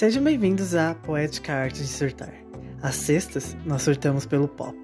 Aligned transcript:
Sejam 0.00 0.24
bem-vindos 0.24 0.74
à 0.74 0.94
Poética 0.94 1.52
Arte 1.52 1.82
de 1.82 1.86
Surtar. 1.86 2.32
Às 2.80 2.94
sextas, 2.94 3.54
nós 3.66 3.82
surtamos 3.82 4.24
pelo 4.24 4.48
pop. 4.48 4.74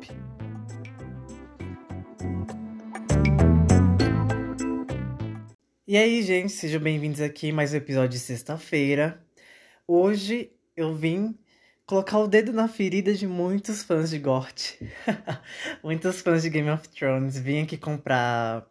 E 5.88 5.96
aí, 5.96 6.23
gente, 6.23 6.52
sejam 6.52 6.82
bem-vindos 6.82 7.23
aqui 7.23 7.50
mais 7.50 7.73
um 7.73 7.79
episódio 7.79 8.10
de 8.10 8.18
sexta-feira. 8.18 9.18
Hoje 9.88 10.52
eu 10.77 10.95
vim 10.95 11.34
colocar 11.87 12.19
o 12.19 12.28
dedo 12.28 12.52
na 12.52 12.69
ferida 12.69 13.14
de 13.14 13.27
muitos 13.27 13.83
fãs 13.83 14.10
de 14.10 14.19
GOT. 14.19 14.78
muitos 15.83 16.20
fãs 16.20 16.42
de 16.42 16.51
Game 16.51 16.69
of 16.69 16.87
Thrones. 16.91 17.38
Vim 17.38 17.62
aqui 17.62 17.78
comprar 17.78 18.66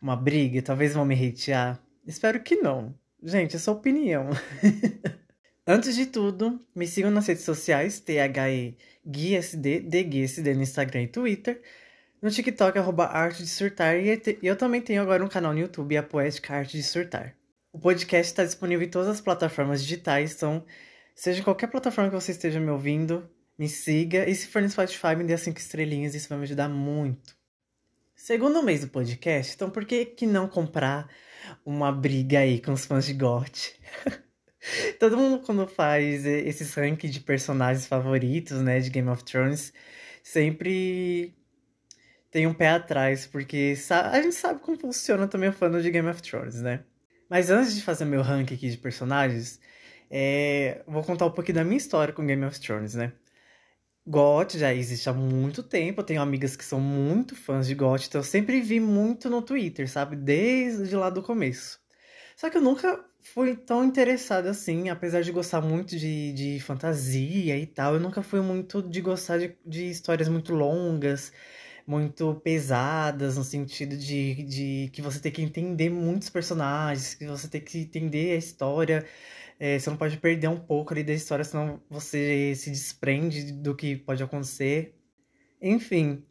uma 0.00 0.16
briga, 0.16 0.62
talvez 0.62 0.94
vão 0.94 1.04
me 1.04 1.14
hatear. 1.14 1.78
Espero 2.06 2.42
que 2.42 2.56
não. 2.56 2.94
Gente, 3.22 3.56
é 3.56 3.58
sua 3.58 3.74
opinião. 3.74 4.30
Antes 5.68 5.96
de 5.96 6.06
tudo, 6.06 6.64
me 6.72 6.86
sigam 6.86 7.10
nas 7.10 7.26
redes 7.26 7.42
sociais, 7.42 7.98
THEGuiSD, 7.98 8.84
no 10.54 10.62
Instagram 10.62 11.02
e 11.02 11.08
Twitter. 11.08 11.60
No 12.22 12.30
TikTok, 12.30 12.78
arroba 12.78 13.06
Arte 13.06 13.42
de 13.42 13.48
Surtar. 13.48 13.96
E 13.96 14.38
eu 14.44 14.54
também 14.54 14.80
tenho 14.80 15.02
agora 15.02 15.24
um 15.24 15.28
canal 15.28 15.52
no 15.52 15.58
YouTube, 15.58 15.96
a 15.96 16.04
Poética 16.04 16.54
Arte 16.54 16.76
de 16.76 16.84
Surtar. 16.84 17.34
O 17.72 17.80
podcast 17.80 18.30
está 18.30 18.44
disponível 18.44 18.86
em 18.86 18.90
todas 18.90 19.08
as 19.08 19.20
plataformas 19.20 19.82
digitais, 19.82 20.36
então, 20.36 20.64
seja 21.16 21.42
qualquer 21.42 21.66
plataforma 21.66 22.10
que 22.10 22.14
você 22.14 22.30
esteja 22.30 22.60
me 22.60 22.70
ouvindo, 22.70 23.28
me 23.58 23.68
siga. 23.68 24.24
E 24.30 24.36
se 24.36 24.46
for 24.46 24.62
no 24.62 24.70
Spotify, 24.70 25.16
me 25.16 25.24
dê 25.24 25.36
cinco 25.36 25.58
estrelinhas, 25.58 26.14
isso 26.14 26.28
vai 26.28 26.38
me 26.38 26.44
ajudar 26.44 26.68
muito. 26.68 27.36
Segundo 28.14 28.62
mês 28.62 28.82
do 28.82 28.88
podcast, 28.88 29.56
então 29.56 29.68
por 29.68 29.84
que, 29.84 30.04
que 30.06 30.26
não 30.26 30.46
comprar 30.46 31.10
uma 31.64 31.90
briga 31.90 32.38
aí 32.38 32.60
com 32.60 32.72
os 32.72 32.86
fãs 32.86 33.04
de 33.04 33.14
GOT? 33.14 33.74
Todo 34.98 35.16
mundo, 35.16 35.40
quando 35.44 35.66
faz 35.66 36.24
esses 36.24 36.74
rankings 36.74 37.12
de 37.12 37.20
personagens 37.20 37.86
favoritos, 37.86 38.58
né, 38.60 38.80
de 38.80 38.90
Game 38.90 39.08
of 39.08 39.24
Thrones, 39.24 39.72
sempre 40.22 41.34
tem 42.30 42.46
um 42.46 42.54
pé 42.54 42.70
atrás, 42.70 43.26
porque 43.26 43.74
a 43.90 44.20
gente 44.20 44.34
sabe 44.34 44.60
como 44.60 44.78
funciona 44.78 45.26
também 45.28 45.48
o 45.48 45.52
fã 45.52 45.70
de 45.80 45.90
Game 45.90 46.08
of 46.08 46.22
Thrones, 46.22 46.60
né? 46.60 46.84
Mas 47.28 47.50
antes 47.50 47.74
de 47.74 47.82
fazer 47.82 48.04
meu 48.04 48.22
ranking 48.22 48.54
aqui 48.54 48.70
de 48.70 48.76
personagens, 48.76 49.60
é... 50.10 50.82
vou 50.86 51.02
contar 51.02 51.26
um 51.26 51.30
pouquinho 51.30 51.56
da 51.56 51.64
minha 51.64 51.76
história 51.76 52.12
com 52.12 52.26
Game 52.26 52.44
of 52.44 52.60
Thrones, 52.60 52.94
né? 52.94 53.12
GOT 54.06 54.58
já 54.58 54.72
existe 54.72 55.08
há 55.08 55.12
muito 55.12 55.64
tempo, 55.64 56.00
eu 56.00 56.04
tenho 56.04 56.22
amigas 56.22 56.54
que 56.56 56.64
são 56.64 56.78
muito 56.78 57.34
fãs 57.34 57.66
de 57.66 57.74
GOT, 57.74 58.06
então 58.06 58.20
eu 58.20 58.24
sempre 58.24 58.60
vi 58.60 58.78
muito 58.78 59.28
no 59.28 59.42
Twitter, 59.42 59.88
sabe? 59.90 60.14
Desde 60.14 60.94
lá 60.94 61.10
do 61.10 61.22
começo. 61.22 61.80
Só 62.36 62.48
que 62.48 62.56
eu 62.58 62.62
nunca 62.62 63.04
fui 63.34 63.56
tão 63.56 63.84
interessada 63.84 64.50
assim, 64.50 64.88
apesar 64.88 65.22
de 65.22 65.32
gostar 65.32 65.60
muito 65.60 65.96
de, 65.98 66.32
de 66.32 66.60
fantasia 66.60 67.58
e 67.58 67.66
tal, 67.66 67.94
eu 67.94 68.00
nunca 68.00 68.22
fui 68.22 68.40
muito 68.40 68.82
de 68.82 69.00
gostar 69.00 69.38
de, 69.38 69.56
de 69.64 69.90
histórias 69.90 70.28
muito 70.28 70.54
longas, 70.54 71.32
muito 71.86 72.34
pesadas, 72.36 73.36
no 73.36 73.44
sentido 73.44 73.96
de, 73.96 74.42
de 74.44 74.90
que 74.92 75.02
você 75.02 75.20
tem 75.20 75.32
que 75.32 75.42
entender 75.42 75.90
muitos 75.90 76.30
personagens, 76.30 77.14
que 77.14 77.26
você 77.26 77.48
tem 77.48 77.60
que 77.60 77.78
entender 77.80 78.32
a 78.32 78.36
história. 78.36 79.06
É, 79.58 79.78
você 79.78 79.90
não 79.90 79.96
pode 79.96 80.18
perder 80.18 80.48
um 80.48 80.60
pouco 80.60 80.92
ali 80.92 81.02
da 81.04 81.12
história, 81.12 81.44
senão 81.44 81.82
você 81.90 82.54
se 82.56 82.70
desprende 82.70 83.52
do 83.52 83.74
que 83.74 83.96
pode 83.96 84.22
acontecer. 84.22 84.94
Enfim, 85.60 86.24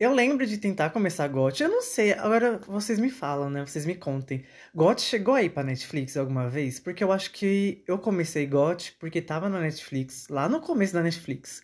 eu 0.00 0.14
lembro 0.14 0.46
de 0.46 0.56
tentar 0.56 0.90
começar 0.90 1.28
GOT. 1.28 1.62
Eu 1.62 1.68
não 1.68 1.82
sei, 1.82 2.12
agora 2.14 2.58
vocês 2.66 2.98
me 2.98 3.10
falam, 3.10 3.50
né? 3.50 3.64
Vocês 3.66 3.84
me 3.84 3.94
contem. 3.94 4.44
GOT 4.74 5.02
chegou 5.02 5.34
aí 5.34 5.50
pra 5.50 5.62
Netflix 5.62 6.16
alguma 6.16 6.48
vez? 6.48 6.80
Porque 6.80 7.04
eu 7.04 7.12
acho 7.12 7.30
que 7.32 7.84
eu 7.86 7.98
comecei 7.98 8.46
GOT 8.46 8.96
porque 8.98 9.20
tava 9.20 9.48
na 9.50 9.60
Netflix, 9.60 10.26
lá 10.28 10.48
no 10.48 10.60
começo 10.62 10.94
da 10.94 11.02
Netflix. 11.02 11.62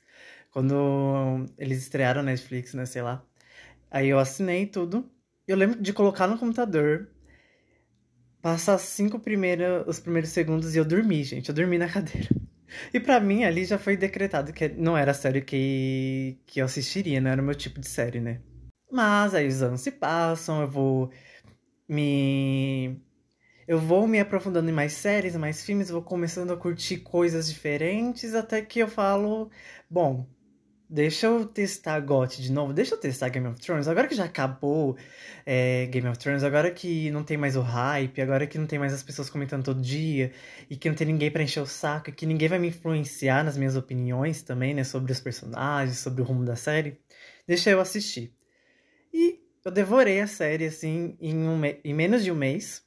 Quando 0.51 1.47
eles 1.59 1.79
estrearam 1.79 2.23
na 2.23 2.31
Netflix, 2.33 2.75
né? 2.75 2.85
Sei 2.87 3.03
lá. 3.03 3.25
Aí 3.91 4.09
eu 4.09 4.19
assinei 4.19 4.67
tudo. 4.67 5.11
Eu 5.49 5.57
lembro 5.57 5.81
de 5.81 5.93
colocar 5.93 6.27
no 6.29 6.39
computador, 6.39 7.09
passar 8.43 8.79
cinco 8.79 9.19
primeiros, 9.19 9.87
os 9.87 10.01
primeiros 10.01 10.31
segundos 10.31 10.75
e 10.75 10.79
eu 10.79 10.85
dormi, 10.85 11.25
gente. 11.25 11.49
Eu 11.49 11.55
dormi 11.55 11.79
na 11.79 11.89
cadeira. 11.91 12.29
E 12.93 13.01
para 13.01 13.21
mim 13.21 13.45
ali 13.45 13.65
já 13.65 13.79
foi 13.79 13.97
decretado 13.97 14.53
que 14.53 14.69
não 14.69 14.97
era 14.97 15.11
a 15.13 15.15
série 15.15 15.43
que, 15.43 16.39
que 16.47 16.61
eu 16.61 16.65
assistiria, 16.65 17.21
não 17.21 17.31
era 17.31 17.41
o 17.43 17.45
meu 17.45 17.55
tipo 17.55 17.81
de 17.81 17.87
série, 17.89 18.21
né? 18.21 18.41
Mas 18.91 19.35
aí 19.35 19.47
os 19.49 19.63
anos 19.63 19.81
se 19.81 19.91
passam, 19.93 20.63
eu 20.63 20.69
vou 20.69 21.11
me. 21.89 23.01
Eu 23.69 23.79
vou 23.81 24.07
me 24.09 24.21
aprofundando 24.21 24.71
em 24.71 24.73
mais 24.73 24.93
séries, 24.95 25.37
mais 25.37 25.65
filmes, 25.65 25.91
vou 25.91 26.03
começando 26.03 26.53
a 26.53 26.57
curtir 26.57 26.99
coisas 26.99 27.49
diferentes, 27.49 28.35
até 28.35 28.63
que 28.63 28.81
eu 28.81 28.89
falo, 28.89 29.51
bom, 29.91 30.27
Deixa 30.89 31.27
eu 31.27 31.45
testar 31.45 31.99
GOT 31.99 32.41
de 32.41 32.53
novo. 32.53 32.73
Deixa 32.73 32.95
eu 32.95 32.99
testar 32.99 33.29
Game 33.29 33.49
of 33.49 33.61
Thrones. 33.61 33.89
Agora 33.89 34.07
que 34.07 34.15
já 34.15 34.25
acabou 34.25 34.97
é, 35.45 35.87
Game 35.87 36.07
of 36.07 36.17
Thrones, 36.17 36.45
agora 36.45 36.71
que 36.71 37.11
não 37.11 37.25
tem 37.25 37.37
mais 37.37 37.57
o 37.57 37.61
hype, 37.61 38.23
agora 38.23 38.47
que 38.47 38.57
não 38.57 38.67
tem 38.69 38.79
mais 38.79 38.93
as 38.95 39.03
pessoas 39.03 39.29
comentando 39.29 39.65
todo 39.65 39.81
dia, 39.81 40.33
e 40.71 40.77
que 40.77 40.89
não 40.89 40.95
tem 40.95 41.09
ninguém 41.09 41.29
para 41.31 41.43
encher 41.43 41.61
o 41.61 41.67
saco, 41.67 42.11
e 42.11 42.13
que 42.13 42.25
ninguém 42.25 42.49
vai 42.49 42.61
me 42.61 42.69
influenciar 42.69 43.43
nas 43.43 43.57
minhas 43.57 43.75
opiniões 43.77 44.43
também, 44.43 44.75
né? 44.75 44.85
Sobre 44.85 45.11
os 45.11 45.21
personagens, 45.21 45.99
sobre 45.99 46.23
o 46.23 46.25
rumo 46.25 46.45
da 46.45 46.55
série. 46.55 47.01
Deixa 47.49 47.71
eu 47.71 47.81
assistir. 47.81 48.33
E 49.13 49.41
eu 49.65 49.73
devorei 49.73 50.21
a 50.21 50.27
série, 50.29 50.67
assim, 50.67 51.17
em, 51.21 51.37
um 51.37 51.61
em 51.65 51.95
menos 51.95 52.23
de 52.23 52.31
um 52.31 52.37
mês. 52.37 52.85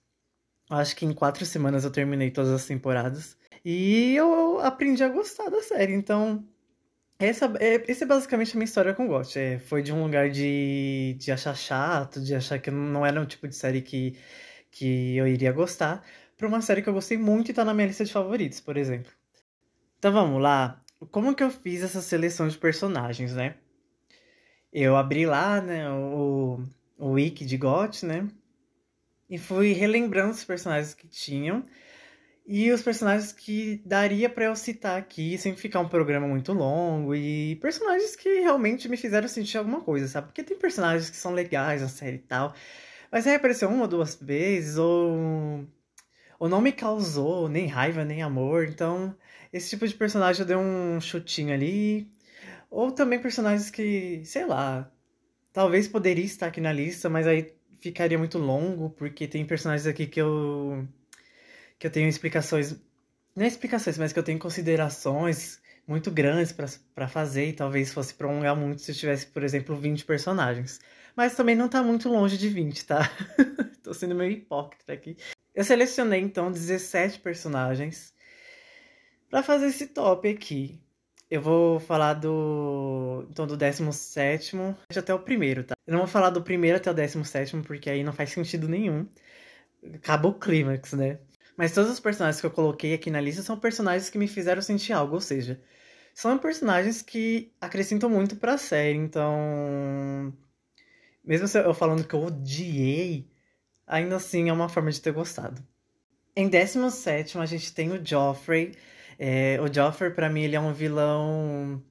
Acho 0.69 0.95
que 0.95 1.05
em 1.05 1.13
quatro 1.13 1.45
semanas 1.45 1.83
eu 1.83 1.91
terminei 1.91 2.31
todas 2.31 2.51
as 2.51 2.65
temporadas. 2.65 3.37
E 3.65 4.15
eu 4.15 4.59
aprendi 4.61 5.03
a 5.03 5.09
gostar 5.09 5.49
da 5.49 5.61
série, 5.61 5.93
então 5.93 6.47
essa, 7.19 7.53
é, 7.59 7.91
essa 7.91 8.05
é 8.05 8.07
basicamente 8.07 8.53
a 8.53 8.55
minha 8.55 8.65
história 8.65 8.93
com 8.93 9.07
Ghost. 9.07 9.37
É, 9.37 9.59
foi 9.59 9.83
de 9.83 9.91
um 9.93 10.03
lugar 10.03 10.29
de, 10.29 11.15
de 11.19 11.31
achar 11.31 11.55
chato, 11.55 12.21
de 12.21 12.33
achar 12.33 12.59
que 12.59 12.71
não 12.71 13.05
era 13.05 13.19
um 13.21 13.25
tipo 13.25 13.47
de 13.47 13.55
série 13.55 13.81
que, 13.81 14.17
que 14.71 15.17
eu 15.17 15.27
iria 15.27 15.51
gostar, 15.51 16.03
pra 16.37 16.47
uma 16.47 16.61
série 16.61 16.81
que 16.81 16.89
eu 16.89 16.93
gostei 16.93 17.17
muito 17.17 17.51
e 17.51 17.53
tá 17.53 17.65
na 17.65 17.73
minha 17.73 17.87
lista 17.87 18.05
de 18.05 18.13
favoritos, 18.13 18.61
por 18.61 18.77
exemplo. 18.77 19.11
Então 19.97 20.11
vamos 20.13 20.41
lá. 20.41 20.81
Como 21.11 21.35
que 21.35 21.43
eu 21.43 21.51
fiz 21.51 21.83
essa 21.83 22.01
seleção 22.01 22.47
de 22.47 22.57
personagens, 22.57 23.33
né? 23.35 23.55
Eu 24.71 24.95
abri 24.95 25.25
lá, 25.25 25.59
né, 25.61 25.89
o, 25.89 26.63
o 26.97 27.11
wiki 27.11 27.45
de 27.45 27.57
GOT, 27.57 28.05
né? 28.05 28.27
E 29.29 29.37
fui 29.37 29.73
relembrando 29.73 30.31
os 30.31 30.43
personagens 30.43 30.93
que 30.93 31.07
tinham. 31.07 31.65
E 32.51 32.71
os 32.71 32.81
personagens 32.81 33.31
que 33.31 33.79
daria 33.85 34.27
para 34.27 34.45
eu 34.45 34.55
citar 34.55 34.97
aqui, 34.97 35.37
sem 35.37 35.55
ficar 35.55 35.81
um 35.81 35.87
programa 35.87 36.27
muito 36.27 36.51
longo, 36.51 37.13
e 37.13 37.57
personagens 37.57 38.15
que 38.15 38.39
realmente 38.39 38.89
me 38.89 38.97
fizeram 38.97 39.27
sentir 39.27 39.59
alguma 39.59 39.81
coisa, 39.81 40.07
sabe? 40.07 40.27
Porque 40.29 40.43
tem 40.43 40.57
personagens 40.57 41.11
que 41.11 41.15
são 41.17 41.31
legais 41.31 41.83
na 41.83 41.87
série 41.87 42.15
e 42.15 42.19
tal, 42.19 42.55
mas 43.11 43.27
aí 43.27 43.35
apareceu 43.35 43.69
uma 43.69 43.83
ou 43.83 43.87
duas 43.87 44.15
vezes, 44.15 44.79
ou, 44.79 45.63
ou 46.39 46.49
não 46.49 46.59
me 46.59 46.71
causou 46.71 47.47
nem 47.47 47.67
raiva, 47.67 48.03
nem 48.03 48.23
amor, 48.23 48.65
então 48.67 49.15
esse 49.53 49.69
tipo 49.69 49.87
de 49.87 49.93
personagem 49.93 50.41
eu 50.41 50.47
dei 50.47 50.55
um 50.57 50.99
chutinho 50.99 51.53
ali. 51.53 52.09
Ou 52.71 52.91
também 52.91 53.19
personagens 53.21 53.69
que, 53.69 54.23
sei 54.25 54.45
lá, 54.47 54.91
talvez 55.53 55.87
poderia 55.87 56.25
estar 56.25 56.47
aqui 56.47 56.61
na 56.61 56.73
lista, 56.73 57.09
mas 57.09 57.27
aí 57.27 57.53
ficaria 57.79 58.17
muito 58.17 58.39
longo, 58.39 58.89
porque 58.91 59.27
tem 59.27 59.45
personagens 59.45 59.87
aqui 59.87 60.07
que 60.07 60.21
eu 60.21 60.87
que 61.79 61.87
eu 61.87 61.91
tenho 61.91 62.09
explicações, 62.09 62.75
não 63.35 63.45
é 63.45 63.47
explicações, 63.47 63.97
mas 63.97 64.11
que 64.11 64.19
eu 64.19 64.23
tenho 64.23 64.37
considerações 64.37 65.61
muito 65.87 66.11
grandes 66.11 66.53
para 66.93 67.07
fazer 67.07 67.47
e 67.47 67.53
talvez 67.53 67.91
fosse 67.91 68.13
prolongar 68.13 68.55
muito 68.55 68.81
se 68.81 68.91
eu 68.91 68.95
tivesse, 68.95 69.25
por 69.25 69.43
exemplo, 69.43 69.75
20 69.75 70.05
personagens. 70.05 70.79
Mas 71.15 71.35
também 71.35 71.55
não 71.55 71.67
tá 71.67 71.81
muito 71.81 72.09
longe 72.09 72.37
de 72.37 72.47
20, 72.47 72.85
tá? 72.85 73.09
Tô 73.81 73.93
sendo 73.93 74.13
meio 74.13 74.31
hipócrita 74.31 74.93
aqui. 74.93 75.17
Eu 75.55 75.63
selecionei 75.63 76.21
então 76.21 76.51
17 76.51 77.19
personagens 77.19 78.13
para 79.29 79.41
fazer 79.41 79.67
esse 79.67 79.87
top 79.87 80.29
aqui. 80.29 80.79
Eu 81.29 81.41
vou 81.41 81.79
falar 81.79 82.15
do. 82.15 83.25
Então, 83.29 83.45
do 83.45 83.55
17 83.55 84.55
até 84.95 85.13
o 85.13 85.19
primeiro, 85.19 85.63
tá? 85.63 85.75
Eu 85.85 85.93
não 85.93 85.99
vou 85.99 86.07
falar 86.07 86.29
do 86.31 86.41
primeiro 86.41 86.77
até 86.77 86.89
o 86.89 86.93
17, 86.93 87.57
porque 87.61 87.89
aí 87.89 88.03
não 88.03 88.13
faz 88.13 88.31
sentido 88.31 88.67
nenhum. 88.67 89.07
Acaba 89.93 90.27
o 90.27 90.33
clímax, 90.33 90.93
né? 90.93 91.19
Mas 91.59 91.73
todos 91.73 91.91
os 91.91 91.99
personagens 91.99 92.39
que 92.39 92.47
eu 92.47 92.51
coloquei 92.51 92.93
aqui 92.93 93.11
na 93.11 93.19
lista 93.19 93.41
são 93.41 93.59
personagens 93.59 94.09
que 94.09 94.17
me 94.17 94.29
fizeram 94.29 94.61
sentir 94.61 94.93
algo, 94.93 95.15
ou 95.15 95.19
seja, 95.19 95.59
são 96.13 96.37
personagens 96.37 97.01
que 97.01 97.51
acrescentam 97.59 98.09
muito 98.09 98.37
pra 98.37 98.57
série, 98.57 98.97
então. 98.97 100.33
Mesmo 101.21 101.59
eu 101.59 101.73
falando 101.73 102.07
que 102.07 102.13
eu 102.13 102.23
odiei, 102.23 103.29
ainda 103.85 104.15
assim 104.15 104.47
é 104.47 104.53
uma 104.53 104.69
forma 104.69 104.89
de 104.89 105.01
ter 105.01 105.11
gostado. 105.11 105.61
Em 106.33 106.47
17 106.47 107.37
a 107.37 107.45
gente 107.45 107.73
tem 107.73 107.91
o 107.91 108.05
Joffrey. 108.05 108.73
É, 109.19 109.59
o 109.59 109.67
Joffrey, 109.67 110.11
para 110.11 110.29
mim, 110.29 110.43
ele 110.43 110.55
é 110.55 110.61
um 110.61 110.71
vilão 110.71 111.83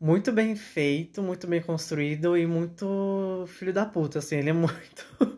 muito 0.00 0.32
bem 0.32 0.56
feito, 0.56 1.22
muito 1.22 1.46
bem 1.46 1.60
construído 1.60 2.38
e 2.38 2.46
muito 2.46 3.44
filho 3.48 3.74
da 3.74 3.84
puta, 3.84 4.20
assim, 4.20 4.36
ele 4.36 4.48
é 4.48 4.54
muito 4.54 5.37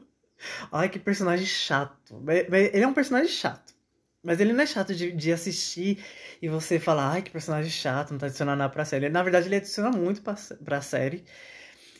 Ai, 0.73 0.89
que 0.89 0.99
personagem 0.99 1.47
chato. 1.47 2.23
Ele 2.73 2.83
é 2.85 2.87
um 2.87 2.95
personagem 2.95 3.29
chato. 3.29 3.75
Mas 4.23 4.39
ele 4.39 4.53
não 4.53 4.63
é 4.63 4.67
chato 4.67 4.95
de, 4.95 5.13
de 5.13 5.33
assistir 5.33 5.99
e 6.43 6.49
você 6.49 6.79
falar, 6.79 7.13
ai, 7.13 7.23
que 7.23 7.31
personagem 7.31 7.71
chato, 7.71 8.11
não 8.11 8.19
tá 8.19 8.27
adicionando 8.27 8.59
nada 8.59 8.73
pra 8.73 8.85
série. 8.85 9.09
Na 9.09 9.23
verdade, 9.23 9.49
ele 9.49 9.57
adiciona 9.57 9.91
muito 9.91 10.21
pra, 10.23 10.35
pra 10.65 10.83
série. 10.83 11.25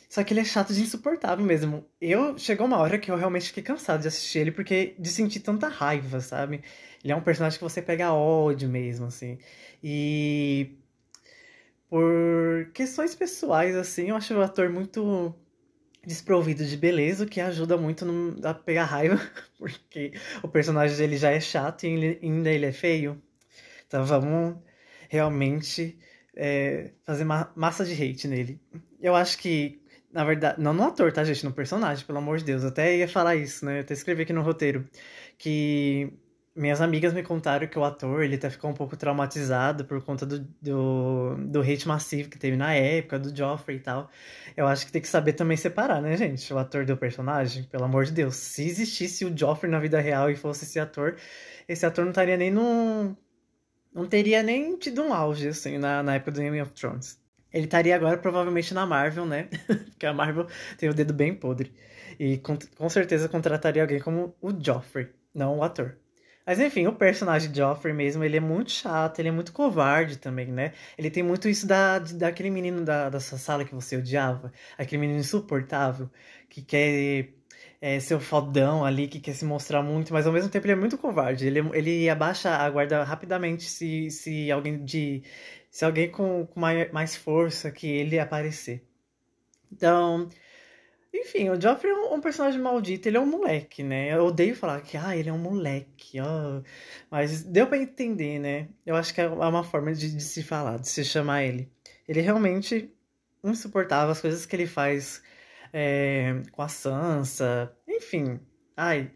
Só 0.09 0.25
que 0.25 0.33
ele 0.35 0.41
é 0.41 0.45
chato 0.45 0.75
de 0.75 0.83
insuportável 0.83 1.45
mesmo. 1.45 1.87
Eu 2.01 2.37
chegou 2.39 2.67
uma 2.67 2.79
hora 2.79 2.99
que 2.99 3.11
eu 3.11 3.17
realmente 3.17 3.47
fiquei 3.47 3.63
cansado 3.63 4.03
de 4.03 4.09
assistir 4.09 4.41
ele 4.41 4.53
porque 4.53 4.95
de 4.99 5.09
sentir 5.09 5.41
tanta 5.41 5.69
raiva, 5.69 6.21
sabe? 6.21 6.63
Ele 7.03 7.13
é 7.13 7.17
um 7.17 7.23
personagem 7.23 7.59
que 7.59 7.65
você 7.65 7.81
pega 7.81 8.13
ódio 8.13 8.69
mesmo, 8.69 9.07
assim. 9.07 9.39
E 9.83 10.77
por 11.89 12.71
questões 12.73 13.15
pessoais, 13.15 13.75
assim, 13.77 14.11
eu 14.11 14.17
acho 14.17 14.35
o 14.35 14.43
ator 14.43 14.69
muito 14.71 15.35
desprovido 16.07 16.65
de 16.65 16.77
beleza, 16.77 17.25
o 17.25 17.29
que 17.29 17.41
ajuda 17.41 17.77
muito 17.77 18.05
no, 18.05 18.47
a 18.47 18.55
pegar 18.55 18.85
raiva, 18.85 19.21
porque 19.59 20.13
o 20.43 20.49
personagem 20.49 20.97
dele 20.97 21.17
já 21.17 21.31
é 21.31 21.41
chato 21.41 21.85
e 21.85 21.89
ele, 21.89 22.19
ainda 22.23 22.51
ele 22.51 22.67
é 22.67 22.73
feio. 22.73 23.21
Então 23.87 24.05
vamos 24.05 24.57
realmente 25.09 25.99
é, 26.35 26.93
fazer 27.05 27.25
ma 27.25 27.53
massa 27.55 27.85
de 27.85 27.93
hate 27.93 28.29
nele. 28.29 28.61
Eu 29.01 29.15
acho 29.15 29.39
que, 29.39 29.83
na 30.13 30.25
verdade, 30.25 30.61
não 30.61 30.73
no 30.73 30.85
ator, 30.85 31.13
tá, 31.13 31.25
gente? 31.25 31.45
No 31.45 31.53
personagem, 31.53 32.07
pelo 32.07 32.19
amor 32.19 32.39
de 32.39 32.45
Deus. 32.45 32.63
Eu 32.63 32.69
até 32.69 32.97
ia 32.97 33.09
falar 33.09 33.37
isso, 33.37 33.65
né? 33.65 33.79
Eu 33.79 33.81
até 33.83 33.95
escrevi 33.95 34.23
aqui 34.23 34.33
no 34.33 34.43
roteiro. 34.43 34.89
Que 35.37 36.13
minhas 36.55 36.81
amigas 36.81 37.13
me 37.13 37.23
contaram 37.23 37.67
que 37.67 37.79
o 37.79 37.85
ator 37.85 38.23
ele 38.23 38.35
até 38.35 38.51
ficou 38.51 38.71
um 38.71 38.75
pouco 38.75 38.97
traumatizado 38.97 39.85
por 39.85 40.03
conta 40.03 40.27
do, 40.27 40.41
do, 40.61 41.37
do 41.47 41.61
hate 41.61 41.87
massivo 41.87 42.29
que 42.29 42.39
teve 42.39 42.57
na 42.57 42.75
época, 42.75 43.19
do 43.19 43.35
Joffrey 43.35 43.77
e 43.79 43.81
tal. 43.81 44.11
Eu 44.57 44.67
acho 44.67 44.85
que 44.85 44.93
tem 44.93 45.01
que 45.01 45.09
saber 45.09 45.35
também 45.35 45.57
separar, 45.57 46.03
né, 46.03 46.17
gente? 46.17 46.53
O 46.53 46.59
ator 46.59 46.85
do 46.85 46.97
personagem, 46.97 47.65
pelo 47.65 47.85
amor 47.85 48.05
de 48.05 48.13
Deus. 48.13 48.37
Se 48.37 48.65
existisse 48.65 49.25
o 49.25 49.37
Joffrey 49.37 49.71
na 49.71 49.79
vida 49.79 50.01
real 50.01 50.31
e 50.31 50.37
fosse 50.37 50.65
esse 50.65 50.79
ator, 50.79 51.17
esse 51.69 51.87
ator 51.87 52.05
não 52.05 52.11
estaria 52.11 52.37
nem 52.37 52.51
no. 52.51 53.17
Não 53.93 54.07
teria 54.07 54.43
nem 54.43 54.77
tido 54.77 55.03
um 55.03 55.13
auge, 55.13 55.49
assim, 55.49 55.79
na, 55.79 56.03
na 56.03 56.15
época 56.15 56.33
do 56.33 56.41
Game 56.41 56.61
of 56.61 56.73
Thrones. 56.73 57.19
Ele 57.53 57.65
estaria 57.65 57.95
agora 57.97 58.17
provavelmente 58.19 58.73
na 58.73 58.87
Marvel, 58.87 59.27
né? 59.27 59.49
Porque 59.67 60.07
a 60.07 60.13
Marvel 60.13 60.47
tem 60.79 60.89
o 60.89 60.95
dedo 60.95 61.13
bem 61.13 61.35
podre. 61.35 61.73
E 62.19 62.39
com, 62.39 62.57
com 62.77 62.89
certeza 62.89 63.29
contrataria 63.29 63.83
alguém 63.83 63.99
como 63.99 64.35
o 64.41 64.53
Joffrey, 64.53 65.09
não 65.35 65.59
o 65.59 65.63
ator. 65.63 65.97
Mas 66.51 66.59
enfim, 66.59 66.85
o 66.89 66.93
personagem 66.93 67.49
de 67.53 67.59
Joffrey 67.59 67.95
mesmo, 67.95 68.25
ele 68.25 68.37
é 68.37 68.41
muito 68.41 68.73
chato, 68.73 69.21
ele 69.21 69.29
é 69.29 69.31
muito 69.31 69.53
covarde 69.53 70.19
também, 70.19 70.49
né? 70.49 70.73
Ele 70.99 71.09
tem 71.09 71.23
muito 71.23 71.49
isso 71.49 71.65
da, 71.65 72.01
daquele 72.01 72.51
menino 72.51 72.85
da, 72.85 73.09
da 73.09 73.21
sua 73.21 73.39
sala 73.39 73.65
que 73.65 73.73
você 73.73 73.97
odiava, 73.97 74.53
aquele 74.77 75.01
menino 75.01 75.21
insuportável, 75.21 76.11
que 76.49 76.61
quer 76.61 77.29
é, 77.81 78.01
ser 78.01 78.17
o 78.17 78.21
fodão 78.21 78.85
ali, 78.85 79.07
que 79.07 79.21
quer 79.21 79.35
se 79.35 79.45
mostrar 79.45 79.81
muito, 79.81 80.13
mas 80.13 80.27
ao 80.27 80.33
mesmo 80.33 80.51
tempo 80.51 80.67
ele 80.67 80.73
é 80.73 80.77
muito 80.77 80.99
covarde. 80.99 81.47
Ele, 81.47 81.61
ele 81.73 82.11
abaixa 82.11 82.51
a 82.51 82.69
guarda 82.69 83.05
rapidamente 83.05 83.63
se, 83.63 84.11
se 84.11 84.51
alguém 84.51 84.85
de. 84.85 85.23
Se 85.71 85.85
alguém 85.85 86.11
com, 86.11 86.49
com 86.49 86.59
mais, 86.59 86.91
mais 86.91 87.15
força 87.15 87.71
que 87.71 87.87
ele 87.87 88.19
aparecer. 88.19 88.83
Então, 89.73 90.29
enfim, 91.21 91.51
o 91.51 91.61
Joffrey 91.61 91.93
é 91.93 91.95
um, 91.95 92.15
um, 92.15 92.21
personagem 92.21 92.61
maldito, 92.61 93.09
ele 93.09 93.17
é 93.17 93.21
um 93.21 93.27
moleque, 93.27 93.83
né? 93.83 94.13
Eu 94.13 94.27
odeio 94.27 94.57
falar 94.57 94.81
que, 94.81 94.97
ah, 94.97 95.17
ele 95.17 95.29
é 95.29 95.33
um 95.33 95.39
moleque, 95.39 96.21
ó. 96.21 96.63
Mas 97.11 97.43
deu 97.43 97.67
para 97.67 97.79
entender, 97.79 98.39
né? 98.39 98.69
Eu 98.87 98.97
acho 98.97 99.13
que 99.15 99.21
é 99.21 99.29
uma 99.29 99.65
forma 99.65 99.93
de, 99.93 100.15
de, 100.15 100.23
se 100.23 100.43
falar, 100.43 100.79
de 100.79 100.89
se 100.89 101.05
chamar 101.05 101.45
ele. 101.45 101.71
Ele 102.09 102.21
realmente 102.21 102.93
insuportável, 103.45 104.11
as 104.13 104.21
coisas 104.21 104.47
que 104.47 104.57
ele 104.57 104.67
faz 104.67 105.23
é, 105.73 106.43
com 106.53 106.63
a 106.63 106.69
Sansa, 106.69 107.73
enfim. 107.89 108.41
Ai, 108.77 109.11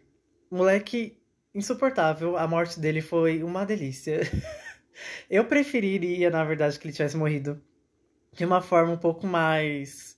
moleque 0.51 1.17
insuportável, 1.53 2.37
a 2.37 2.47
morte 2.47 2.79
dele 2.79 3.01
foi 3.01 3.43
uma 3.43 3.65
delícia. 3.65 4.21
Eu 5.29 5.45
preferiria, 5.45 6.29
na 6.29 6.43
verdade, 6.43 6.79
que 6.79 6.87
ele 6.87 6.93
tivesse 6.93 7.17
morrido 7.17 7.61
de 8.31 8.45
uma 8.45 8.61
forma 8.61 8.93
um 8.93 8.97
pouco 8.97 9.25
mais 9.25 10.14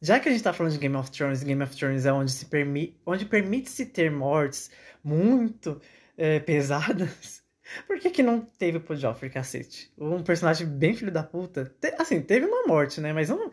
já 0.00 0.20
que 0.20 0.28
a 0.28 0.32
gente 0.32 0.42
tá 0.42 0.52
falando 0.52 0.72
de 0.72 0.78
Game 0.78 0.96
of 0.96 1.10
Thrones, 1.10 1.42
Game 1.42 1.62
of 1.62 1.74
Thrones 1.76 2.06
é 2.06 2.12
onde 2.12 2.32
se 2.32 2.46
permite, 2.46 3.00
onde 3.04 3.24
permite-se 3.24 3.86
ter 3.86 4.10
mortes 4.10 4.70
muito 5.02 5.80
é, 6.16 6.40
pesadas, 6.40 7.42
por 7.86 7.98
que 7.98 8.10
que 8.10 8.22
não 8.22 8.40
teve 8.40 8.80
pro 8.80 8.96
Joffrey, 8.96 9.30
cacete? 9.30 9.92
Um 9.98 10.22
personagem 10.22 10.66
bem 10.66 10.94
filho 10.94 11.12
da 11.12 11.22
puta. 11.22 11.72
Te, 11.80 11.94
assim, 11.98 12.20
teve 12.20 12.46
uma 12.46 12.66
morte, 12.66 13.00
né? 13.00 13.12
Mas 13.12 13.30
um... 13.30 13.50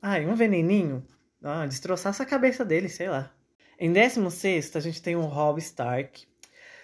Ai, 0.00 0.26
um 0.26 0.34
veneninho. 0.34 1.04
Ah, 1.42 1.66
destroçasse 1.66 2.22
a 2.22 2.26
cabeça 2.26 2.64
dele, 2.64 2.88
sei 2.88 3.08
lá. 3.08 3.32
Em 3.78 3.92
16 3.92 4.76
a 4.76 4.80
gente 4.80 5.02
tem 5.02 5.16
o 5.16 5.22
Robb 5.22 5.58
Stark. 5.58 6.26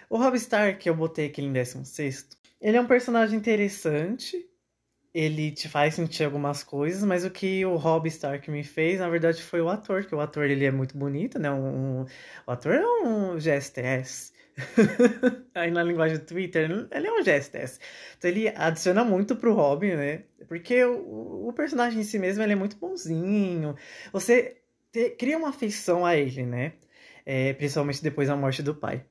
O 0.08 0.18
Robb 0.18 0.36
Stark, 0.36 0.86
eu 0.86 0.94
botei 0.94 1.26
aqui 1.26 1.42
em 1.42 1.52
16 1.52 2.40
ele 2.60 2.76
é 2.76 2.80
um 2.80 2.86
personagem 2.86 3.38
interessante, 3.38 4.46
ele 5.12 5.50
te 5.50 5.68
faz 5.68 5.94
sentir 5.94 6.24
algumas 6.24 6.62
coisas, 6.62 7.02
mas 7.04 7.24
o 7.24 7.30
que 7.30 7.64
o 7.64 7.76
Rob 7.76 8.06
Stark 8.08 8.48
me 8.50 8.62
fez, 8.62 9.00
na 9.00 9.08
verdade, 9.08 9.42
foi 9.42 9.60
o 9.60 9.68
ator, 9.68 10.04
que 10.04 10.14
o 10.14 10.20
ator 10.20 10.44
ele 10.48 10.64
é 10.64 10.70
muito 10.70 10.96
bonito, 10.96 11.38
né? 11.38 11.50
Um, 11.50 12.04
o 12.46 12.50
ator 12.50 12.74
é 12.74 12.86
um 12.86 13.36
GSTS. 13.36 14.32
Aí 15.54 15.70
na 15.70 15.82
linguagem 15.82 16.18
do 16.18 16.24
Twitter, 16.24 16.70
ele 16.90 17.06
é 17.06 17.12
um 17.12 17.22
GSTS. 17.22 17.80
Então 18.18 18.30
ele 18.30 18.48
adiciona 18.48 19.04
muito 19.04 19.34
pro 19.36 19.54
Robin, 19.54 19.94
né? 19.94 20.24
Porque 20.46 20.84
o, 20.84 21.48
o 21.48 21.52
personagem 21.52 22.00
em 22.00 22.04
si 22.04 22.18
mesmo 22.18 22.42
ele 22.42 22.52
é 22.52 22.56
muito 22.56 22.76
bonzinho. 22.76 23.74
Você 24.12 24.58
te, 24.92 25.10
cria 25.10 25.38
uma 25.38 25.48
afeição 25.48 26.06
a 26.06 26.16
ele, 26.16 26.44
né? 26.46 26.74
É, 27.26 27.52
principalmente 27.54 28.02
depois 28.02 28.28
da 28.28 28.36
morte 28.36 28.62
do 28.62 28.74
pai 28.74 29.04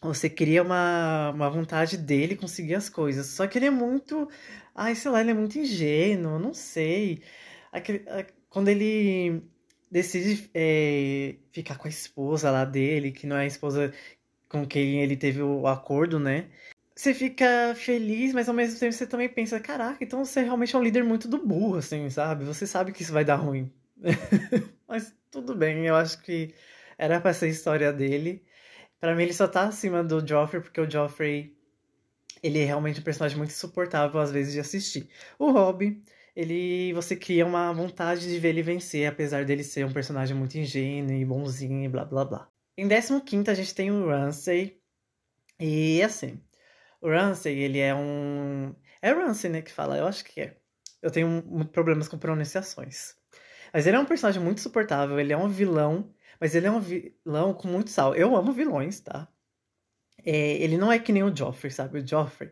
você 0.00 0.28
cria 0.28 0.62
uma, 0.62 1.30
uma 1.30 1.50
vontade 1.50 1.96
dele 1.96 2.36
conseguir 2.36 2.74
as 2.74 2.88
coisas. 2.88 3.26
Só 3.26 3.46
que 3.46 3.58
ele 3.58 3.66
é 3.66 3.70
muito. 3.70 4.28
Ai, 4.74 4.94
sei 4.94 5.10
lá, 5.10 5.20
ele 5.20 5.30
é 5.30 5.34
muito 5.34 5.58
ingênuo, 5.58 6.38
não 6.38 6.54
sei. 6.54 7.22
Aquele, 7.72 8.04
quando 8.48 8.68
ele 8.68 9.42
decide 9.90 10.50
é, 10.54 11.36
ficar 11.52 11.78
com 11.78 11.86
a 11.88 11.90
esposa 11.90 12.50
lá 12.50 12.64
dele, 12.64 13.12
que 13.12 13.26
não 13.26 13.36
é 13.36 13.42
a 13.42 13.46
esposa 13.46 13.92
com 14.48 14.66
quem 14.66 15.02
ele 15.02 15.16
teve 15.16 15.42
o 15.42 15.66
acordo, 15.66 16.18
né? 16.18 16.48
Você 16.94 17.12
fica 17.12 17.74
feliz, 17.76 18.32
mas 18.32 18.48
ao 18.48 18.54
mesmo 18.54 18.78
tempo 18.78 18.92
você 18.92 19.06
também 19.06 19.28
pensa: 19.28 19.60
caraca, 19.60 20.02
então 20.02 20.24
você 20.24 20.42
realmente 20.42 20.74
é 20.74 20.78
um 20.78 20.82
líder 20.82 21.04
muito 21.04 21.28
do 21.28 21.44
burro, 21.44 21.76
assim, 21.76 22.08
sabe? 22.10 22.44
Você 22.44 22.66
sabe 22.66 22.92
que 22.92 23.02
isso 23.02 23.12
vai 23.12 23.24
dar 23.24 23.36
ruim. 23.36 23.70
mas 24.88 25.14
tudo 25.30 25.54
bem, 25.54 25.86
eu 25.86 25.94
acho 25.94 26.22
que 26.22 26.54
era 26.98 27.20
pra 27.20 27.34
ser 27.34 27.46
a 27.46 27.48
história 27.48 27.92
dele. 27.92 28.42
Para 29.00 29.14
mim, 29.14 29.24
ele 29.24 29.32
só 29.32 29.46
tá 29.46 29.66
acima 29.66 30.02
do 30.02 30.26
Joffrey, 30.26 30.62
porque 30.62 30.80
o 30.80 30.90
Joffrey. 30.90 31.54
Ele 32.42 32.60
é 32.60 32.64
realmente 32.64 33.00
um 33.00 33.02
personagem 33.02 33.36
muito 33.36 33.50
insuportável, 33.50 34.20
às 34.20 34.30
vezes, 34.30 34.52
de 34.52 34.60
assistir. 34.60 35.08
O 35.38 35.50
Robb, 35.50 36.02
ele. 36.34 36.92
Você 36.92 37.16
cria 37.16 37.46
uma 37.46 37.72
vontade 37.72 38.28
de 38.28 38.38
ver 38.38 38.50
ele 38.50 38.62
vencer, 38.62 39.08
apesar 39.08 39.44
dele 39.44 39.64
ser 39.64 39.84
um 39.86 39.92
personagem 39.92 40.36
muito 40.36 40.56
ingênuo 40.56 41.12
e 41.12 41.24
bonzinho 41.24 41.84
e 41.84 41.88
blá 41.88 42.04
blá 42.04 42.24
blá. 42.24 42.50
Em 42.76 42.88
15 42.88 43.50
a 43.50 43.54
gente 43.54 43.74
tem 43.74 43.90
o 43.90 44.08
Ramsay. 44.08 44.78
E 45.58 46.02
assim. 46.02 46.40
O 47.00 47.08
Ramsay, 47.08 47.58
ele 47.58 47.78
é 47.78 47.94
um. 47.94 48.74
É 49.00 49.12
Ramsay, 49.12 49.50
né, 49.50 49.62
que 49.62 49.72
fala? 49.72 49.96
Eu 49.96 50.06
acho 50.06 50.24
que 50.24 50.40
é. 50.40 50.56
Eu 51.02 51.10
tenho 51.10 51.28
um, 51.28 51.64
problemas 51.64 52.08
com 52.08 52.18
pronunciações. 52.18 53.14
Mas 53.72 53.86
ele 53.86 53.96
é 53.96 54.00
um 54.00 54.06
personagem 54.06 54.42
muito 54.42 54.60
suportável, 54.60 55.18
ele 55.20 55.32
é 55.32 55.36
um 55.36 55.48
vilão 55.48 56.12
mas 56.40 56.54
ele 56.54 56.66
é 56.66 56.70
um 56.70 56.80
vilão 56.80 57.54
com 57.54 57.68
muito 57.68 57.90
sal. 57.90 58.14
Eu 58.14 58.36
amo 58.36 58.52
vilões, 58.52 59.00
tá? 59.00 59.28
É, 60.24 60.56
ele 60.62 60.76
não 60.76 60.90
é 60.90 60.98
que 60.98 61.12
nem 61.12 61.22
o 61.22 61.34
Joffrey, 61.34 61.70
sabe? 61.72 62.00
O 62.00 62.06
Joffrey, 62.06 62.50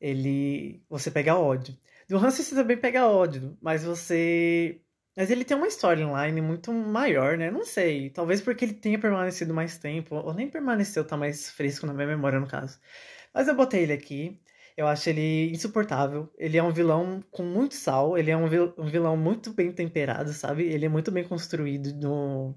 ele. 0.00 0.82
Você 0.88 1.10
pega 1.10 1.36
ódio. 1.38 1.76
Do 2.08 2.18
Hansen 2.18 2.44
você 2.44 2.54
também 2.54 2.76
pega 2.76 3.06
ódio, 3.08 3.56
mas 3.60 3.84
você. 3.84 4.80
Mas 5.16 5.30
ele 5.30 5.44
tem 5.44 5.56
uma 5.56 5.68
storyline 5.68 6.40
muito 6.40 6.72
maior, 6.72 7.38
né? 7.38 7.50
Não 7.50 7.64
sei. 7.64 8.10
Talvez 8.10 8.40
porque 8.40 8.64
ele 8.64 8.74
tenha 8.74 8.98
permanecido 8.98 9.54
mais 9.54 9.78
tempo, 9.78 10.16
ou 10.16 10.34
nem 10.34 10.50
permaneceu, 10.50 11.06
tá 11.06 11.16
mais 11.16 11.50
fresco 11.50 11.86
na 11.86 11.94
minha 11.94 12.06
memória, 12.08 12.40
no 12.40 12.46
caso. 12.48 12.78
Mas 13.32 13.48
eu 13.48 13.54
botei 13.56 13.82
ele 13.82 13.92
aqui. 13.92 14.40
Eu 14.76 14.86
acho 14.88 15.08
ele 15.08 15.50
insuportável. 15.52 16.32
Ele 16.36 16.58
é 16.58 16.62
um 16.62 16.72
vilão 16.72 17.22
com 17.30 17.44
muito 17.44 17.74
sal. 17.76 18.18
Ele 18.18 18.30
é 18.30 18.36
um 18.36 18.48
vilão 18.48 19.16
muito 19.16 19.52
bem 19.52 19.72
temperado, 19.72 20.32
sabe? 20.32 20.64
Ele 20.64 20.86
é 20.86 20.88
muito 20.88 21.12
bem 21.12 21.24
construído 21.24 21.94
no, 21.94 22.54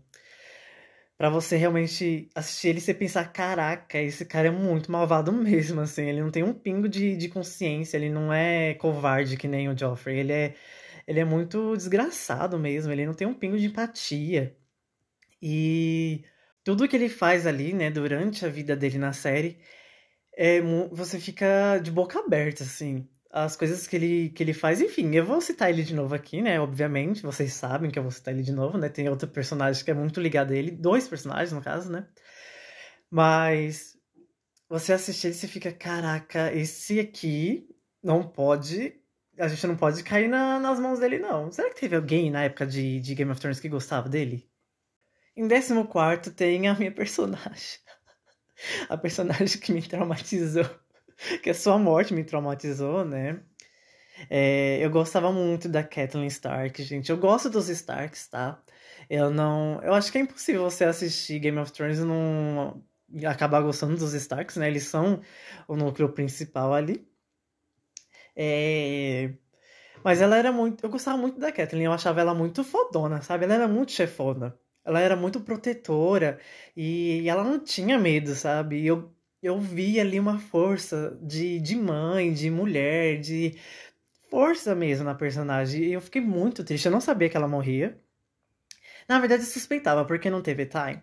para 1.17 1.29
você 1.29 1.57
realmente 1.57 2.29
assistir 2.35 2.69
ele 2.69 2.77
e 2.79 2.81
você 2.81 2.93
pensar, 2.93 3.31
caraca, 3.33 3.99
esse 3.99 4.25
cara 4.25 4.47
é 4.49 4.51
muito 4.51 4.91
malvado 4.91 5.31
mesmo, 5.33 5.81
assim, 5.81 6.03
ele 6.05 6.21
não 6.21 6.31
tem 6.31 6.43
um 6.43 6.53
pingo 6.53 6.87
de, 6.87 7.15
de 7.17 7.29
consciência, 7.29 7.97
ele 7.97 8.09
não 8.09 8.31
é 8.31 8.75
covarde 8.75 9.37
que 9.37 9.47
nem 9.47 9.69
o 9.69 9.77
Joffrey, 9.77 10.19
ele 10.19 10.33
é, 10.33 10.55
ele 11.07 11.19
é 11.19 11.25
muito 11.25 11.75
desgraçado 11.75 12.59
mesmo, 12.59 12.91
ele 12.91 13.05
não 13.05 13.13
tem 13.13 13.27
um 13.27 13.33
pingo 13.33 13.57
de 13.57 13.67
empatia. 13.67 14.55
E 15.41 16.23
tudo 16.63 16.87
que 16.87 16.95
ele 16.95 17.09
faz 17.09 17.47
ali, 17.47 17.73
né, 17.73 17.91
durante 17.91 18.45
a 18.45 18.49
vida 18.49 18.75
dele 18.75 18.97
na 18.97 19.13
série, 19.13 19.59
é, 20.37 20.61
você 20.91 21.19
fica 21.19 21.79
de 21.79 21.91
boca 21.91 22.19
aberta, 22.19 22.63
assim 22.63 23.07
as 23.43 23.55
coisas 23.55 23.87
que 23.87 23.95
ele, 23.95 24.29
que 24.29 24.43
ele 24.43 24.53
faz. 24.53 24.81
Enfim, 24.81 25.13
eu 25.13 25.25
vou 25.25 25.39
citar 25.39 25.69
ele 25.69 25.83
de 25.83 25.93
novo 25.93 26.15
aqui, 26.15 26.41
né? 26.41 26.59
Obviamente, 26.59 27.21
vocês 27.21 27.53
sabem 27.53 27.91
que 27.91 27.99
eu 27.99 28.03
vou 28.03 28.11
citar 28.11 28.33
ele 28.33 28.43
de 28.43 28.51
novo, 28.51 28.77
né? 28.77 28.89
Tem 28.89 29.07
outro 29.09 29.27
personagem 29.27 29.83
que 29.83 29.91
é 29.91 29.93
muito 29.93 30.19
ligado 30.19 30.51
a 30.53 30.55
ele, 30.55 30.71
dois 30.71 31.07
personagens, 31.07 31.51
no 31.51 31.61
caso, 31.61 31.91
né? 31.91 32.07
Mas 33.09 33.95
você 34.69 34.93
assistir 34.93 35.27
e 35.27 35.33
você 35.33 35.47
fica, 35.47 35.71
caraca, 35.71 36.51
esse 36.53 36.99
aqui 36.99 37.67
não 38.03 38.27
pode. 38.27 38.99
A 39.37 39.47
gente 39.47 39.67
não 39.67 39.77
pode 39.77 40.03
cair 40.03 40.27
na, 40.27 40.59
nas 40.59 40.79
mãos 40.79 40.99
dele, 40.99 41.19
não. 41.19 41.51
Será 41.51 41.69
que 41.69 41.79
teve 41.79 41.95
alguém 41.95 42.31
na 42.31 42.43
época 42.43 42.65
de, 42.65 42.99
de 42.99 43.13
Game 43.13 43.31
of 43.31 43.39
Thrones 43.39 43.59
que 43.59 43.69
gostava 43.69 44.09
dele? 44.09 44.49
Em 45.35 45.47
14 45.47 46.31
tem 46.31 46.67
a 46.67 46.73
minha 46.73 46.91
personagem. 46.91 47.79
A 48.89 48.97
personagem 48.97 49.59
que 49.59 49.71
me 49.71 49.83
traumatizou. 49.83 50.65
Que 51.43 51.49
a 51.49 51.53
sua 51.53 51.77
morte 51.77 52.13
me 52.13 52.23
traumatizou, 52.23 53.05
né? 53.05 53.41
É, 54.29 54.79
eu 54.83 54.89
gostava 54.89 55.31
muito 55.31 55.69
da 55.69 55.83
Kathleen 55.83 56.27
Stark, 56.27 56.81
gente. 56.83 57.11
Eu 57.11 57.17
gosto 57.17 57.49
dos 57.49 57.69
Starks, 57.69 58.27
tá? 58.27 58.61
Eu 59.09 59.29
não. 59.29 59.81
Eu 59.83 59.93
acho 59.93 60.11
que 60.11 60.17
é 60.17 60.21
impossível 60.21 60.63
você 60.63 60.85
assistir 60.85 61.39
Game 61.39 61.57
of 61.59 61.71
Thrones 61.71 61.99
e 61.99 62.03
não 62.03 62.83
acabar 63.25 63.61
gostando 63.61 63.95
dos 63.97 64.13
Starks, 64.13 64.57
né? 64.57 64.67
Eles 64.67 64.83
são 64.83 65.21
o 65.67 65.75
núcleo 65.75 66.09
principal 66.13 66.73
ali. 66.73 67.07
É... 68.35 69.33
Mas 70.03 70.21
ela 70.21 70.37
era 70.37 70.51
muito. 70.51 70.85
Eu 70.85 70.89
gostava 70.89 71.17
muito 71.17 71.39
da 71.39 71.51
Kathleen, 71.51 71.85
eu 71.85 71.93
achava 71.93 72.21
ela 72.21 72.33
muito 72.33 72.63
fodona, 72.63 73.21
sabe? 73.21 73.45
Ela 73.45 73.55
era 73.55 73.67
muito 73.67 73.91
chefona. 73.91 74.57
Ela 74.85 75.01
era 75.01 75.15
muito 75.15 75.41
protetora 75.41 76.39
e 76.75 77.27
ela 77.27 77.43
não 77.43 77.59
tinha 77.59 77.99
medo, 77.99 78.33
sabe? 78.35 78.85
Eu, 78.85 79.13
eu 79.47 79.59
vi 79.59 79.99
ali 79.99 80.19
uma 80.19 80.39
força 80.39 81.17
de, 81.21 81.59
de 81.59 81.75
mãe, 81.75 82.33
de 82.33 82.49
mulher, 82.49 83.19
de 83.19 83.57
força 84.29 84.75
mesmo 84.75 85.05
na 85.05 85.15
personagem. 85.15 85.83
E 85.83 85.93
eu 85.93 86.01
fiquei 86.01 86.21
muito 86.21 86.63
triste. 86.63 86.85
Eu 86.85 86.91
não 86.91 87.01
sabia 87.01 87.29
que 87.29 87.37
ela 87.37 87.47
morria. 87.47 87.99
Na 89.07 89.19
verdade, 89.19 89.43
eu 89.43 89.47
suspeitava, 89.47 90.05
porque 90.05 90.29
não 90.29 90.41
teve 90.41 90.65
time. 90.65 91.01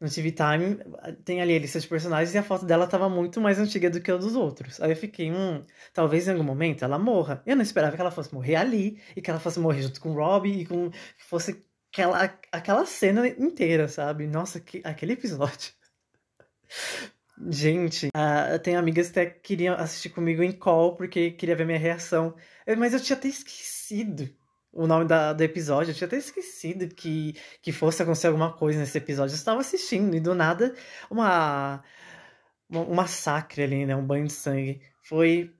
No 0.00 0.10
TV 0.10 0.32
Time, 0.32 0.78
tem 1.24 1.40
ali 1.40 1.54
a 1.54 1.60
lista 1.60 1.78
de 1.78 1.86
personagens 1.86 2.34
e 2.34 2.38
a 2.38 2.42
foto 2.42 2.66
dela 2.66 2.88
tava 2.88 3.08
muito 3.08 3.40
mais 3.40 3.58
antiga 3.60 3.88
do 3.88 4.00
que 4.00 4.10
a 4.10 4.16
dos 4.16 4.34
outros. 4.34 4.80
Aí 4.80 4.90
eu 4.90 4.96
fiquei, 4.96 5.30
hum, 5.30 5.64
talvez 5.94 6.26
em 6.26 6.32
algum 6.32 6.42
momento 6.42 6.84
ela 6.84 6.98
morra. 6.98 7.40
Eu 7.46 7.54
não 7.54 7.62
esperava 7.62 7.94
que 7.94 8.00
ela 8.00 8.10
fosse 8.10 8.34
morrer 8.34 8.56
ali 8.56 9.00
e 9.14 9.22
que 9.22 9.30
ela 9.30 9.38
fosse 9.38 9.60
morrer 9.60 9.82
junto 9.82 10.00
com 10.00 10.10
o 10.10 10.14
Robbie 10.14 10.62
e 10.62 10.66
com 10.66 10.90
que 10.90 11.24
fosse 11.24 11.64
aquela, 11.92 12.36
aquela 12.50 12.84
cena 12.84 13.28
inteira, 13.28 13.86
sabe? 13.86 14.26
Nossa, 14.26 14.58
que, 14.58 14.80
aquele 14.84 15.12
episódio. 15.12 15.72
Gente, 17.50 18.08
uh, 18.08 18.58
tem 18.60 18.76
amigas 18.76 19.10
que 19.10 19.18
até 19.18 19.30
queriam 19.30 19.74
assistir 19.74 20.10
comigo 20.10 20.42
em 20.42 20.52
call 20.52 20.96
porque 20.96 21.32
queria 21.32 21.56
ver 21.56 21.66
minha 21.66 21.78
reação. 21.78 22.34
Mas 22.78 22.92
eu 22.92 23.00
tinha 23.00 23.16
até 23.16 23.28
esquecido 23.28 24.28
o 24.72 24.86
nome 24.86 25.06
da, 25.06 25.32
do 25.32 25.42
episódio. 25.42 25.90
Eu 25.90 25.94
tinha 25.94 26.06
até 26.06 26.16
esquecido 26.16 26.88
que, 26.94 27.34
que 27.60 27.72
fosse 27.72 28.02
acontecer 28.02 28.28
alguma 28.28 28.52
coisa 28.52 28.78
nesse 28.78 28.96
episódio. 28.96 29.34
Eu 29.34 29.36
estava 29.36 29.60
assistindo 29.60 30.14
e 30.16 30.20
do 30.20 30.34
nada 30.34 30.74
uma, 31.10 31.82
uma 32.68 32.80
um 32.82 32.94
massacre 32.94 33.62
ali, 33.62 33.86
né? 33.86 33.94
Um 33.96 34.06
banho 34.06 34.26
de 34.26 34.32
sangue. 34.32 34.80
Foi 35.02 35.52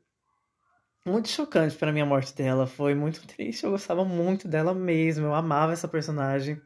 muito 1.04 1.28
chocante 1.28 1.76
para 1.76 1.92
mim 1.92 2.00
a 2.00 2.06
morte 2.06 2.34
dela. 2.34 2.66
Foi 2.66 2.94
muito 2.94 3.26
triste. 3.26 3.64
Eu 3.64 3.70
gostava 3.72 4.04
muito 4.04 4.48
dela 4.48 4.74
mesmo. 4.74 5.26
Eu 5.26 5.34
amava 5.34 5.72
essa 5.72 5.88
personagem. 5.88 6.60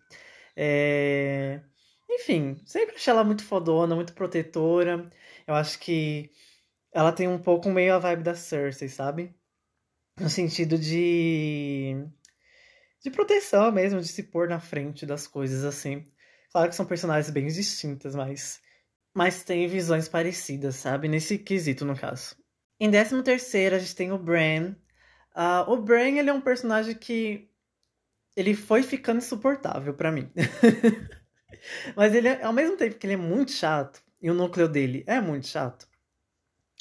É... 0.56 1.61
Enfim, 2.08 2.56
sempre 2.64 2.96
achei 2.96 3.12
ela 3.12 3.25
muito 3.25 3.44
fodona, 3.44 3.94
muito 3.94 4.14
protetora. 4.14 5.10
Eu 5.46 5.54
acho 5.54 5.78
que 5.78 6.30
ela 6.92 7.12
tem 7.12 7.28
um 7.28 7.38
pouco 7.38 7.70
meio 7.70 7.94
a 7.94 7.98
vibe 7.98 8.22
da 8.22 8.34
Cersei, 8.34 8.88
sabe? 8.88 9.34
No 10.18 10.30
sentido 10.30 10.78
de 10.78 11.94
de 13.02 13.10
proteção 13.10 13.70
mesmo, 13.72 14.00
de 14.00 14.08
se 14.08 14.25
pôr 14.25 14.48
na 14.48 14.60
frente 14.60 15.06
das 15.06 15.26
coisas 15.26 15.64
assim. 15.64 16.10
Claro 16.50 16.70
que 16.70 16.76
são 16.76 16.86
personagens 16.86 17.30
bem 17.30 17.46
distintas, 17.46 18.14
mas 18.14 18.60
mas 19.16 19.42
tem 19.42 19.66
visões 19.66 20.08
parecidas, 20.08 20.76
sabe? 20.76 21.08
Nesse 21.08 21.38
quesito, 21.38 21.86
no 21.86 21.96
caso. 21.98 22.36
Em 22.78 22.90
13 22.90 23.22
terceiro, 23.22 23.75
a 23.75 23.78
gente 23.78 23.96
tem 23.96 24.12
o 24.12 24.18
Bran. 24.18 24.76
Uh, 25.34 25.70
o 25.72 25.76
Bran, 25.78 26.18
ele 26.18 26.28
é 26.28 26.32
um 26.34 26.40
personagem 26.40 26.94
que... 26.94 27.48
Ele 28.36 28.52
foi 28.54 28.82
ficando 28.82 29.16
insuportável 29.16 29.94
para 29.94 30.12
mim. 30.12 30.30
Mas 31.96 32.14
ele, 32.14 32.28
é, 32.28 32.42
ao 32.42 32.52
mesmo 32.52 32.76
tempo 32.76 32.96
que 32.96 33.06
ele 33.06 33.14
é 33.14 33.16
muito 33.16 33.52
chato, 33.52 34.02
e 34.20 34.30
o 34.30 34.34
núcleo 34.34 34.68
dele 34.68 35.04
é 35.06 35.20
muito 35.20 35.46
chato, 35.46 35.88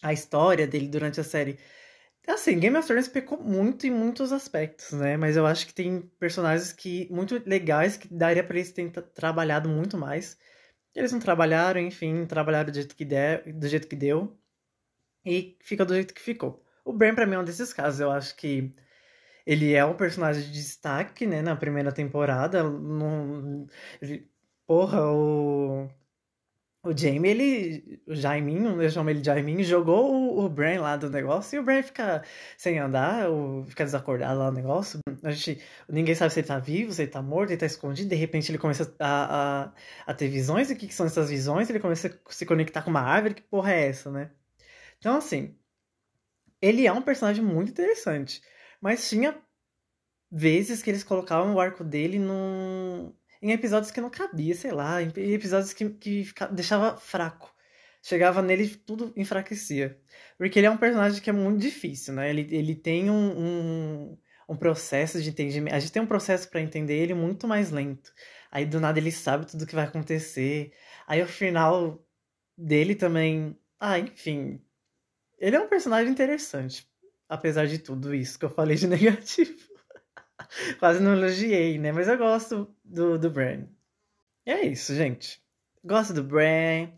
a 0.02 0.14
história 0.14 0.68
dele 0.68 0.88
durante 0.88 1.20
a 1.20 1.24
série 1.24 1.58
Assim, 2.28 2.60
Game 2.60 2.76
of 2.76 2.88
Thrones 2.88 3.08
pecou 3.08 3.40
muito 3.40 3.86
em 3.86 3.92
muitos 3.92 4.32
aspectos, 4.32 4.92
né? 4.94 5.16
Mas 5.16 5.38
eu 5.38 5.46
acho 5.46 5.68
que 5.68 5.74
tem 5.74 6.02
personagens 6.20 6.72
que 6.74 7.08
muito 7.12 7.42
legais 7.46 7.98
que 7.98 8.08
daria 8.12 8.44
para 8.44 8.58
eles 8.58 8.72
terem 8.72 8.92
trabalhado 9.14 9.70
muito 9.70 9.98
mais. 9.98 10.38
Eles 10.96 11.12
não 11.12 11.20
trabalharam, 11.20 11.80
enfim, 11.82 12.26
trabalharam 12.26 12.72
do 12.72 12.76
jeito 12.76 12.96
que 12.96 13.06
der, 13.06 13.54
do 13.54 13.68
jeito 13.68 13.88
que 13.88 13.96
deu 13.96 14.38
e 15.26 15.58
fica 15.62 15.86
do 15.86 15.94
jeito 15.96 16.14
que 16.14 16.22
ficou. 16.22 16.64
O 16.86 16.94
Bran 16.94 17.16
para 17.16 17.28
mim 17.28 17.36
é 17.36 17.40
um 17.40 17.44
desses 17.44 17.74
casos. 17.74 18.00
Eu 18.00 18.12
acho 18.12 18.36
que 18.36 18.74
ele 19.46 19.74
é 19.74 19.86
um 19.86 19.96
personagem 19.96 20.44
de 20.44 20.52
destaque, 20.54 21.28
né, 21.28 21.42
na 21.42 21.56
primeira 21.56 21.92
temporada. 21.92 22.64
Não, 22.64 23.68
ele, 24.02 24.30
porra, 24.68 25.02
o 25.12 25.90
o 26.86 26.96
Jamie, 26.96 27.32
ele. 27.32 28.02
O 28.08 28.14
Jaiminho, 28.16 28.82
eu 28.82 28.90
chamo 28.92 29.10
ele 29.10 29.20
de 29.20 29.26
Jaiminho, 29.26 29.64
jogou 29.64 30.14
o, 30.14 30.46
o 30.46 30.50
Bran 30.50 30.82
lá 30.82 30.96
do 30.96 31.10
negócio 31.10 31.58
e 31.58 31.60
o 31.60 31.64
Bran 31.64 31.82
fica 31.82 32.24
sem 32.58 32.78
andar, 32.78 33.28
ou 33.30 33.66
fica 33.66 33.84
desacordado 33.84 34.40
lá 34.40 34.52
no 34.52 34.56
negócio. 34.58 35.00
A 35.24 35.32
gente. 35.32 35.62
Ninguém 35.90 36.14
sabe 36.14 36.32
se 36.32 36.40
ele 36.42 36.48
tá 36.48 36.60
vivo, 36.60 36.94
se 36.94 37.02
ele 37.02 37.12
tá 37.12 37.22
morto, 37.24 37.50
ele 37.50 37.58
tá 37.58 37.66
escondido. 37.66 38.10
De 38.10 38.16
repente 38.16 38.52
ele 38.52 38.60
começa 38.60 38.96
a, 39.00 39.66
a, 39.66 39.74
a 40.06 40.14
ter 40.14 40.28
visões. 40.28 40.70
E 40.70 40.74
o 40.74 40.78
que, 40.78 40.88
que 40.88 40.94
são 40.94 41.08
essas 41.08 41.30
visões? 41.30 41.70
Ele 41.70 41.80
começa 41.80 42.08
a 42.08 42.32
se 42.32 42.46
conectar 42.46 42.84
com 42.84 42.92
uma 42.92 43.02
árvore. 43.02 43.36
Que 43.36 43.42
porra 43.42 43.74
é 43.74 43.88
essa, 43.88 44.12
né? 44.12 44.32
Então, 45.00 45.18
assim. 45.18 45.56
Ele 46.62 46.88
é 46.88 46.92
um 46.92 47.02
personagem 47.02 47.44
muito 47.44 47.72
interessante. 47.72 48.42
Mas 48.82 49.10
tinha 49.10 49.38
vezes 50.32 50.82
que 50.84 50.90
eles 50.90 51.04
colocavam 51.04 51.56
o 51.56 51.60
arco 51.60 51.84
dele 51.84 52.20
num 52.20 53.14
em 53.46 53.52
episódios 53.52 53.92
que 53.92 54.02
não 54.02 54.10
cabia, 54.10 54.56
sei 54.56 54.72
lá, 54.72 55.04
em 55.04 55.12
episódios 55.34 55.72
que, 55.72 55.88
que 55.92 56.26
ficava, 56.26 56.52
deixava 56.52 56.98
fraco. 56.98 57.54
Chegava 58.02 58.42
nele 58.42 58.68
tudo 58.68 59.14
enfraquecia. 59.16 60.00
Porque 60.36 60.60
ele 60.60 60.66
é 60.66 60.72
um 60.72 60.78
personagem 60.78 61.22
que 61.22 61.30
é 61.30 61.34
muito 61.34 61.62
difícil, 61.62 62.16
né? 62.16 62.30
Ele, 62.30 62.48
ele 62.50 62.76
tem 62.76 63.10
um, 63.10 63.14
um, 63.38 64.18
um 64.50 64.58
processo 64.58 65.22
de 65.22 65.30
entendimento. 65.30 65.76
A 65.76 65.80
gente 65.80 65.92
tem 65.92 66.02
um 66.02 66.08
processo 66.08 66.50
para 66.50 66.60
entender 66.60 66.96
ele 66.96 67.14
muito 67.14 67.48
mais 67.48 67.70
lento. 67.70 68.12
Aí 68.52 68.66
do 68.66 68.80
nada 68.80 68.98
ele 68.98 69.12
sabe 69.12 69.46
tudo 69.46 69.64
o 69.64 69.68
que 69.68 69.76
vai 69.76 69.86
acontecer. 69.86 70.74
Aí 71.08 71.22
o 71.22 71.28
final 71.28 72.04
dele 72.58 72.96
também. 72.96 73.56
Ah, 73.80 74.00
enfim. 74.00 74.60
Ele 75.38 75.56
é 75.56 75.60
um 75.60 75.70
personagem 75.70 76.12
interessante. 76.12 76.88
Apesar 77.30 77.68
de 77.68 77.78
tudo 77.78 78.14
isso 78.14 78.40
que 78.40 78.46
eu 78.46 78.50
falei 78.50 78.76
de 78.76 78.88
negativo. 78.90 79.75
Quase 80.80 81.02
não 81.02 81.14
elogiei, 81.14 81.78
né? 81.78 81.92
Mas 81.92 82.08
eu 82.08 82.18
gosto 82.18 82.74
do, 82.84 83.18
do 83.18 83.30
Bran. 83.30 83.66
E 84.46 84.52
é 84.52 84.66
isso, 84.66 84.94
gente. 84.96 85.42
Gosto 85.84 86.14
do 86.14 86.24
Bran. 86.24 86.90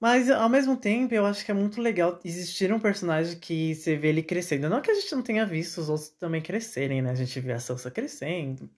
Mas 0.00 0.30
ao 0.30 0.48
mesmo 0.48 0.76
tempo, 0.76 1.12
eu 1.14 1.26
acho 1.26 1.44
que 1.44 1.50
é 1.50 1.54
muito 1.54 1.80
legal 1.80 2.20
existir 2.24 2.72
um 2.72 2.78
personagem 2.78 3.38
que 3.38 3.74
você 3.74 3.96
vê 3.96 4.08
ele 4.08 4.22
crescendo. 4.22 4.68
Não 4.68 4.80
que 4.80 4.90
a 4.90 4.94
gente 4.94 5.12
não 5.14 5.22
tenha 5.22 5.44
visto 5.44 5.78
os 5.78 5.88
outros 5.88 6.10
também 6.10 6.40
crescerem, 6.40 7.02
né? 7.02 7.10
A 7.10 7.14
gente 7.14 7.40
vê 7.40 7.52
a 7.52 7.60
Sansa 7.60 7.90
crescendo. 7.90 8.70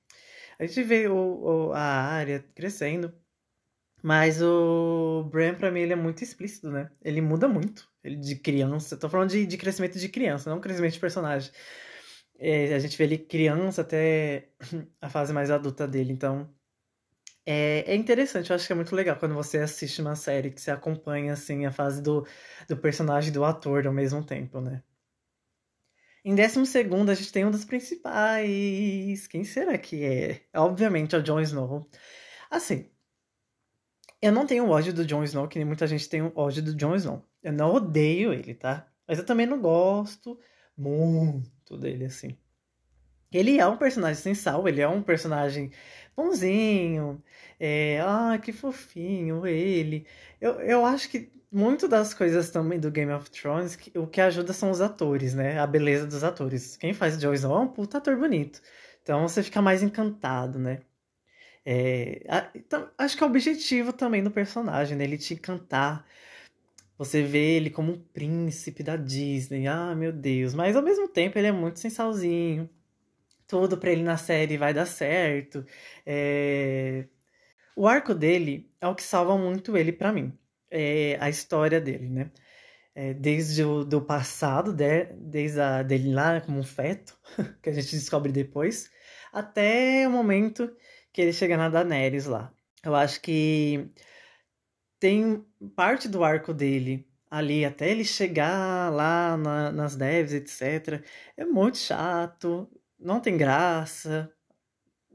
A 0.59 0.67
gente 0.67 0.83
vê 0.83 1.09
o, 1.09 1.69
o 1.69 1.73
a 1.73 1.81
área 1.81 2.45
crescendo. 2.55 3.15
Mas 4.03 4.41
o 4.43 5.25
Bran, 5.31 5.55
pra 5.55 5.71
mim, 5.71 5.81
ele 5.81 5.93
é 5.93 5.97
muito 5.97 6.23
explícito, 6.25 6.71
né? 6.71 6.91
Ele 7.03 7.21
muda 7.21 7.47
muito. 7.49 7.89
Ele 8.03 8.17
de 8.17 8.37
criança. 8.37 8.97
Tô 8.97 9.09
falando 9.09 9.31
de, 9.31 9.47
de 9.47 9.57
crescimento 9.59 9.99
de 9.99 10.09
criança, 10.09 10.49
não 10.51 10.61
crescimento 10.61 10.95
de 10.95 11.01
personagem. 11.01 11.53
É, 12.43 12.75
a 12.75 12.79
gente 12.79 12.97
vê 12.97 13.05
ele 13.05 13.19
criança 13.19 13.83
até 13.83 14.49
a 15.01 15.11
fase 15.11 15.33
mais 15.33 15.51
adulta 15.51 15.87
dele, 15.87 16.13
então 16.13 16.49
é, 17.45 17.85
é 17.93 17.95
interessante, 17.95 18.49
eu 18.51 18.57
acho 18.57 18.67
que 18.67 18.73
é 18.73 18.77
muito 18.77 18.95
legal 18.97 19.17
quando 19.17 19.35
você 19.35 19.59
assiste 19.59 20.01
uma 20.01 20.17
série 20.17 20.51
que 20.51 20.61
você 20.61 20.71
acompanha 20.71 21.35
assim 21.35 21.67
a 21.67 21.73
fase 21.73 22.03
do, 22.03 22.27
do 22.69 22.77
personagem 22.79 23.31
e 23.31 23.33
do 23.33 23.45
ator 23.45 23.87
ao 23.87 23.93
mesmo 23.93 24.25
tempo, 24.25 24.61
né? 24.61 24.83
Em 26.25 26.35
décimo 26.35 26.67
segundo, 26.67 27.11
a 27.11 27.15
gente 27.15 27.33
tem 27.33 27.45
um 27.47 27.51
dos 27.51 27.65
principais. 27.65 29.27
Quem 29.27 29.43
será 29.45 29.77
que 29.79 30.05
é? 30.05 30.43
Obviamente 30.55 31.15
é 31.15 31.19
o 31.19 31.23
Jon 31.23 31.41
Snow. 31.41 31.89
Assim, 32.51 32.91
eu 34.21 34.31
não 34.33 34.47
tenho 34.47 34.69
ódio 34.69 34.93
do 34.93 35.05
Jon 35.05 35.25
Snow, 35.25 35.49
que 35.49 35.59
nem 35.59 35.67
muita 35.67 35.87
gente 35.87 36.09
tem 36.09 36.23
ódio 36.35 36.63
do 36.63 36.75
Jon 36.75 36.95
Snow. 36.95 37.25
Eu 37.43 37.53
não 37.53 37.73
odeio 37.75 38.33
ele, 38.35 38.55
tá? 38.55 38.87
Mas 39.09 39.19
eu 39.19 39.27
também 39.27 39.47
não 39.47 39.61
gosto 39.61 40.39
muito 40.77 41.51
dele, 41.77 42.07
assim. 42.07 42.37
Ele 43.33 43.59
é 43.59 43.67
um 43.67 43.77
personagem 43.77 44.21
sem 44.21 44.35
sal, 44.35 44.67
ele 44.69 44.81
é 44.81 44.89
um 44.89 45.03
personagem 45.03 45.71
bonzinho, 46.17 47.23
é, 47.59 48.01
ah, 48.01 48.39
que 48.43 48.53
fofinho 48.53 49.47
ele. 49.47 50.07
Eu, 50.41 50.61
eu 50.61 50.85
acho 50.85 51.09
que 51.09 51.31
muito 51.51 51.89
das 51.89 52.15
coisas 52.15 52.51
também 52.51 52.79
do 52.79 52.91
Game 52.91 53.13
of 53.13 53.31
Thrones, 53.31 53.77
que, 53.77 53.97
o 53.99 54.07
que 54.07 54.21
ajuda 54.21 54.53
são 54.53 54.71
os 54.71 54.81
atores, 54.81 55.35
né? 55.35 55.59
A 55.59 55.67
beleza 55.67 56.07
dos 56.07 56.25
atores. 56.25 56.77
Quem 56.77 56.93
faz 56.93 57.19
Jon 57.19 57.35
Snow 57.35 57.57
é 57.57 57.61
um 57.61 57.69
puta 57.69 57.99
ator 57.99 58.17
bonito. 58.17 58.61
Então 59.03 59.27
você 59.29 59.43
fica 59.43 59.63
mais 59.63 59.83
encantado, 59.83 60.59
né? 60.59 60.81
É, 61.65 62.23
então, 62.55 62.91
acho 62.99 63.17
que 63.17 63.23
é 63.23 63.27
o 63.27 63.31
objetivo 63.31 63.93
também 63.93 64.23
do 64.23 64.31
personagem, 64.31 64.97
né? 64.97 65.05
Ele 65.05 65.19
te 65.19 65.35
encantar 65.35 66.07
Você 67.01 67.23
vê 67.23 67.57
ele 67.57 67.71
como 67.71 67.93
um 67.93 67.99
príncipe 67.99 68.83
da 68.83 68.95
Disney. 68.95 69.67
Ah, 69.67 69.95
meu 69.95 70.13
Deus. 70.13 70.53
Mas 70.53 70.77
ao 70.77 70.83
mesmo 70.83 71.09
tempo 71.09 71.39
ele 71.39 71.47
é 71.47 71.53
muito 71.53 71.81
sensalzinho. 71.81 72.69
Tudo 73.49 73.79
pra 73.79 73.91
ele 73.91 74.03
na 74.03 74.19
série 74.19 74.59
vai 74.59 74.75
dar 74.75 74.85
certo. 74.85 75.65
É... 76.05 77.07
O 77.75 77.89
arco 77.89 78.15
dele 78.15 78.71
é 78.83 78.87
o 78.87 78.95
que 78.95 79.03
salva 79.03 79.39
muito 79.39 79.79
ele 79.79 79.93
para 79.93 80.13
mim. 80.13 80.39
É 80.71 81.17
a 81.21 81.31
história 81.31 81.81
dele, 81.81 82.07
né? 82.11 82.31
É, 82.95 83.15
desde 83.15 83.65
o 83.65 83.83
do 83.83 84.03
passado, 84.03 84.71
de, 84.71 85.05
desde 85.15 85.59
a 85.59 85.83
dele 85.83 86.13
lá 86.13 86.39
como 86.43 86.59
um 86.59 86.63
feto, 86.63 87.19
que 87.63 87.71
a 87.71 87.73
gente 87.73 87.93
descobre 87.97 88.31
depois, 88.31 88.91
até 89.33 90.07
o 90.07 90.11
momento 90.11 90.71
que 91.13 91.23
ele 91.23 91.33
chega 91.33 91.57
na 91.57 91.71
Daenerys 91.71 92.27
lá. 92.27 92.53
Eu 92.85 92.95
acho 92.95 93.23
que 93.23 93.91
tem 95.01 95.45
parte 95.77 96.09
do 96.09 96.25
arco 96.25 96.55
dele 96.55 97.09
ali, 97.31 97.65
até 97.65 97.91
ele 97.91 98.05
chegar 98.05 98.93
lá 98.93 99.37
na, 99.37 99.73
nas 99.73 99.97
devs, 99.97 100.35
etc. 100.35 101.05
É 101.37 101.45
muito 101.45 101.79
chato, 101.79 102.69
não 102.99 103.21
tem 103.21 103.37
graça. 103.37 104.33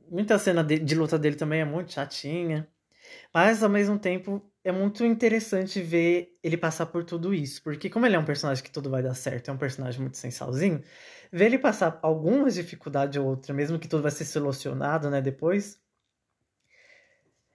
Muita 0.09 0.37
cena 0.39 0.63
de, 0.63 0.79
de 0.79 0.95
luta 0.95 1.17
dele 1.19 1.35
também 1.35 1.61
é 1.61 1.65
muito 1.65 1.93
chatinha. 1.93 2.67
Mas 3.33 3.63
ao 3.63 3.69
mesmo 3.69 3.99
tempo 3.99 4.41
é 4.63 4.71
muito 4.71 5.05
interessante 5.05 5.81
ver 5.81 6.37
ele 6.43 6.57
passar 6.57 6.87
por 6.87 7.03
tudo 7.05 7.33
isso. 7.33 7.61
Porque, 7.63 7.89
como 7.89 8.05
ele 8.05 8.15
é 8.15 8.19
um 8.19 8.25
personagem 8.25 8.63
que 8.63 8.71
tudo 8.71 8.89
vai 8.89 9.03
dar 9.03 9.15
certo, 9.15 9.49
é 9.49 9.53
um 9.53 9.57
personagem 9.57 10.01
muito 10.01 10.17
sensalzinho, 10.17 10.83
ver 11.31 11.45
ele 11.47 11.59
passar 11.59 11.99
algumas 12.03 12.55
dificuldades 12.55 13.19
ou 13.19 13.27
outra, 13.27 13.53
mesmo 13.53 13.79
que 13.79 13.87
tudo 13.87 14.03
vai 14.03 14.11
ser 14.11 14.25
solucionado, 14.25 15.09
né, 15.09 15.21
depois, 15.21 15.79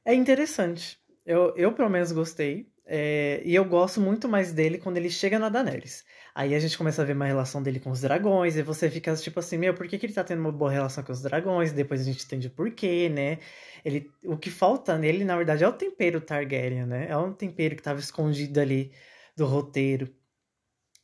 é 0.04 0.14
interessante. 0.14 1.00
Eu, 1.24 1.54
eu 1.56 1.72
pelo 1.72 1.90
menos 1.90 2.12
gostei. 2.12 2.70
É, 2.92 3.40
e 3.44 3.54
eu 3.54 3.64
gosto 3.64 4.00
muito 4.00 4.28
mais 4.28 4.52
dele 4.52 4.76
quando 4.78 4.96
ele 4.96 5.08
chega 5.08 5.38
na 5.38 5.48
Daenerys. 5.48 6.04
Aí 6.34 6.54
a 6.56 6.58
gente 6.58 6.76
começa 6.76 7.02
a 7.02 7.04
ver 7.04 7.12
uma 7.14 7.26
relação 7.26 7.62
dele 7.62 7.78
com 7.78 7.90
os 7.90 8.00
dragões, 8.00 8.56
e 8.56 8.62
você 8.62 8.90
fica 8.90 9.14
tipo 9.14 9.38
assim, 9.38 9.58
meu, 9.58 9.74
por 9.74 9.86
que, 9.86 9.96
que 9.96 10.06
ele 10.06 10.12
tá 10.12 10.24
tendo 10.24 10.40
uma 10.40 10.50
boa 10.50 10.70
relação 10.72 11.04
com 11.04 11.12
os 11.12 11.22
dragões? 11.22 11.72
Depois 11.72 12.00
a 12.00 12.04
gente 12.04 12.24
entende 12.24 12.48
o 12.48 12.50
porquê, 12.50 13.08
né? 13.08 13.38
Ele, 13.84 14.10
o 14.24 14.36
que 14.36 14.50
falta 14.50 14.98
nele, 14.98 15.24
na 15.24 15.36
verdade, 15.36 15.62
é 15.62 15.68
o 15.68 15.72
tempero 15.72 16.20
Targaryen, 16.20 16.86
né? 16.86 17.08
É 17.08 17.16
um 17.16 17.32
tempero 17.32 17.76
que 17.76 17.82
tava 17.82 18.00
escondido 18.00 18.58
ali 18.58 18.92
do 19.36 19.46
roteiro. 19.46 20.12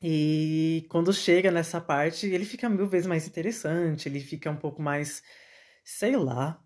E 0.03 0.87
quando 0.91 1.13
chega 1.13 1.51
nessa 1.51 1.81
parte, 1.81 2.27
ele 2.27 2.45
fica 2.45 2.69
mil 2.69 2.87
vezes 2.89 3.07
mais 3.07 3.27
interessante, 3.27 4.09
ele 4.09 4.21
fica 4.21 4.51
um 4.51 4.57
pouco 4.57 4.83
mais, 4.83 5.23
sei 5.85 6.17
lá. 6.17 6.63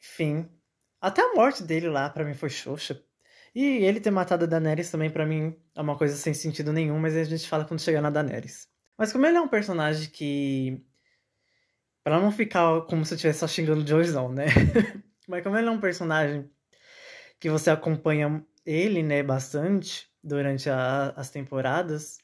Enfim, 0.00 0.48
até 1.00 1.22
a 1.22 1.34
morte 1.34 1.62
dele 1.62 1.88
lá, 1.88 2.08
para 2.10 2.24
mim, 2.24 2.34
foi 2.34 2.48
xoxa. 2.48 3.02
E 3.54 3.64
ele 3.84 4.00
ter 4.00 4.10
matado 4.10 4.44
a 4.44 4.46
Daenerys 4.46 4.90
também, 4.90 5.10
para 5.10 5.24
mim, 5.24 5.56
é 5.74 5.80
uma 5.80 5.96
coisa 5.96 6.14
sem 6.16 6.34
sentido 6.34 6.72
nenhum, 6.72 6.98
mas 6.98 7.16
a 7.16 7.24
gente 7.24 7.48
fala 7.48 7.64
quando 7.64 7.80
chegar 7.80 8.02
na 8.02 8.10
Daenerys. 8.10 8.68
Mas 8.98 9.12
como 9.12 9.26
ele 9.26 9.36
é 9.36 9.40
um 9.40 9.48
personagem 9.48 10.10
que. 10.10 10.84
Pra 12.04 12.20
não 12.20 12.30
ficar 12.30 12.82
como 12.82 13.04
se 13.04 13.14
eu 13.14 13.16
estivesse 13.16 13.40
só 13.40 13.48
xingando 13.48 13.82
o 13.82 13.86
Joyzão, 13.86 14.32
né? 14.32 14.46
mas 15.26 15.42
como 15.42 15.56
ele 15.56 15.68
é 15.68 15.70
um 15.70 15.80
personagem 15.80 16.48
que 17.40 17.50
você 17.50 17.70
acompanha 17.70 18.44
ele, 18.64 19.02
né, 19.02 19.22
bastante 19.22 20.08
durante 20.22 20.68
a, 20.68 21.10
as 21.16 21.30
temporadas, 21.30 22.18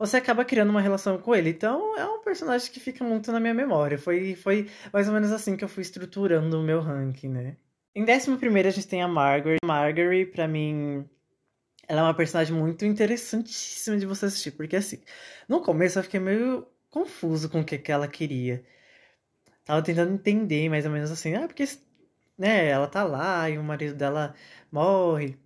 você 0.00 0.16
acaba 0.16 0.46
criando 0.46 0.70
uma 0.70 0.80
relação 0.80 1.18
com 1.18 1.34
ele. 1.34 1.50
Então 1.50 1.94
é 1.98 2.06
um 2.06 2.22
personagem 2.22 2.72
que 2.72 2.80
fica 2.80 3.04
muito 3.04 3.30
na 3.30 3.38
minha 3.38 3.52
memória. 3.52 3.98
Foi, 3.98 4.34
foi 4.34 4.70
mais 4.90 5.06
ou 5.06 5.12
menos 5.12 5.30
assim 5.30 5.58
que 5.58 5.62
eu 5.62 5.68
fui 5.68 5.82
estruturando 5.82 6.58
o 6.58 6.62
meu 6.62 6.80
ranking, 6.80 7.28
né? 7.28 7.56
Em 7.94 8.02
décimo 8.02 8.38
primeiro 8.38 8.68
a 8.68 8.72
gente 8.72 8.88
tem 8.88 9.02
a 9.02 9.08
Margaret. 9.08 9.58
Margaret, 9.62 10.26
pra 10.26 10.48
mim, 10.48 11.06
ela 11.86 12.00
é 12.00 12.04
uma 12.04 12.14
personagem 12.14 12.56
muito 12.56 12.86
interessantíssima 12.86 13.98
de 13.98 14.06
você 14.06 14.24
assistir. 14.24 14.52
Porque 14.52 14.76
assim, 14.76 15.02
no 15.46 15.60
começo 15.60 15.98
eu 15.98 16.02
fiquei 16.02 16.18
meio 16.18 16.66
confuso 16.88 17.50
com 17.50 17.60
o 17.60 17.64
que, 17.64 17.76
que 17.76 17.92
ela 17.92 18.08
queria. 18.08 18.64
Tava 19.66 19.82
tentando 19.82 20.14
entender 20.14 20.70
mais 20.70 20.86
ou 20.86 20.92
menos 20.92 21.10
assim, 21.10 21.34
ah, 21.34 21.46
porque 21.46 21.64
né, 22.38 22.68
ela 22.68 22.88
tá 22.88 23.04
lá 23.04 23.50
e 23.50 23.58
o 23.58 23.62
marido 23.62 23.94
dela 23.94 24.34
morre 24.72 25.38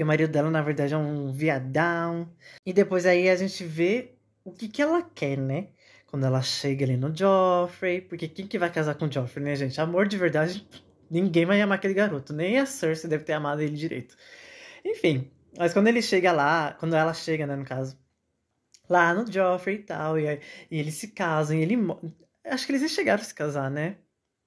que 0.00 0.04
o 0.04 0.06
marido 0.06 0.32
dela, 0.32 0.50
na 0.50 0.62
verdade, 0.62 0.94
é 0.94 0.96
um 0.96 1.30
viadão. 1.30 2.26
E 2.64 2.72
depois 2.72 3.04
aí 3.04 3.28
a 3.28 3.36
gente 3.36 3.62
vê 3.62 4.14
o 4.42 4.50
que, 4.50 4.66
que 4.66 4.80
ela 4.80 5.02
quer, 5.02 5.36
né? 5.36 5.68
Quando 6.06 6.24
ela 6.24 6.40
chega 6.40 6.86
ali 6.86 6.96
no 6.96 7.14
Joffrey. 7.14 8.00
Porque 8.00 8.26
quem 8.26 8.46
que 8.46 8.58
vai 8.58 8.72
casar 8.72 8.94
com 8.94 9.04
o 9.04 9.12
Joffrey, 9.12 9.44
né, 9.44 9.54
gente? 9.54 9.78
Amor 9.78 10.08
de 10.08 10.16
verdade, 10.16 10.66
ninguém 11.10 11.44
vai 11.44 11.60
amar 11.60 11.76
aquele 11.76 11.92
garoto. 11.92 12.32
Nem 12.32 12.56
a 12.56 12.64
Cersei 12.64 13.10
deve 13.10 13.24
ter 13.24 13.34
amado 13.34 13.60
ele 13.60 13.76
direito. 13.76 14.16
Enfim, 14.82 15.30
mas 15.58 15.74
quando 15.74 15.88
ele 15.88 16.00
chega 16.00 16.32
lá, 16.32 16.74
quando 16.80 16.96
ela 16.96 17.12
chega, 17.12 17.46
né, 17.46 17.54
no 17.54 17.66
caso, 17.66 17.94
lá 18.88 19.12
no 19.12 19.30
Joffrey 19.30 19.76
e 19.76 19.82
tal, 19.82 20.18
e, 20.18 20.40
e 20.70 20.78
eles 20.78 20.94
se 20.94 21.08
casam, 21.08 21.58
e 21.58 21.62
ele. 21.62 21.76
Acho 22.42 22.64
que 22.64 22.72
eles 22.72 22.80
nem 22.80 22.88
chegaram 22.88 23.20
a 23.20 23.24
se 23.26 23.34
casar, 23.34 23.70
né? 23.70 23.98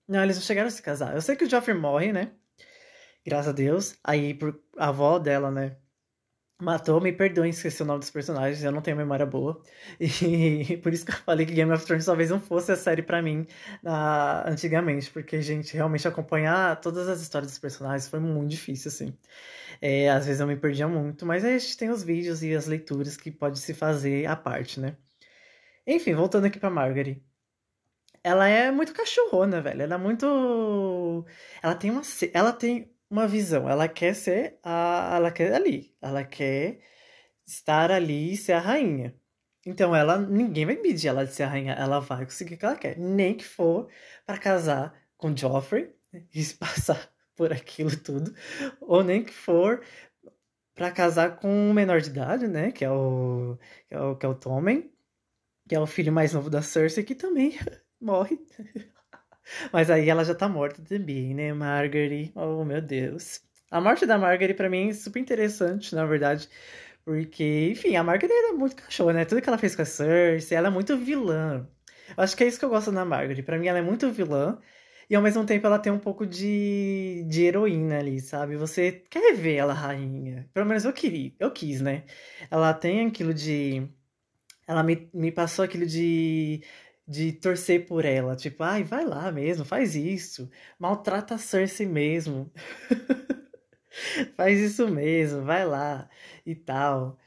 Não, 0.08 0.24
eles 0.24 0.36
não 0.36 0.44
chegaram 0.44 0.68
a 0.68 0.72
se 0.72 0.82
casar. 0.82 1.14
Eu 1.14 1.22
sei 1.22 1.36
que 1.36 1.46
o 1.46 1.50
Joffrey 1.50 1.78
morre, 1.78 2.12
né? 2.12 2.32
Graças 3.26 3.50
a 3.50 3.52
Deus. 3.52 3.98
Aí 4.04 4.34
por, 4.34 4.60
a 4.78 4.90
avó 4.90 5.20
dela, 5.20 5.52
né? 5.52 5.78
Matou, 6.62 7.02
me 7.02 7.12
perdoem 7.12 7.50
esqueci 7.50 7.82
o 7.82 7.86
nome 7.86 8.00
dos 8.00 8.10
personagens, 8.10 8.64
eu 8.64 8.72
não 8.72 8.82
tenho 8.82 8.96
memória 8.96 9.26
boa. 9.26 9.62
E 10.00 10.78
por 10.82 10.94
isso 10.94 11.06
que 11.06 11.12
eu 11.12 11.16
falei 11.18 11.46
que 11.46 11.54
Game 11.54 11.72
of 11.72 11.86
Thrones 11.86 12.06
talvez 12.06 12.30
não 12.30 12.40
fosse 12.40 12.72
a 12.72 12.76
série 12.78 13.02
para 13.02 13.22
mim 13.22 13.46
uh, 13.84 14.48
antigamente, 14.48 15.12
porque, 15.12 15.42
gente, 15.42 15.74
realmente 15.74 16.08
acompanhar 16.08 16.80
todas 16.80 17.10
as 17.10 17.22
histórias 17.22 17.52
dos 17.52 17.60
personagens 17.60 18.08
foi 18.08 18.20
muito 18.20 18.50
difícil, 18.52 18.90
assim. 18.90 19.18
É, 19.82 20.10
às 20.10 20.26
vezes 20.26 20.40
eu 20.42 20.48
me 20.48 20.56
perdia 20.56 20.88
muito, 20.88 21.26
mas 21.26 21.44
aí 21.44 21.56
a 21.56 21.60
gente 21.60 21.78
tem 21.78 21.90
os 21.90 22.04
vídeos 22.04 22.44
e 22.44 22.56
as 22.56 22.68
leituras 22.68 23.18
que 23.18 23.32
pode 23.32 23.60
se 23.60 23.74
fazer 23.74 24.26
à 24.28 24.36
parte, 24.36 24.80
né? 24.80 24.96
Enfim, 25.86 26.14
voltando 26.14 26.46
aqui 26.46 26.60
pra 26.60 26.70
Margaret. 26.70 27.22
Ela 28.24 28.48
é 28.48 28.72
muito 28.72 28.94
cachorrona, 28.94 29.62
velho. 29.62 29.82
Ela 29.84 29.96
é 29.96 29.98
muito. 29.98 31.26
Ela 31.62 31.76
tem 31.76 31.92
uma. 31.92 32.02
Ela 32.34 32.54
tem 32.54 32.93
uma 33.14 33.28
visão. 33.28 33.70
Ela 33.70 33.88
quer 33.88 34.16
ser 34.16 34.60
a, 34.64 35.14
ela 35.16 35.32
quer 35.32 35.54
ali, 35.54 35.96
ela 36.02 36.24
quer 36.24 36.82
estar 37.46 37.92
ali 37.92 38.34
e 38.34 38.38
ser 38.38 38.54
a 38.54 38.60
rainha. 38.60 39.16
Então 39.66 39.96
ela, 39.96 40.18
ninguém 40.18 40.66
vai 40.66 40.76
impedir 40.76 41.08
ela 41.10 41.26
de 41.26 41.34
ser 41.34 41.44
a 41.44 41.48
rainha, 41.48 41.74
ela 41.74 42.00
vai 42.00 42.26
conseguir 42.26 42.56
o 42.56 42.58
que 42.58 42.66
ela 42.66 42.76
quer, 42.76 42.98
nem 42.98 43.36
que 43.36 43.46
for 43.46 43.88
para 44.26 44.38
casar 44.38 44.94
com 45.18 45.36
Joffrey 45.36 45.96
e 46.34 46.46
passar 46.56 47.10
por 47.36 47.54
aquilo 47.54 47.96
tudo, 47.98 48.36
ou 48.82 49.04
nem 49.04 49.24
que 49.24 49.34
for 49.34 49.84
para 50.76 50.92
casar 50.92 51.38
com 51.38 51.50
um 51.50 51.74
menor 51.74 52.02
de 52.02 52.10
idade, 52.10 52.48
né, 52.48 52.72
que 52.72 52.84
é 52.84 52.92
o 52.92 53.58
que 53.88 53.94
é 53.96 54.02
o, 54.02 54.16
que 54.18 54.26
é 54.26 54.30
o 54.30 54.36
Tommen, 54.36 54.92
que 55.68 55.76
é 55.76 55.80
o 55.80 55.88
filho 55.88 56.12
mais 56.12 56.34
novo 56.34 56.50
da 56.50 56.62
Cersei 56.62 57.04
que 57.04 57.16
também 57.16 57.58
morre. 58.02 58.40
Mas 59.72 59.90
aí 59.90 60.10
ela 60.10 60.24
já 60.24 60.36
tá 60.36 60.48
morta 60.48 60.82
também, 60.82 61.34
né, 61.34 61.54
Margaery? 61.54 62.32
Oh, 62.36 62.64
meu 62.64 62.82
Deus. 62.82 63.42
A 63.72 63.82
morte 63.82 64.06
da 64.06 64.18
Margaery 64.18 64.54
para 64.54 64.70
mim 64.70 64.90
é 64.90 64.94
super 64.94 65.20
interessante, 65.20 65.96
na 65.96 66.06
verdade. 66.06 66.50
Porque, 67.06 67.70
enfim, 67.72 67.96
a 67.96 68.04
Margaery 68.04 68.34
era 68.34 68.54
muito 68.54 68.76
cachorra, 68.76 69.14
né? 69.14 69.26
Tudo 69.26 69.42
que 69.42 69.50
ela 69.50 69.58
fez 69.58 69.76
com 69.76 69.82
a 69.82 69.86
Cersei, 69.86 70.58
ela 70.58 70.68
é 70.70 70.72
muito 70.72 70.98
vilã. 70.98 71.68
Eu 72.16 72.24
acho 72.24 72.36
que 72.38 72.44
é 72.44 72.48
isso 72.48 72.60
que 72.60 72.66
eu 72.66 72.70
gosto 72.70 72.92
da 72.92 73.04
Margaery. 73.06 73.44
Para 73.44 73.58
mim 73.60 73.68
ela 73.68 73.80
é 73.80 73.82
muito 73.82 74.10
vilã. 74.12 74.60
E 75.10 75.16
ao 75.16 75.22
mesmo 75.22 75.46
tempo 75.46 75.68
ela 75.68 75.80
tem 75.80 75.92
um 75.92 76.00
pouco 76.00 76.26
de, 76.26 77.24
de 77.28 77.44
heroína 77.44 78.00
ali, 78.00 78.20
sabe? 78.22 78.56
Você 78.56 79.04
quer 79.10 79.34
ver 79.36 79.56
ela 79.56 79.74
rainha. 79.74 80.50
Pelo 80.54 80.66
menos 80.66 80.86
eu 80.86 80.94
queria, 80.94 81.34
eu 81.40 81.52
quis, 81.52 81.82
né? 81.82 82.06
Ela 82.50 82.74
tem 82.74 83.06
aquilo 83.08 83.34
de. 83.34 83.88
Ela 84.68 84.84
me, 84.84 85.10
me 85.14 85.32
passou 85.32 85.66
aquilo 85.66 85.86
de 85.86 86.64
de 87.08 87.34
torcer 87.34 87.86
por 87.86 88.06
ela. 88.06 88.36
Tipo, 88.36 88.64
ai, 88.64 88.84
vai 88.84 89.06
lá 89.06 89.32
mesmo, 89.32 89.66
faz 89.66 89.96
isso. 89.96 90.50
Maltrata 90.80 91.36
a 91.36 91.38
Cersei 91.38 91.86
mesmo. 91.86 92.52
faz 94.36 94.60
isso 94.60 94.88
mesmo, 94.90 95.44
vai 95.44 95.66
lá 95.66 96.10
e 96.46 96.56
tal. 96.56 97.18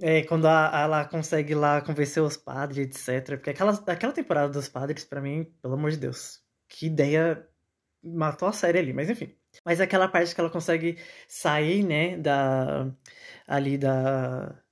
É, 0.00 0.22
quando 0.24 0.46
a, 0.48 0.70
ela 0.82 1.04
consegue 1.04 1.54
lá 1.54 1.80
convencer 1.82 2.22
os 2.22 2.36
padres, 2.36 2.78
etc. 2.78 3.36
Porque 3.36 3.50
aquela, 3.50 3.72
aquela 3.86 4.12
temporada 4.12 4.52
dos 4.52 4.68
padres, 4.68 5.04
para 5.04 5.20
mim, 5.20 5.44
pelo 5.62 5.74
amor 5.74 5.90
de 5.90 5.98
Deus, 5.98 6.42
que 6.68 6.86
ideia 6.86 7.46
matou 8.02 8.48
a 8.48 8.52
série 8.52 8.78
ali, 8.78 8.92
mas 8.92 9.10
enfim. 9.10 9.36
Mas 9.64 9.80
aquela 9.80 10.08
parte 10.08 10.34
que 10.34 10.40
ela 10.40 10.50
consegue 10.50 10.98
sair, 11.28 11.84
né, 11.84 12.16
da. 12.18 12.90
ali 13.46 13.76
da. 13.78 14.62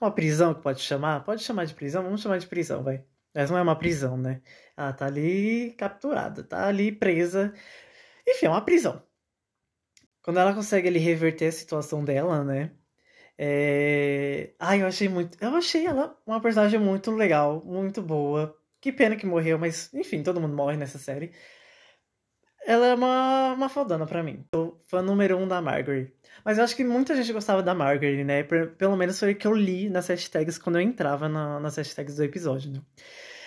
Uma 0.00 0.12
prisão 0.14 0.54
que 0.54 0.62
pode 0.62 0.80
chamar? 0.80 1.24
Pode 1.24 1.42
chamar 1.42 1.64
de 1.66 1.74
prisão? 1.74 2.02
Vamos 2.02 2.20
chamar 2.22 2.38
de 2.38 2.46
prisão, 2.46 2.82
vai. 2.82 3.04
Mas 3.34 3.50
não 3.50 3.58
é 3.58 3.62
uma 3.62 3.78
prisão, 3.78 4.16
né? 4.16 4.42
Ela 4.76 4.92
tá 4.92 5.06
ali 5.06 5.72
capturada, 5.78 6.44
tá 6.44 6.66
ali 6.68 6.92
presa. 6.92 7.52
Enfim, 8.26 8.46
é 8.46 8.50
uma 8.50 8.64
prisão. 8.64 9.02
Quando 10.22 10.40
ela 10.40 10.54
consegue 10.54 10.88
ali 10.88 10.98
reverter 10.98 11.46
a 11.48 11.52
situação 11.52 12.04
dela, 12.04 12.42
né? 12.44 12.72
É... 13.38 14.54
Ai, 14.58 14.82
eu 14.82 14.86
achei 14.86 15.08
muito. 15.08 15.36
Eu 15.42 15.54
achei 15.56 15.86
ela 15.86 16.18
uma 16.26 16.40
personagem 16.40 16.78
muito 16.80 17.10
legal, 17.10 17.62
muito 17.64 18.02
boa. 18.02 18.56
Que 18.80 18.92
pena 18.92 19.16
que 19.16 19.26
morreu, 19.26 19.58
mas 19.58 19.92
enfim, 19.94 20.22
todo 20.22 20.40
mundo 20.40 20.54
morre 20.56 20.76
nessa 20.76 20.98
série. 20.98 21.32
Ela 22.66 22.86
é 22.86 22.94
uma, 22.94 23.52
uma 23.54 23.68
fodona 23.68 24.06
pra 24.06 24.22
mim. 24.22 24.44
Sou 24.54 24.80
fã 24.86 25.02
número 25.02 25.36
um 25.36 25.46
da 25.46 25.60
Margaret. 25.60 26.12
Mas 26.44 26.58
eu 26.58 26.64
acho 26.64 26.76
que 26.76 26.84
muita 26.84 27.14
gente 27.14 27.32
gostava 27.32 27.62
da 27.62 27.74
Margaret, 27.74 28.24
né? 28.24 28.42
Pelo 28.42 28.96
menos 28.96 29.18
foi 29.18 29.32
o 29.32 29.36
que 29.36 29.46
eu 29.46 29.54
li 29.54 29.88
nas 29.88 30.08
hashtags 30.08 30.58
quando 30.58 30.76
eu 30.76 30.82
entrava 30.82 31.28
na, 31.28 31.60
nas 31.60 31.76
hashtags 31.76 32.16
do 32.16 32.24
episódio, 32.24 32.72
né? 32.72 32.82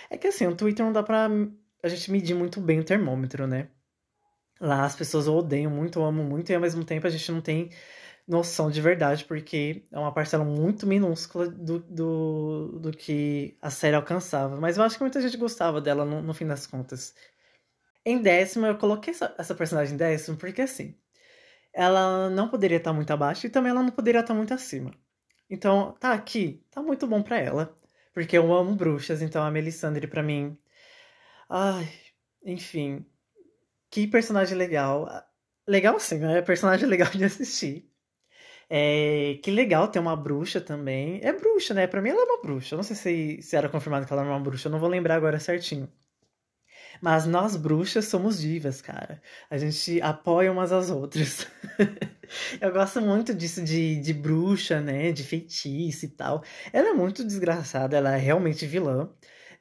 É 0.10 0.18
que 0.18 0.28
assim, 0.28 0.48
o 0.48 0.56
Twitter 0.56 0.86
não 0.86 0.94
dá 0.94 1.04
pra 1.04 1.30
a 1.84 1.88
gente 1.88 2.12
medir 2.12 2.36
muito 2.36 2.62
bem 2.62 2.80
o 2.80 2.84
termômetro, 2.84 3.48
né? 3.48 3.68
Lá 4.60 4.86
as 4.86 4.96
pessoas 4.96 5.28
odeiam 5.28 5.72
muito, 5.72 6.02
amam 6.02 6.26
muito, 6.26 6.52
e 6.52 6.56
ao 6.56 6.62
mesmo 6.62 6.84
tempo 6.84 7.06
a 7.06 7.10
gente 7.10 7.32
não 7.32 7.42
tem 7.42 7.70
noção 8.28 8.70
de 8.70 8.82
verdade, 8.82 9.24
porque 9.26 9.86
é 9.92 10.00
uma 10.00 10.12
parcela 10.12 10.44
muito 10.44 10.86
minúscula 10.88 11.48
do, 11.48 11.80
do, 11.80 12.80
do 12.80 12.92
que 12.92 13.58
a 13.62 13.70
série 13.70 13.96
alcançava. 13.96 14.60
Mas 14.60 14.78
eu 14.78 14.84
acho 14.84 14.98
que 14.98 15.04
muita 15.04 15.22
gente 15.22 15.38
gostava 15.38 15.80
dela 15.80 16.04
no, 16.04 16.22
no 16.22 16.34
fim 16.34 16.46
das 16.46 16.68
contas. 16.68 17.14
Em 18.08 18.22
décimo, 18.22 18.66
eu 18.66 18.78
coloquei 18.78 19.12
essa, 19.14 19.36
essa 19.38 19.54
personagem 19.56 19.94
em 19.96 19.98
décimo 19.98 20.38
porque 20.38 20.62
assim 20.62 20.96
ela 21.74 22.30
não 22.30 22.50
poderia 22.50 22.78
estar 22.78 22.94
muito 22.94 23.12
abaixo 23.12 23.48
e 23.48 23.50
também 23.52 23.72
ela 23.72 23.84
não 23.84 23.92
poderia 23.92 24.22
estar 24.22 24.34
muito 24.34 24.54
acima. 24.54 24.92
Então, 25.50 25.94
tá 26.00 26.14
aqui, 26.14 26.64
tá 26.72 26.82
muito 26.84 27.08
bom 27.08 27.24
para 27.24 27.40
ela, 27.40 27.78
porque 28.14 28.38
eu 28.38 28.54
amo 28.54 28.76
bruxas, 28.76 29.22
então 29.22 29.44
a 29.44 29.52
Melisandre 29.52 30.08
para 30.08 30.24
mim, 30.24 30.58
ai, 31.50 31.90
enfim, 32.46 33.06
que 33.92 34.08
personagem 34.08 34.58
legal. 34.58 35.08
Legal 35.68 36.00
sim, 36.00 36.24
é 36.26 36.42
personagem 36.42 36.88
legal 36.90 37.10
de 37.12 37.26
assistir. 37.26 37.90
É, 38.70 39.40
que 39.44 39.52
legal 39.52 39.90
ter 39.90 40.00
uma 40.00 40.16
bruxa 40.16 40.62
também. 40.62 41.20
É 41.24 41.34
bruxa, 41.34 41.74
né? 41.74 41.88
Pra 41.88 42.02
mim 42.02 42.10
ela 42.12 42.22
é 42.22 42.26
uma 42.26 42.42
bruxa. 42.42 42.76
Não 42.78 42.84
sei 42.84 42.96
se, 42.96 43.42
se 43.44 43.56
era 43.58 43.70
confirmado 43.70 44.06
que 44.08 44.14
ela 44.14 44.24
era 44.24 44.32
uma 44.32 44.40
bruxa, 44.40 44.68
eu 44.70 44.72
não 44.74 44.80
vou 44.80 44.90
lembrar 44.90 45.16
agora 45.16 45.40
certinho. 45.40 45.92
Mas 47.02 47.26
nós 47.26 47.56
bruxas 47.56 48.06
somos 48.06 48.40
divas, 48.40 48.82
cara. 48.82 49.22
A 49.50 49.58
gente 49.58 50.02
apoia 50.02 50.52
umas 50.52 50.72
às 50.72 50.90
outras. 50.90 51.48
eu 52.62 52.72
gosto 52.72 53.02
muito 53.02 53.34
disso 53.34 53.64
de, 53.64 54.00
de 54.02 54.14
bruxa, 54.14 54.82
né? 54.82 55.12
De 55.12 55.24
feitiço 55.24 56.06
e 56.06 56.10
tal. 56.10 56.44
Ela 56.74 56.90
é 56.90 56.94
muito 56.94 57.24
desgraçada, 57.24 57.98
ela 57.98 58.16
é 58.16 58.18
realmente 58.18 58.66
vilã. 58.66 59.10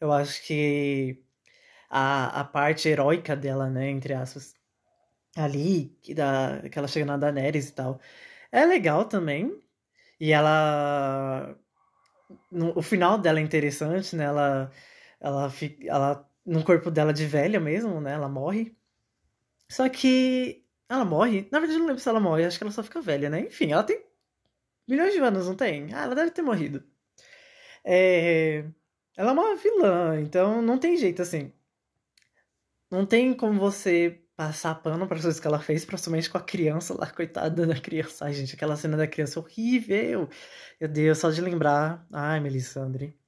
Eu 0.01 0.13
acho 0.13 0.43
que 0.45 1.23
a, 1.91 2.41
a 2.41 2.45
parte 2.45 2.89
heróica 2.89 3.37
dela, 3.37 3.71
né? 3.71 3.91
Entre 3.91 4.15
aspas, 4.15 4.55
ali, 5.37 5.97
que, 6.03 6.15
da, 6.15 6.63
que 6.71 6.79
ela 6.79 6.89
chega 6.89 7.07
na 7.07 7.17
Daenerys 7.17 7.69
e 7.69 7.73
tal, 7.75 8.01
é 8.53 8.65
legal 8.65 9.05
também. 9.07 9.61
E 10.21 10.33
ela. 10.33 11.57
No, 12.51 12.77
o 12.79 12.83
final 12.83 13.19
dela 13.19 13.39
é 13.41 13.43
interessante, 13.43 14.17
né? 14.17 14.25
Ela, 14.25 14.71
ela, 15.21 15.53
ela 15.87 16.31
no 16.47 16.65
corpo 16.65 16.91
dela 16.91 17.13
de 17.13 17.27
velha 17.27 17.61
mesmo, 17.61 18.01
né? 18.01 18.13
Ela 18.13 18.29
morre. 18.29 18.77
Só 19.71 19.89
que 19.89 20.65
ela 20.89 21.05
morre. 21.05 21.49
Na 21.51 21.59
verdade, 21.59 21.79
eu 21.79 21.81
não 21.81 21.89
lembro 21.89 22.03
se 22.03 22.09
ela 22.09 22.21
morre, 22.21 22.45
acho 22.45 22.59
que 22.59 22.65
ela 22.65 22.73
só 22.73 22.83
fica 22.83 23.01
velha, 23.01 23.29
né? 23.29 23.41
Enfim, 23.41 23.73
ela 23.73 23.83
tem 23.83 24.05
milhões 24.89 25.13
de 25.13 25.19
anos, 25.21 25.47
não 25.47 25.57
tem? 25.57 25.93
Ah, 25.93 26.05
ela 26.05 26.15
deve 26.15 26.31
ter 26.31 26.43
morrido. 26.43 26.85
É... 27.85 28.65
Ela 29.17 29.31
é 29.31 29.33
uma 29.33 29.57
vilã, 29.57 30.21
então 30.21 30.63
não 30.63 30.79
tem 30.79 30.97
jeito 30.97 31.23
assim. 31.23 31.53
Não 32.91 33.07
tem 33.07 33.35
como 33.35 33.59
você 33.59 34.23
passar 34.37 34.75
pano 34.77 35.07
para 35.09 35.17
as 35.17 35.23
coisas 35.23 35.41
que 35.41 35.47
ela 35.47 35.59
fez, 35.59 35.85
principalmente 35.85 36.31
com 36.31 36.39
a 36.39 36.43
criança 36.43 36.95
lá, 36.97 37.11
coitada 37.11 37.67
da 37.67 37.81
criança. 37.81 38.27
Ai, 38.27 38.35
gente, 38.35 38.55
aquela 38.55 38.77
cena 38.77 38.97
da 38.97 39.07
criança 39.07 39.41
horrível. 39.41 40.29
Meu 40.81 40.89
Deus, 40.89 41.19
só 41.19 41.31
de 41.31 41.41
lembrar. 41.41 42.07
Ai, 42.13 42.39
Melisandre. 42.41 43.19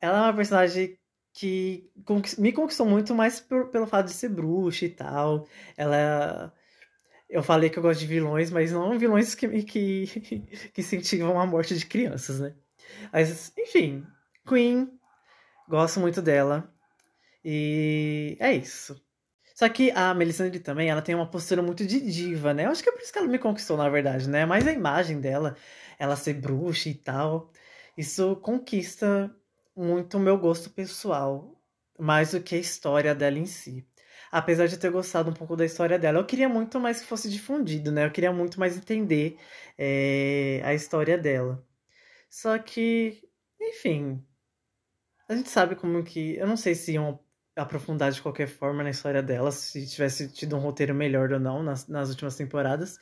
Ela 0.00 0.18
é 0.18 0.22
uma 0.22 0.34
personagem 0.34 0.98
que 1.38 1.88
me 2.36 2.52
conquistou 2.52 2.84
muito 2.84 3.14
mais 3.14 3.38
por, 3.38 3.68
pelo 3.68 3.86
fato 3.86 4.06
de 4.06 4.12
ser 4.12 4.28
bruxa 4.28 4.86
e 4.86 4.88
tal. 4.88 5.46
Ela. 5.76 6.52
Eu 7.30 7.42
falei 7.44 7.70
que 7.70 7.78
eu 7.78 7.82
gosto 7.82 8.00
de 8.00 8.06
vilões, 8.06 8.50
mas 8.50 8.72
não 8.72 8.98
vilões 8.98 9.34
que, 9.36 9.62
que, 9.62 10.06
que 10.74 10.80
incentivam 10.80 11.38
a 11.38 11.46
morte 11.46 11.76
de 11.78 11.86
crianças, 11.86 12.40
né? 12.40 12.54
Mas, 13.12 13.52
enfim, 13.56 14.04
Queen, 14.48 14.90
gosto 15.68 16.00
muito 16.00 16.20
dela. 16.20 16.72
E 17.44 18.36
é 18.40 18.52
isso. 18.52 19.00
Só 19.54 19.68
que 19.68 19.92
a 19.92 20.14
Melisandre 20.14 20.58
também, 20.58 20.88
ela 20.90 21.02
tem 21.02 21.14
uma 21.14 21.30
postura 21.30 21.62
muito 21.62 21.86
de 21.86 22.00
diva, 22.00 22.52
né? 22.52 22.66
Eu 22.66 22.70
acho 22.70 22.82
que 22.82 22.88
é 22.88 22.92
por 22.92 23.00
isso 23.02 23.12
que 23.12 23.18
ela 23.18 23.28
me 23.28 23.38
conquistou, 23.38 23.76
na 23.76 23.88
verdade, 23.88 24.28
né? 24.28 24.44
Mas 24.44 24.66
a 24.66 24.72
imagem 24.72 25.20
dela, 25.20 25.56
ela 25.98 26.16
ser 26.16 26.34
bruxa 26.34 26.88
e 26.88 26.94
tal, 26.94 27.52
isso 27.96 28.36
conquista 28.36 29.32
muito 29.78 30.16
o 30.16 30.20
meu 30.20 30.36
gosto 30.36 30.70
pessoal, 30.70 31.56
mais 31.98 32.32
do 32.32 32.42
que 32.42 32.56
a 32.56 32.58
história 32.58 33.14
dela 33.14 33.38
em 33.38 33.46
si. 33.46 33.86
Apesar 34.30 34.66
de 34.66 34.76
ter 34.76 34.90
gostado 34.90 35.30
um 35.30 35.34
pouco 35.34 35.56
da 35.56 35.64
história 35.64 35.98
dela, 35.98 36.18
eu 36.18 36.26
queria 36.26 36.48
muito 36.48 36.78
mais 36.80 37.00
que 37.00 37.06
fosse 37.06 37.30
difundido, 37.30 37.90
né? 37.92 38.04
Eu 38.04 38.10
queria 38.10 38.32
muito 38.32 38.60
mais 38.60 38.76
entender 38.76 39.38
é, 39.78 40.60
a 40.64 40.74
história 40.74 41.16
dela. 41.16 41.64
Só 42.28 42.58
que, 42.58 43.22
enfim, 43.60 44.22
a 45.28 45.34
gente 45.34 45.48
sabe 45.48 45.76
como 45.76 46.02
que. 46.02 46.36
Eu 46.36 46.46
não 46.46 46.56
sei 46.56 46.74
se 46.74 46.92
iam 46.92 47.18
aprofundar 47.56 48.12
de 48.12 48.20
qualquer 48.22 48.48
forma 48.48 48.82
na 48.82 48.90
história 48.90 49.22
dela, 49.22 49.50
se 49.50 49.86
tivesse 49.86 50.28
tido 50.32 50.56
um 50.56 50.60
roteiro 50.60 50.94
melhor 50.94 51.32
ou 51.32 51.40
não 51.40 51.62
nas, 51.62 51.88
nas 51.88 52.10
últimas 52.10 52.36
temporadas. 52.36 52.98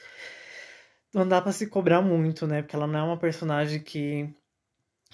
Não 1.12 1.26
dá 1.26 1.40
para 1.40 1.52
se 1.52 1.66
cobrar 1.68 2.02
muito, 2.02 2.46
né? 2.46 2.62
Porque 2.62 2.76
ela 2.76 2.86
não 2.86 2.98
é 3.00 3.02
uma 3.02 3.18
personagem 3.18 3.82
que 3.82 4.34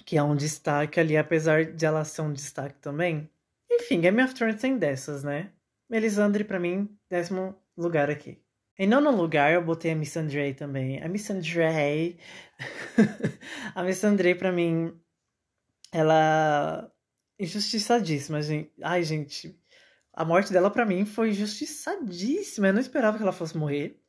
que 0.05 0.17
é 0.17 0.23
um 0.23 0.35
destaque 0.35 0.99
ali, 0.99 1.17
apesar 1.17 1.65
de 1.65 1.85
ela 1.85 2.03
ser 2.03 2.21
um 2.21 2.33
destaque 2.33 2.79
também. 2.79 3.29
Enfim, 3.71 4.01
Game 4.01 4.21
of 4.21 4.33
Thrones 4.33 4.61
tem 4.61 4.77
dessas, 4.77 5.23
né? 5.23 5.51
Melisandre, 5.89 6.43
para 6.43 6.59
mim, 6.59 6.89
décimo 7.09 7.55
lugar 7.77 8.09
aqui. 8.09 8.41
Em 8.77 8.87
nono 8.87 9.11
lugar, 9.11 9.53
eu 9.53 9.63
botei 9.63 9.91
a 9.91 9.95
Miss 9.95 10.17
Andre 10.17 10.53
também. 10.53 11.01
A 11.01 11.07
Miss 11.07 11.29
Andre... 11.29 12.17
a 13.75 13.83
Miss 13.83 14.03
Andre, 14.03 14.35
pra 14.35 14.51
mim, 14.51 14.99
ela... 15.91 16.91
Injustiçadíssima, 17.39 18.41
gente. 18.41 18.71
Ai, 18.81 19.03
gente... 19.03 19.59
A 20.13 20.23
morte 20.23 20.53
dela, 20.53 20.69
para 20.69 20.85
mim, 20.85 21.05
foi 21.05 21.31
injustiçadíssima. 21.31 22.67
Eu 22.67 22.73
não 22.73 22.81
esperava 22.81 23.17
que 23.17 23.23
ela 23.23 23.31
fosse 23.31 23.57
morrer. 23.57 24.02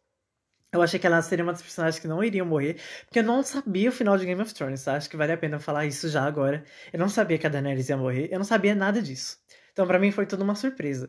Eu 0.75 0.83
achei 0.83 0.99
que 0.99 1.07
ela 1.07 1.23
seria 1.23 1.45
uma 1.45 1.53
das 1.53 1.63
personagens 1.63 2.01
que 2.01 2.09
não 2.09 2.23
iriam 2.23 2.45
morrer, 2.45 2.81
porque 3.05 3.21
eu 3.21 3.23
não 3.23 3.45
sabia 3.45 3.89
o 3.91 3.93
final 3.93 4.19
de 4.19 4.27
Game 4.27 4.43
of 4.43 4.53
Thrones, 4.53 4.83
tá? 4.83 4.97
Acho 4.97 5.09
que 5.09 5.17
vale 5.17 5.33
a 5.33 5.37
pena 5.37 5.61
falar 5.61 5.87
isso 5.87 6.09
já 6.09 6.25
agora. 6.25 6.65
Eu 6.93 6.99
não 6.99 7.09
sabia 7.09 7.39
que 7.39 7.47
a 7.47 7.51
Daenerys 7.51 7.89
ia 7.89 7.97
morrer, 7.97 8.29
eu 8.33 8.39
não 8.39 8.45
sabia 8.45 8.75
nada 8.75 9.01
disso. 9.01 9.39
Então, 9.73 9.87
para 9.87 10.01
mim, 10.01 10.11
foi 10.11 10.27
tudo 10.27 10.43
uma 10.43 10.57
surpresa. 10.57 11.09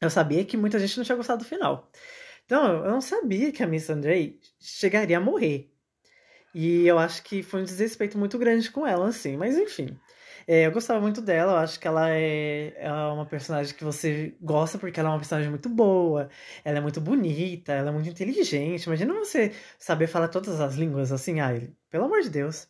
Eu 0.00 0.08
sabia 0.10 0.44
que 0.44 0.56
muita 0.56 0.78
gente 0.78 0.96
não 0.96 1.04
tinha 1.04 1.16
gostado 1.16 1.42
do 1.42 1.48
final. 1.48 1.90
Então, 2.44 2.84
eu 2.84 2.90
não 2.90 3.00
sabia 3.00 3.50
que 3.50 3.64
a 3.64 3.66
Miss 3.66 3.90
Andrei 3.90 4.38
chegaria 4.60 5.18
a 5.18 5.20
morrer. 5.20 5.72
E 6.54 6.86
eu 6.86 6.98
acho 7.00 7.22
que 7.24 7.42
foi 7.42 7.62
um 7.62 7.64
desrespeito 7.64 8.16
muito 8.16 8.38
grande 8.38 8.70
com 8.70 8.86
ela, 8.86 9.08
assim. 9.08 9.36
Mas, 9.36 9.56
enfim. 9.58 9.98
É, 10.50 10.64
eu 10.66 10.72
gostava 10.72 10.98
muito 10.98 11.20
dela, 11.20 11.52
eu 11.52 11.56
acho 11.58 11.78
que 11.78 11.86
ela 11.86 12.08
é, 12.08 12.72
é, 12.78 12.90
uma 12.90 13.26
personagem 13.26 13.74
que 13.74 13.84
você 13.84 14.34
gosta 14.40 14.78
porque 14.78 14.98
ela 14.98 15.10
é 15.10 15.12
uma 15.12 15.18
personagem 15.18 15.50
muito 15.50 15.68
boa, 15.68 16.30
ela 16.64 16.78
é 16.78 16.80
muito 16.80 17.02
bonita, 17.02 17.72
ela 17.74 17.90
é 17.90 17.92
muito 17.92 18.08
inteligente. 18.08 18.84
Imagina 18.86 19.12
você 19.12 19.52
saber 19.78 20.06
falar 20.06 20.28
todas 20.28 20.58
as 20.58 20.74
línguas 20.74 21.12
assim, 21.12 21.38
ai, 21.40 21.70
pelo 21.90 22.06
amor 22.06 22.22
de 22.22 22.30
Deus. 22.30 22.66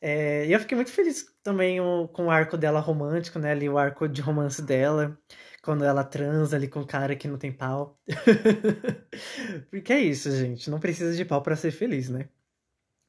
É, 0.00 0.46
e 0.46 0.52
eu 0.52 0.60
fiquei 0.60 0.76
muito 0.76 0.90
feliz 0.92 1.26
também 1.42 1.78
com 2.14 2.26
o 2.26 2.30
arco 2.30 2.56
dela 2.56 2.80
romântico, 2.80 3.38
né? 3.38 3.50
Ali, 3.52 3.68
o 3.68 3.76
arco 3.78 4.08
de 4.08 4.22
romance 4.22 4.62
dela, 4.62 5.18
quando 5.62 5.84
ela 5.84 6.04
transa 6.04 6.56
ali 6.56 6.68
com 6.68 6.80
o 6.80 6.86
cara 6.86 7.14
que 7.16 7.28
não 7.28 7.36
tem 7.38 7.52
pau. 7.52 7.98
Porque 9.70 9.92
é 9.92 10.00
isso, 10.00 10.30
gente. 10.30 10.70
Não 10.70 10.80
precisa 10.80 11.14
de 11.16 11.24
pau 11.24 11.42
para 11.42 11.56
ser 11.56 11.72
feliz, 11.72 12.08
né? 12.08 12.28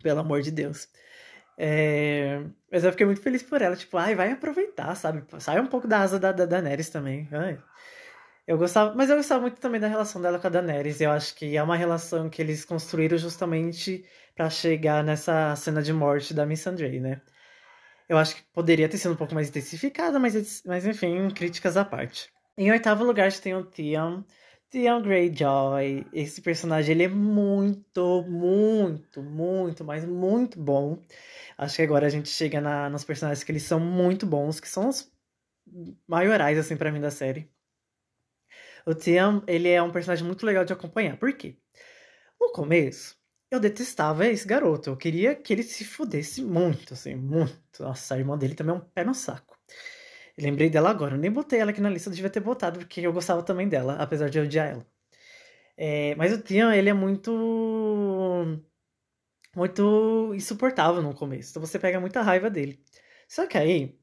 Pelo 0.04 0.20
amor 0.22 0.42
de 0.42 0.52
Deus. 0.52 0.88
É... 1.62 2.42
Mas 2.72 2.86
eu 2.86 2.92
fiquei 2.92 3.06
muito 3.06 3.22
feliz 3.22 3.44
por 3.44 3.62
ela. 3.62 3.76
Tipo, 3.76 3.98
ai, 3.98 4.16
vai 4.16 4.32
aproveitar, 4.32 4.96
sabe? 4.96 5.24
Sai 5.40 5.60
um 5.60 5.68
pouco 5.68 5.88
da 5.88 6.00
asa 6.00 6.18
da, 6.18 6.32
da 6.32 6.46
Daenerys 6.46 6.90
também. 6.90 7.28
Ai. 7.34 7.60
Eu 8.48 8.58
gostava, 8.58 8.96
mas 8.96 9.10
eu 9.10 9.18
gostava 9.18 9.42
muito 9.42 9.60
também 9.60 9.80
da 9.80 9.88
relação 9.88 10.22
dela 10.22 10.40
com 10.40 10.48
a 10.48 10.50
Daenerys. 10.50 11.02
Eu 11.02 11.12
acho 11.12 11.36
que 11.36 11.58
é 11.58 11.62
uma 11.62 11.76
relação 11.76 12.30
que 12.30 12.42
eles 12.42 12.64
construíram 12.64 13.18
justamente 13.18 14.06
para 14.36 14.50
chegar 14.50 15.04
nessa 15.04 15.54
cena 15.58 15.82
de 15.82 15.92
morte 15.92 16.34
da 16.34 16.46
Miss 16.46 16.62
Missandei, 16.62 17.00
né? 17.02 17.22
Eu 18.08 18.18
acho 18.18 18.38
que 18.38 18.44
poderia 18.54 18.90
ter 18.90 18.98
sido 18.98 19.14
um 19.14 19.18
pouco 19.18 19.36
mais 19.36 19.50
intensificada, 19.50 20.18
mas, 20.18 20.64
mas 20.66 20.86
enfim, 20.86 21.30
críticas 21.30 21.78
à 21.78 21.86
parte. 21.86 22.32
Em 22.58 22.72
oitavo 22.72 23.04
lugar, 23.04 23.28
a 23.28 23.30
gente 23.30 23.42
tem 23.42 23.54
o 23.54 23.66
Theon. 23.66 24.24
Theon 24.70 25.02
Greyjoy, 25.02 26.06
esse 26.14 26.42
personagem 26.42 26.94
ele 26.94 27.04
é 27.04 27.08
muito, 27.08 28.24
muito, 28.24 29.22
muito, 29.24 29.84
mas 29.84 30.06
muito 30.06 30.60
bom. 30.60 31.02
Acho 31.58 31.78
que 31.78 31.82
agora 31.82 32.06
a 32.06 32.10
gente 32.10 32.30
chega 32.30 32.62
na, 32.62 32.90
nos 32.90 33.04
personagens 33.04 33.44
que 33.44 33.52
eles 33.52 33.64
são 33.64 33.80
muito 33.80 34.28
bons, 34.28 34.60
que 34.60 34.70
são 34.70 34.90
os 34.90 35.12
maiorais, 36.08 36.58
assim, 36.58 36.78
para 36.78 36.92
mim 36.92 37.02
da 37.02 37.10
série. 37.12 37.50
O 38.86 38.94
Theon, 38.94 39.42
ele 39.48 39.70
é 39.70 39.82
um 39.82 39.92
personagem 39.92 40.26
muito 40.26 40.46
legal 40.46 40.64
de 40.66 40.74
acompanhar. 40.74 41.18
Por 41.18 41.34
quê? 41.34 41.58
No 42.40 42.52
começo, 42.52 43.18
eu 43.52 43.60
detestava 43.60 44.28
esse 44.28 44.48
garoto. 44.48 44.90
Eu 44.92 44.98
queria 44.98 45.36
que 45.36 45.54
ele 45.54 45.64
se 45.64 45.84
fudesse 45.86 46.44
muito, 46.44 46.94
assim, 46.94 47.16
muito. 47.16 47.82
Nossa, 47.82 48.16
a 48.16 48.20
irmã 48.20 48.38
dele 48.38 48.56
também 48.56 48.76
é 48.76 48.78
um 48.78 48.82
pé 48.82 49.04
no 49.04 49.16
saco. 49.16 49.49
Lembrei 50.40 50.70
dela 50.70 50.90
agora. 50.90 51.16
Eu 51.16 51.20
nem 51.20 51.32
botei 51.32 51.60
ela 51.60 51.72
aqui 51.72 51.82
na 51.82 51.90
lista, 51.90 52.10
eu 52.10 52.14
devia 52.14 52.30
ter 52.30 52.40
botado, 52.40 52.80
porque 52.80 53.02
eu 53.02 53.14
gostava 53.14 53.44
também 53.44 53.68
dela, 53.68 53.96
apesar 53.96 54.30
de 54.30 54.40
odiar 54.40 54.68
ela. 54.68 54.86
É, 55.78 56.14
mas 56.16 56.34
o 56.34 56.42
Tian, 56.42 56.76
ele 56.76 56.90
é 56.90 56.94
muito. 56.94 57.32
Muito 59.56 60.34
insuportável 60.36 61.02
no 61.02 61.14
começo. 61.14 61.52
Então 61.52 61.62
você 61.66 61.80
pega 61.80 62.00
muita 62.00 62.22
raiva 62.22 62.50
dele. 62.50 62.84
Só 63.28 63.48
que 63.48 63.58
aí, 63.58 63.98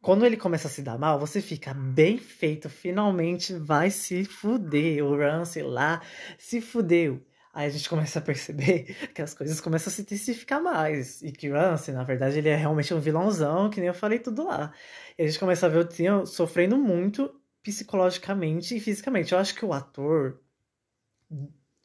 quando 0.00 0.24
ele 0.24 0.36
começa 0.36 0.68
a 0.68 0.70
se 0.70 0.82
dar 0.82 0.98
mal, 0.98 1.18
você 1.18 1.40
fica 1.42 1.74
bem 1.74 2.18
feito, 2.18 2.68
finalmente 2.70 3.54
vai 3.54 3.90
se 3.90 4.24
fuder. 4.24 5.04
O 5.04 5.16
Rance 5.16 5.62
lá 5.62 6.00
se 6.38 6.60
fudeu. 6.60 7.24
Aí 7.56 7.68
a 7.68 7.70
gente 7.70 7.88
começa 7.88 8.18
a 8.18 8.22
perceber 8.22 8.94
que 9.14 9.22
as 9.22 9.32
coisas 9.32 9.62
começam 9.62 9.90
a 9.90 9.94
se 9.94 10.02
intensificar 10.02 10.62
mais. 10.62 11.22
E 11.22 11.32
que 11.32 11.48
Rance, 11.48 11.90
na 11.90 12.04
verdade, 12.04 12.36
ele 12.36 12.50
é 12.50 12.54
realmente 12.54 12.92
um 12.92 13.00
vilãozão, 13.00 13.70
que 13.70 13.80
nem 13.80 13.88
eu 13.88 13.94
falei 13.94 14.18
tudo 14.18 14.44
lá. 14.44 14.74
E 15.16 15.22
a 15.22 15.26
gente 15.26 15.38
começa 15.38 15.64
a 15.64 15.68
ver 15.70 15.78
o 15.78 15.88
Tion 15.88 16.26
sofrendo 16.26 16.76
muito 16.76 17.34
psicologicamente 17.62 18.76
e 18.76 18.80
fisicamente. 18.80 19.32
Eu 19.32 19.38
acho 19.38 19.54
que 19.54 19.64
o 19.64 19.72
ator 19.72 20.38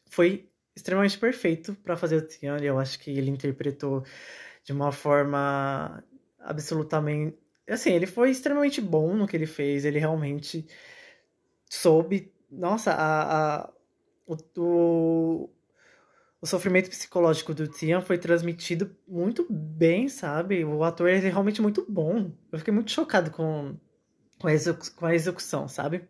foi 0.10 0.50
extremamente 0.76 1.18
perfeito 1.18 1.74
para 1.76 1.96
fazer 1.96 2.18
o 2.18 2.28
Tion. 2.28 2.58
Eu 2.58 2.78
acho 2.78 3.00
que 3.00 3.10
ele 3.10 3.32
interpretou 3.32 4.04
de 4.66 4.74
uma 4.74 4.92
forma 4.92 6.04
absolutamente 6.38 7.38
assim, 7.70 7.92
ele 7.92 8.08
foi 8.08 8.32
extremamente 8.32 8.82
bom 8.82 9.16
no 9.16 9.26
que 9.26 9.38
ele 9.38 9.46
fez, 9.46 9.86
ele 9.86 10.00
realmente 10.00 10.68
soube, 11.70 12.34
nossa, 12.52 12.92
a, 12.92 13.62
a 13.62 13.74
o, 14.28 14.36
o, 14.58 15.50
o 16.42 16.48
sofrimento 16.48 16.90
psicológico 16.90 17.54
do 17.54 17.68
Tian 17.68 18.02
foi 18.02 18.18
transmitido 18.18 18.96
muito 19.08 19.46
bem, 19.50 20.10
sabe? 20.10 20.66
O 20.66 20.84
ator 20.84 21.08
é 21.08 21.18
realmente 21.18 21.62
muito 21.62 21.86
bom. 21.88 22.32
Eu 22.52 22.58
fiquei 22.58 22.74
muito 22.74 22.92
chocado 22.92 23.30
com, 23.30 23.78
com, 24.40 24.48
a, 24.48 24.54
execu 24.54 24.92
com 24.96 25.06
a 25.06 25.14
execução, 25.14 25.68
sabe? 25.68 26.04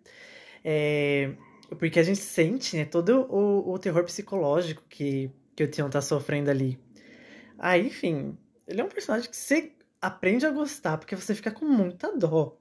É, 0.64 1.34
porque 1.78 2.00
a 2.00 2.04
gente 2.04 2.20
sente, 2.20 2.78
né, 2.78 2.86
todo 2.86 3.28
o, 3.30 3.74
o 3.74 3.80
terror 3.80 4.06
psicológico 4.06 4.84
que, 4.88 5.30
que 5.54 5.64
o 5.66 5.68
Tian 5.70 5.90
tá 5.90 6.02
sofrendo 6.02 6.50
ali. 6.50 6.80
Aí, 7.60 7.88
enfim, 7.88 8.38
ele 8.66 8.80
é 8.80 8.84
um 8.84 8.90
personagem 8.90 9.30
que 9.30 9.36
você 9.36 9.74
aprende 10.02 10.46
a 10.46 10.52
gostar, 10.52 10.98
porque 10.98 11.16
você 11.16 11.36
fica 11.36 11.52
com 11.52 11.66
muita 11.66 12.16
dó. 12.18 12.58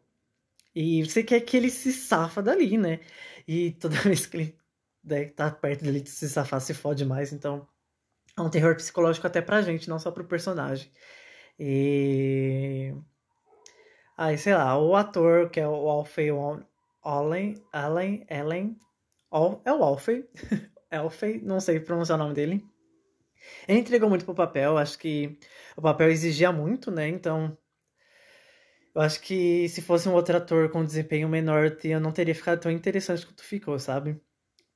E 0.75 1.05
você 1.05 1.23
quer 1.23 1.41
que 1.41 1.57
ele 1.57 1.71
se 1.71 1.93
safa 1.93 2.43
dali, 2.43 2.77
né? 2.77 3.01
E 3.47 3.73
toda 3.73 3.97
vez 4.03 4.27
que 4.27 4.37
ele 4.37 4.60
né, 5.03 5.27
tá 5.27 5.51
perto 5.51 5.85
dele 5.85 6.01
de 6.01 6.11
se 6.11 6.29
safar, 6.29 6.61
se 6.61 6.75
fode 6.75 7.05
mais. 7.05 7.33
Então, 7.33 7.67
é 8.37 8.41
um 8.41 8.51
terror 8.51 8.75
psicológico 8.77 9.27
até 9.27 9.41
pra 9.41 9.63
gente, 9.63 9.89
não 9.89 9.99
só 9.99 10.11
pro 10.11 10.25
personagem. 10.25 10.91
E. 11.59 12.95
Aí, 14.17 14.37
sei 14.39 14.55
lá, 14.55 14.79
o 14.79 14.95
ator, 14.95 15.51
que 15.51 15.61
é 15.61 15.67
o 15.67 15.89
Alfie 15.89 16.31
Allen, 17.03 17.55
Allen, 17.73 18.27
Ellen, 18.29 18.79
é 19.65 19.73
o 19.73 19.83
Alfie, 19.83 20.29
Alfie, 20.91 21.41
não 21.43 21.61
sei 21.61 21.81
pronunciar 21.81 22.19
o 22.19 22.23
nome 22.23 22.35
dele. 22.35 22.65
Ele 23.67 23.79
entregou 23.79 24.09
muito 24.09 24.25
pro 24.25 24.35
papel, 24.35 24.77
acho 24.77 24.99
que 24.99 25.39
o 25.77 25.83
papel 25.83 26.11
exigia 26.11 26.53
muito, 26.53 26.91
né? 26.91 27.09
Então, 27.09 27.57
eu 28.95 29.01
acho 29.01 29.21
que 29.21 29.69
se 29.69 29.81
fosse 29.81 30.09
um 30.09 30.15
outro 30.15 30.37
ator 30.37 30.69
com 30.71 30.85
desempenho 30.85 31.29
menor, 31.29 31.77
eu 31.85 32.01
não 32.01 32.13
teria 32.13 32.35
ficado 32.35 32.61
tão 32.61 32.71
interessante 32.71 33.25
quanto 33.25 33.43
ficou, 33.43 33.79
sabe? 33.79 34.21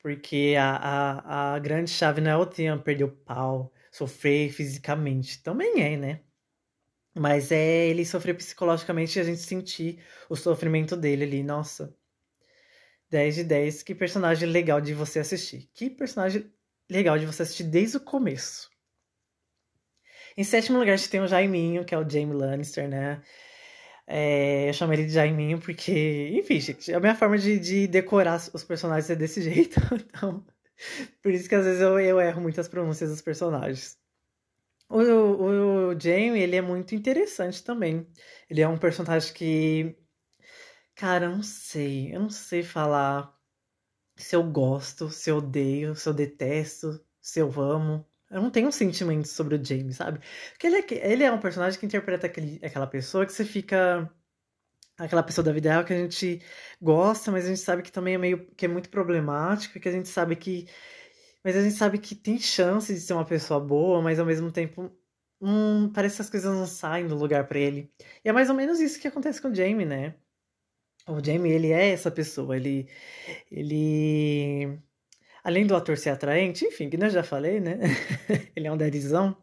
Porque 0.05 0.55
a, 0.59 0.77
a, 0.77 1.55
a 1.55 1.59
grande 1.59 1.91
chave 1.91 2.21
não 2.21 2.31
é 2.31 2.37
o 2.37 2.45
Tian 2.45 2.79
perder 2.79 3.05
o 3.05 3.11
pau, 3.11 3.73
sofrer 3.91 4.53
fisicamente. 4.53 5.43
Também 5.43 5.83
é, 5.83 5.97
né? 5.97 6.21
Mas 7.15 7.51
é 7.51 7.87
ele 7.87 8.05
sofrer 8.05 8.35
psicologicamente 8.37 9.19
e 9.19 9.23
a 9.23 9.25
gente 9.25 9.41
sentir 9.41 10.05
o 10.29 10.37
sofrimento 10.37 10.95
dele 10.95 11.25
ali. 11.25 11.43
Nossa. 11.43 11.97
10 13.09 13.35
de 13.37 13.45
10. 13.45 13.83
Que 13.83 13.95
personagem 13.95 14.47
legal 14.47 14.79
de 14.79 14.93
você 14.93 15.21
assistir. 15.21 15.71
Que 15.73 15.89
personagem 15.89 16.53
legal 16.91 17.19
de 17.19 17.25
você 17.25 17.41
assistir 17.41 17.65
desde 17.65 17.97
o 17.97 18.01
começo. 18.01 18.69
Em 20.37 20.45
sétimo 20.45 20.79
lugar, 20.79 20.93
a 20.93 20.97
gente 20.97 21.09
tem 21.09 21.23
o 21.23 21.27
Jaiminho, 21.27 21.83
que 21.83 21.95
é 21.95 21.99
o 21.99 22.07
Jaime 22.07 22.35
Lannister, 22.35 22.87
né? 22.87 23.23
É, 24.07 24.69
eu 24.69 24.73
chamo 24.75 24.93
ele 24.93 25.07
de 25.07 25.13
Jaiminho 25.13 25.59
porque, 25.61 26.31
enfim, 26.35 26.61
gente, 26.61 26.93
a 26.93 27.01
minha 27.01 27.15
forma 27.15 27.39
de, 27.39 27.59
de 27.59 27.87
decorar 27.87 28.37
os 28.53 28.65
personagens 28.65 29.09
é 29.11 29.17
desse 29.17 29.41
jeito. 29.43 29.81
Então, 29.95 30.45
por 31.23 31.33
isso 31.33 31.49
que 31.49 31.55
às 31.55 31.65
vezes 31.65 31.81
eu, 31.81 31.99
eu 32.01 32.21
erro 32.21 32.41
muitas 32.43 32.69
pronúncias 32.69 33.11
dos 33.11 33.23
personagens. 33.23 33.99
O, 34.89 34.99
o, 35.01 35.89
o 35.91 36.01
Jaime, 36.01 36.41
ele 36.41 36.57
é 36.57 36.63
muito 36.63 36.95
interessante 36.95 37.63
também. 37.65 38.07
Ele 38.49 38.61
é 38.63 38.69
um 38.69 38.79
personagem 38.79 39.33
que. 39.35 39.97
Cara, 40.95 41.27
eu 41.27 41.31
não 41.33 41.43
sei. 41.43 42.15
Eu 42.15 42.21
não 42.21 42.31
sei 42.31 42.63
falar 42.63 43.35
se 44.17 44.37
eu 44.37 44.43
gosto, 44.45 45.11
se 45.11 45.31
eu 45.31 45.39
odeio, 45.39 45.95
se 45.97 46.09
eu 46.09 46.15
detesto, 46.15 47.05
se 47.21 47.41
eu 47.41 47.51
amo. 47.61 48.07
Eu 48.35 48.43
não 48.43 48.51
tenho 48.51 48.67
um 48.67 48.73
sentimento 48.73 49.29
sobre 49.29 49.55
o 49.55 49.65
James, 49.65 49.97
sabe? 49.97 50.19
Porque 50.51 50.67
ele 50.67 50.79
é, 50.79 51.13
ele 51.13 51.23
é 51.23 51.31
um 51.31 51.39
personagem 51.39 51.79
que 51.79 51.87
interpreta 51.87 52.27
aquele, 52.27 52.59
aquela 52.65 52.87
pessoa 52.87 53.25
que 53.25 53.33
você 53.33 53.45
fica. 53.45 54.11
Aquela 54.99 55.23
pessoa 55.23 55.45
da 55.45 55.53
vida 55.53 55.71
real 55.71 55.85
que 55.85 55.93
a 55.93 55.99
gente 55.99 56.43
gosta, 56.83 57.31
mas 57.33 57.45
a 57.47 57.49
gente 57.49 57.61
sabe 57.61 57.83
que 57.83 57.93
também 57.93 58.15
é 58.15 58.19
meio. 58.19 58.47
que 58.57 58.67
é 58.67 58.69
muito 58.69 58.91
problemática, 58.91 59.79
que 59.79 59.89
a 59.89 59.93
gente 59.93 60.09
sabe 60.09 60.35
que. 60.37 60.67
Mas 61.45 61.57
a 61.57 61.63
gente 61.63 61.77
sabe 61.77 61.99
que 61.99 62.15
tem 62.17 62.39
chance 62.39 62.93
de 62.93 63.01
ser 63.01 63.15
uma 63.15 63.25
pessoa 63.25 63.61
boa, 63.61 64.03
mas 64.03 64.19
ao 64.19 64.27
mesmo 64.27 64.51
tempo. 64.53 64.91
Hum, 65.41 65.93
parece 65.93 66.17
que 66.17 66.23
as 66.23 66.31
coisas 66.31 66.55
não 66.57 66.67
saem 66.67 67.07
do 67.07 67.17
lugar 67.17 67.47
para 67.49 67.59
ele. 67.59 67.93
E 68.25 68.29
é 68.29 68.33
mais 68.33 68.51
ou 68.51 68.57
menos 68.57 68.81
isso 68.81 69.01
que 69.01 69.09
acontece 69.09 69.41
com 69.43 69.49
o 69.49 69.55
Jamie, 69.55 69.87
né? 69.87 70.15
O 71.07 71.23
Jamie, 71.25 71.53
ele 71.53 71.73
é 71.73 71.91
essa 71.91 72.11
pessoa, 72.11 72.57
ele. 72.57 72.89
Ele 73.51 74.81
além 75.45 75.67
do 75.67 75.77
ator 75.77 75.99
ser 75.99 76.11
atraente, 76.11 76.65
enfim, 76.65 76.89
que 76.89 76.97
eu 76.97 77.11
já 77.11 77.23
falei, 77.23 77.61
né? 77.61 77.79
ele 78.57 78.67
é 78.67 78.73
um 78.73 78.77
daddyzão, 78.77 79.37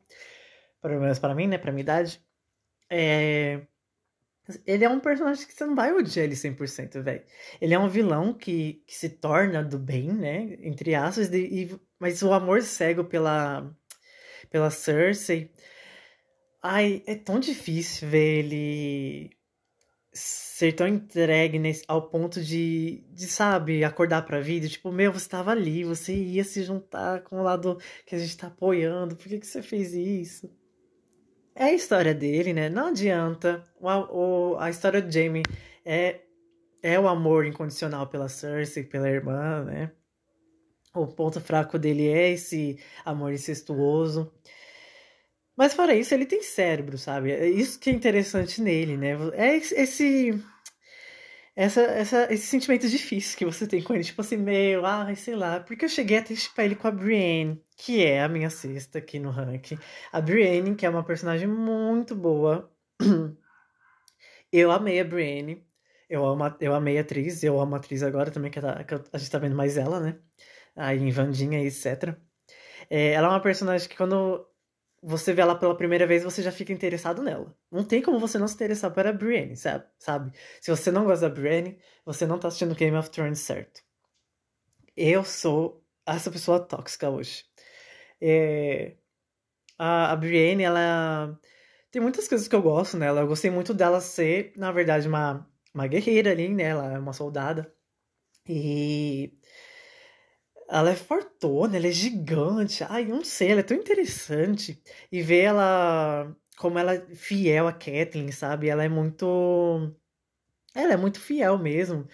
pelo 0.82 1.00
menos 1.00 1.20
para 1.20 1.36
mim, 1.36 1.46
né? 1.46 1.60
Pra 1.60 1.72
minha 1.72 1.84
idade. 1.84 2.20
É... 2.90 3.62
Ele 4.66 4.84
é 4.84 4.90
um 4.90 5.00
personagem 5.00 5.46
que 5.46 5.54
você 5.54 5.64
não 5.64 5.76
vai 5.76 5.94
odiar 5.94 6.26
ele 6.26 6.36
100%, 6.36 7.02
velho. 7.02 7.24
Ele 7.62 7.74
é 7.76 7.80
um 7.80 7.88
vilão 7.88 8.34
que, 8.34 8.84
que 8.88 8.96
se 8.96 9.08
torna 9.08 9.64
do 9.64 9.78
bem, 9.78 10.12
né? 10.12 10.58
Entre 10.62 10.96
aspas, 10.96 11.30
de, 11.30 11.38
e, 11.38 11.80
mas 12.00 12.24
o 12.24 12.34
amor 12.34 12.64
cego 12.64 13.06
pela, 13.06 13.72
pela 14.50 14.72
Cersei. 14.72 15.52
Ai, 16.62 17.04
é 17.06 17.16
tão 17.16 17.40
difícil 17.40 18.10
ver 18.10 18.40
ele 18.40 19.32
ser 20.14 20.74
tão 20.74 20.88
entregue 20.88 21.58
nesse, 21.58 21.84
ao 21.88 22.10
ponto 22.10 22.42
de, 22.42 23.04
de, 23.12 23.28
sabe, 23.28 23.84
acordar 23.84 24.26
pra 24.26 24.42
vida. 24.42 24.68
Tipo, 24.68 24.92
meu, 24.92 25.12
você 25.12 25.30
tava 25.30 25.52
ali, 25.52 25.84
você 25.84 26.14
ia 26.14 26.44
se 26.44 26.64
juntar 26.64 27.22
com 27.22 27.40
o 27.40 27.44
lado 27.44 27.78
que 28.06 28.16
a 28.16 28.20
gente 28.20 28.38
tá 28.38 28.48
apoiando, 28.48 29.16
por 29.16 29.28
que, 29.28 29.40
que 29.40 29.48
você 29.48 29.62
fez 29.62 29.94
isso? 29.94 30.52
É 31.56 31.66
a 31.66 31.74
história 31.74 32.14
dele, 32.14 32.54
né? 32.54 32.70
Não 32.70 32.88
adianta. 32.88 33.66
O, 33.80 33.88
o, 33.88 34.58
a 34.58 34.70
história 34.70 35.02
do 35.02 35.12
Jamie 35.12 35.44
é, 35.86 36.22
é 36.82 37.00
o 37.00 37.08
amor 37.08 37.46
incondicional 37.46 38.08
pela 38.08 38.30
Cersei, 38.30 38.84
pela 38.84 39.10
irmã, 39.10 39.64
né? 39.64 39.92
O 40.94 41.08
ponto 41.08 41.40
fraco 41.40 41.80
dele 41.80 42.08
é 42.08 42.32
esse 42.32 42.78
amor 43.06 43.32
incestuoso. 43.32 44.32
Mas 45.62 45.76
fora 45.76 45.94
isso, 45.94 46.12
ele 46.12 46.26
tem 46.26 46.42
cérebro, 46.42 46.98
sabe? 46.98 47.32
É 47.32 47.48
isso 47.48 47.80
que 47.80 47.92
é 47.92 47.94
interessante 47.94 48.60
nele, 48.60 48.98
né? 48.98 49.10
É 49.34 49.56
esse. 49.56 50.44
Essa, 51.56 51.82
essa, 51.82 52.34
esse 52.34 52.48
sentimento 52.48 52.90
difícil 52.90 53.38
que 53.38 53.46
você 53.46 53.68
tem 53.68 53.80
com 53.84 53.94
ele, 53.94 54.04
tipo 54.04 54.20
assim, 54.22 54.38
meio, 54.38 54.84
ai, 54.84 55.16
sei 55.16 55.36
lá, 55.36 55.60
porque 55.60 55.86
eu 55.86 55.90
cheguei 55.90 56.18
a 56.18 56.24
testar 56.24 56.66
ele 56.66 56.76
com 56.76 56.88
a 56.88 56.92
Brienne, 56.92 57.64
que 57.78 58.04
é 58.04 58.24
a 58.24 58.28
minha 58.28 58.50
sexta 58.50 58.98
aqui 58.98 59.20
no 59.20 59.30
ranking. 59.30 59.78
A 60.12 60.20
Brienne, 60.20 60.74
que 60.74 60.84
é 60.84 60.90
uma 60.90 61.04
personagem 61.04 61.48
muito 61.48 62.16
boa. 62.16 62.68
Eu 64.52 64.72
amei 64.72 65.00
a 65.00 65.04
Brienne. 65.04 65.64
Eu, 66.10 66.26
amo, 66.26 66.44
eu 66.60 66.74
amei 66.74 66.98
a 66.98 67.02
atriz, 67.02 67.44
eu 67.44 67.62
amo 67.62 67.76
a 67.76 67.78
atriz 67.78 68.04
agora 68.04 68.32
também, 68.32 68.52
que, 68.52 68.60
tá, 68.60 68.84
que 68.84 68.96
a 68.96 69.18
gente 69.18 69.32
tá 69.32 69.38
vendo 69.38 69.56
mais 69.56 69.78
ela, 69.78 70.00
né? 70.00 70.20
Aí 70.76 70.98
em 70.98 71.12
Vandinha, 71.12 71.64
etc. 71.64 72.16
É, 72.90 73.12
ela 73.14 73.28
é 73.28 73.30
uma 73.30 73.40
personagem 73.42 73.88
que 73.88 73.96
quando 73.96 74.46
você 75.02 75.34
vê 75.34 75.42
ela 75.42 75.56
pela 75.56 75.76
primeira 75.76 76.06
vez, 76.06 76.24
você 76.24 76.44
já 76.44 76.52
fica 76.52 76.72
interessado 76.72 77.24
nela. 77.24 77.56
Não 77.72 77.84
tem 77.84 78.02
como 78.02 78.20
você 78.20 78.38
não 78.38 78.48
se 78.48 78.56
interessar 78.56 78.92
para 78.92 79.10
a 79.10 79.14
Brienne, 79.14 79.56
sabe? 79.56 79.86
Se 80.62 80.70
você 80.70 80.92
não 80.92 81.06
gosta 81.06 81.28
da 81.28 81.34
Brienne, 81.34 81.80
você 82.06 82.26
não 82.26 82.38
tá 82.40 82.48
assistindo 82.48 82.76
Game 82.76 82.96
of 82.96 83.10
Thrones 83.10 83.40
certo. 83.40 83.82
Eu 84.96 85.24
sou 85.24 85.84
essa 86.06 86.30
pessoa 86.30 86.60
tóxica 86.60 87.10
hoje. 87.10 87.46
É... 88.22 88.96
A, 89.78 90.12
a 90.12 90.16
Brienne, 90.16 90.64
ela 90.64 91.40
tem 91.92 92.02
muitas 92.02 92.28
coisas 92.28 92.48
que 92.48 92.56
eu 92.56 92.62
gosto 92.62 92.98
nela. 92.98 93.22
Eu 93.22 93.28
gostei 93.28 93.50
muito 93.52 93.74
dela 93.74 94.00
ser, 94.02 94.54
na 94.56 94.72
verdade, 94.72 95.08
uma, 95.08 95.48
uma 95.74 95.88
guerreira 95.88 96.32
ali, 96.32 96.50
né? 96.50 96.64
Ela 96.64 96.94
é 96.94 97.00
uma 97.00 97.14
soldada. 97.14 97.74
E 98.48 99.34
ela 100.72 100.92
é 100.92 100.96
fortuna, 100.96 101.78
ela 101.78 101.88
é 101.88 101.92
gigante. 101.92 102.84
Ai, 102.86 103.06
não 103.06 103.24
sei, 103.24 103.52
ela 103.52 103.60
é 103.62 103.64
tão 103.64 103.78
interessante. 103.78 104.82
E 105.12 105.22
ver 105.22 105.42
ela 105.42 106.36
como 106.58 106.80
ela 106.80 106.94
é 106.96 107.16
fiel 107.16 107.68
a 107.68 107.74
Kathleen, 107.74 108.32
sabe? 108.32 108.70
Ela 108.70 108.84
é 108.84 108.90
muito. 108.90 109.96
Ela 110.76 110.94
é 110.94 110.98
muito 110.98 111.20
fiel 111.20 111.58
mesmo. 111.58 112.08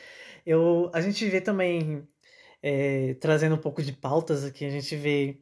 Eu, 0.46 0.92
a 0.94 1.02
gente 1.02 1.28
vê 1.30 1.42
também 1.42 2.08
é, 2.62 3.16
trazendo 3.16 3.56
um 3.56 3.60
pouco 3.62 3.84
de 3.84 3.94
pautas 3.94 4.46
aqui, 4.46 4.66
a 4.66 4.70
gente 4.70 4.96
vê 4.96 5.42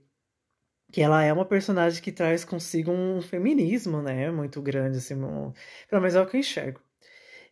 que 0.91 1.01
ela 1.01 1.23
é 1.23 1.33
uma 1.33 1.45
personagem 1.45 2.01
que 2.01 2.11
traz 2.11 2.45
consigo 2.45 2.91
um 2.91 3.21
feminismo, 3.21 4.01
né, 4.01 4.31
muito 4.31 4.61
grande, 4.61 4.97
assim, 4.99 5.15
um, 5.15 5.53
pelo 5.89 6.01
menos 6.01 6.15
é 6.15 6.21
o 6.21 6.27
que 6.27 6.37
eu 6.37 6.39
enxergo. 6.41 6.81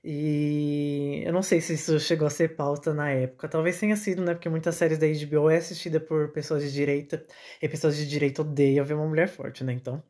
E 0.03 1.23
eu 1.25 1.31
não 1.31 1.41
sei 1.41 1.61
se 1.61 1.73
isso 1.75 1.97
chegou 1.99 2.27
a 2.27 2.29
ser 2.29 2.55
pauta 2.55 2.93
na 2.93 3.09
época. 3.09 3.47
Talvez 3.47 3.79
tenha 3.79 3.95
sido, 3.95 4.21
né? 4.21 4.33
Porque 4.33 4.49
muitas 4.49 4.75
séries 4.75 4.97
da 4.97 5.07
HBO 5.07 5.49
é 5.49 5.57
assistida 5.57 5.99
por 5.99 6.31
pessoas 6.33 6.63
de 6.63 6.73
direita. 6.73 7.25
E 7.61 7.69
pessoas 7.69 7.95
de 7.95 8.07
direita 8.07 8.41
odeiam 8.41 8.85
ver 8.85 8.95
uma 8.95 9.07
mulher 9.07 9.29
forte, 9.29 9.63
né? 9.63 9.71
Então, 9.73 10.03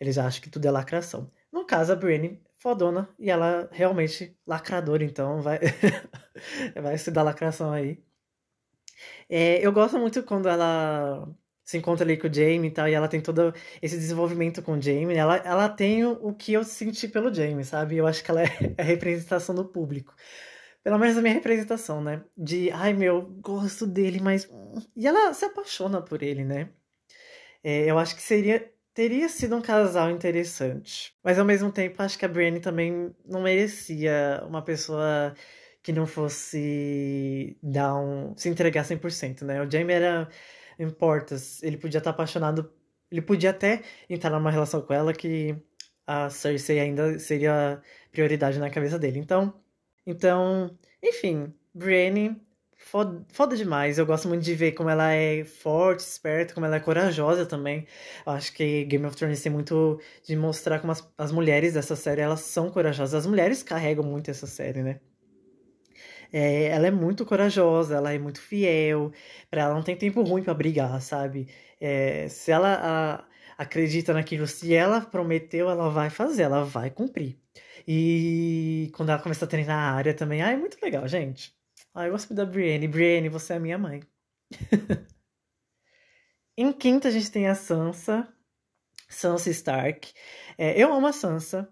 eles 0.00 0.18
acham 0.18 0.42
que 0.42 0.50
tudo 0.50 0.66
é 0.66 0.70
lacração. 0.70 1.30
No 1.52 1.64
caso, 1.64 1.92
a 1.92 1.96
Brienne, 1.96 2.42
fodona. 2.56 3.08
E 3.18 3.30
ela 3.30 3.68
realmente 3.72 4.36
lacradora, 4.46 5.04
então 5.04 5.40
vai, 5.40 5.60
vai 6.82 6.98
se 6.98 7.10
dar 7.12 7.22
lacração 7.22 7.72
aí. 7.72 8.02
É, 9.28 9.64
eu 9.64 9.72
gosto 9.72 9.98
muito 9.98 10.22
quando 10.22 10.48
ela 10.48 11.28
se 11.66 11.76
encontra 11.76 12.04
ali 12.06 12.16
com 12.16 12.28
o 12.28 12.32
Jamie 12.32 12.68
e 12.68 12.70
tal, 12.70 12.88
e 12.88 12.94
ela 12.94 13.08
tem 13.08 13.20
todo 13.20 13.52
esse 13.82 13.96
desenvolvimento 13.96 14.62
com 14.62 14.78
o 14.78 14.80
Jamie. 14.80 15.16
Ela, 15.16 15.38
ela 15.38 15.68
tem 15.68 16.04
o, 16.04 16.12
o 16.28 16.32
que 16.32 16.52
eu 16.52 16.62
senti 16.62 17.08
pelo 17.08 17.34
Jamie, 17.34 17.64
sabe? 17.64 17.96
Eu 17.96 18.06
acho 18.06 18.22
que 18.22 18.30
ela 18.30 18.42
é 18.46 18.74
a 18.78 18.84
representação 18.84 19.52
do 19.52 19.64
público. 19.64 20.14
Pelo 20.84 20.96
menos 20.96 21.18
a 21.18 21.22
minha 21.22 21.34
representação, 21.34 22.00
né? 22.00 22.22
De, 22.38 22.70
ai 22.70 22.92
meu, 22.92 23.20
gosto 23.42 23.84
dele, 23.84 24.20
mas. 24.20 24.48
E 24.96 25.08
ela 25.08 25.34
se 25.34 25.44
apaixona 25.44 26.00
por 26.00 26.22
ele, 26.22 26.44
né? 26.44 26.70
É, 27.64 27.90
eu 27.90 27.98
acho 27.98 28.14
que 28.14 28.22
seria. 28.22 28.72
Teria 28.94 29.28
sido 29.28 29.56
um 29.56 29.60
casal 29.60 30.10
interessante. 30.10 31.14
Mas 31.22 31.38
ao 31.38 31.44
mesmo 31.44 31.70
tempo, 31.72 32.00
acho 32.00 32.16
que 32.16 32.24
a 32.24 32.28
Brienne 32.28 32.60
também 32.60 33.14
não 33.26 33.42
merecia 33.42 34.42
uma 34.48 34.62
pessoa 34.62 35.34
que 35.82 35.92
não 35.92 36.06
fosse 36.06 37.58
dar 37.62 37.96
um. 37.96 38.36
se 38.36 38.48
entregar 38.48 38.84
100%, 38.84 39.42
né? 39.42 39.60
O 39.62 39.70
Jamie 39.70 39.94
era 39.94 40.28
importa. 40.78 41.36
Ele 41.62 41.76
podia 41.76 41.98
estar 41.98 42.10
apaixonado. 42.10 42.72
Ele 43.10 43.22
podia 43.22 43.50
até 43.50 43.82
entrar 44.08 44.30
numa 44.30 44.50
relação 44.50 44.82
com 44.82 44.92
ela 44.92 45.12
que 45.12 45.56
a 46.06 46.30
Cersei 46.30 46.80
ainda 46.80 47.18
seria 47.18 47.82
prioridade 48.12 48.58
na 48.58 48.70
cabeça 48.70 48.98
dele. 48.98 49.18
Então, 49.18 49.54
então, 50.06 50.76
enfim, 51.02 51.52
Brienne 51.74 52.40
foda, 52.76 53.24
foda 53.32 53.56
demais. 53.56 53.98
Eu 53.98 54.06
gosto 54.06 54.28
muito 54.28 54.42
de 54.44 54.54
ver 54.54 54.72
como 54.72 54.88
ela 54.90 55.12
é 55.12 55.44
forte, 55.44 56.00
esperta, 56.00 56.54
como 56.54 56.66
ela 56.66 56.76
é 56.76 56.80
corajosa 56.80 57.44
também. 57.46 57.86
Eu 58.24 58.32
acho 58.32 58.52
que 58.52 58.84
Game 58.84 59.04
of 59.06 59.16
Thrones 59.16 59.42
tem 59.42 59.52
muito 59.52 60.00
de 60.24 60.36
mostrar 60.36 60.80
como 60.80 60.92
as, 60.92 61.06
as 61.18 61.32
mulheres 61.32 61.74
dessa 61.74 61.96
série 61.96 62.20
elas 62.20 62.40
são 62.40 62.70
corajosas. 62.70 63.14
As 63.14 63.26
mulheres 63.26 63.62
carregam 63.62 64.04
muito 64.04 64.30
essa 64.30 64.46
série, 64.46 64.82
né? 64.82 65.00
É, 66.32 66.66
ela 66.66 66.86
é 66.86 66.90
muito 66.90 67.24
corajosa, 67.24 67.96
ela 67.96 68.12
é 68.12 68.18
muito 68.18 68.40
fiel, 68.40 69.12
para 69.50 69.62
ela 69.62 69.74
não 69.74 69.82
tem 69.82 69.96
tempo 69.96 70.22
ruim 70.22 70.42
para 70.42 70.54
brigar, 70.54 71.00
sabe? 71.00 71.48
É, 71.80 72.28
se 72.28 72.50
ela 72.50 72.78
a, 72.82 73.62
acredita 73.62 74.12
naquilo, 74.12 74.46
se 74.46 74.74
ela 74.74 75.00
prometeu, 75.00 75.70
ela 75.70 75.88
vai 75.90 76.10
fazer, 76.10 76.42
ela 76.42 76.64
vai 76.64 76.90
cumprir. 76.90 77.38
E 77.86 78.90
quando 78.94 79.10
ela 79.10 79.22
começa 79.22 79.44
a 79.44 79.48
treinar 79.48 79.78
a 79.78 79.92
área 79.96 80.14
também, 80.14 80.42
ah, 80.42 80.52
é 80.52 80.56
muito 80.56 80.78
legal, 80.82 81.06
gente. 81.08 81.54
Ah, 81.94 82.06
eu 82.06 82.12
gosto 82.12 82.34
da 82.34 82.44
Brienne. 82.44 82.88
Brienne, 82.88 83.28
você 83.28 83.54
é 83.54 83.56
a 83.56 83.60
minha 83.60 83.78
mãe. 83.78 84.02
em 86.56 86.72
quinta, 86.72 87.08
a 87.08 87.10
gente 87.10 87.30
tem 87.30 87.48
a 87.48 87.54
Sansa. 87.54 88.28
Sansa 89.08 89.50
Stark. 89.50 90.12
É, 90.58 90.80
eu 90.80 90.92
amo 90.92 91.06
a 91.06 91.12
Sansa. 91.12 91.68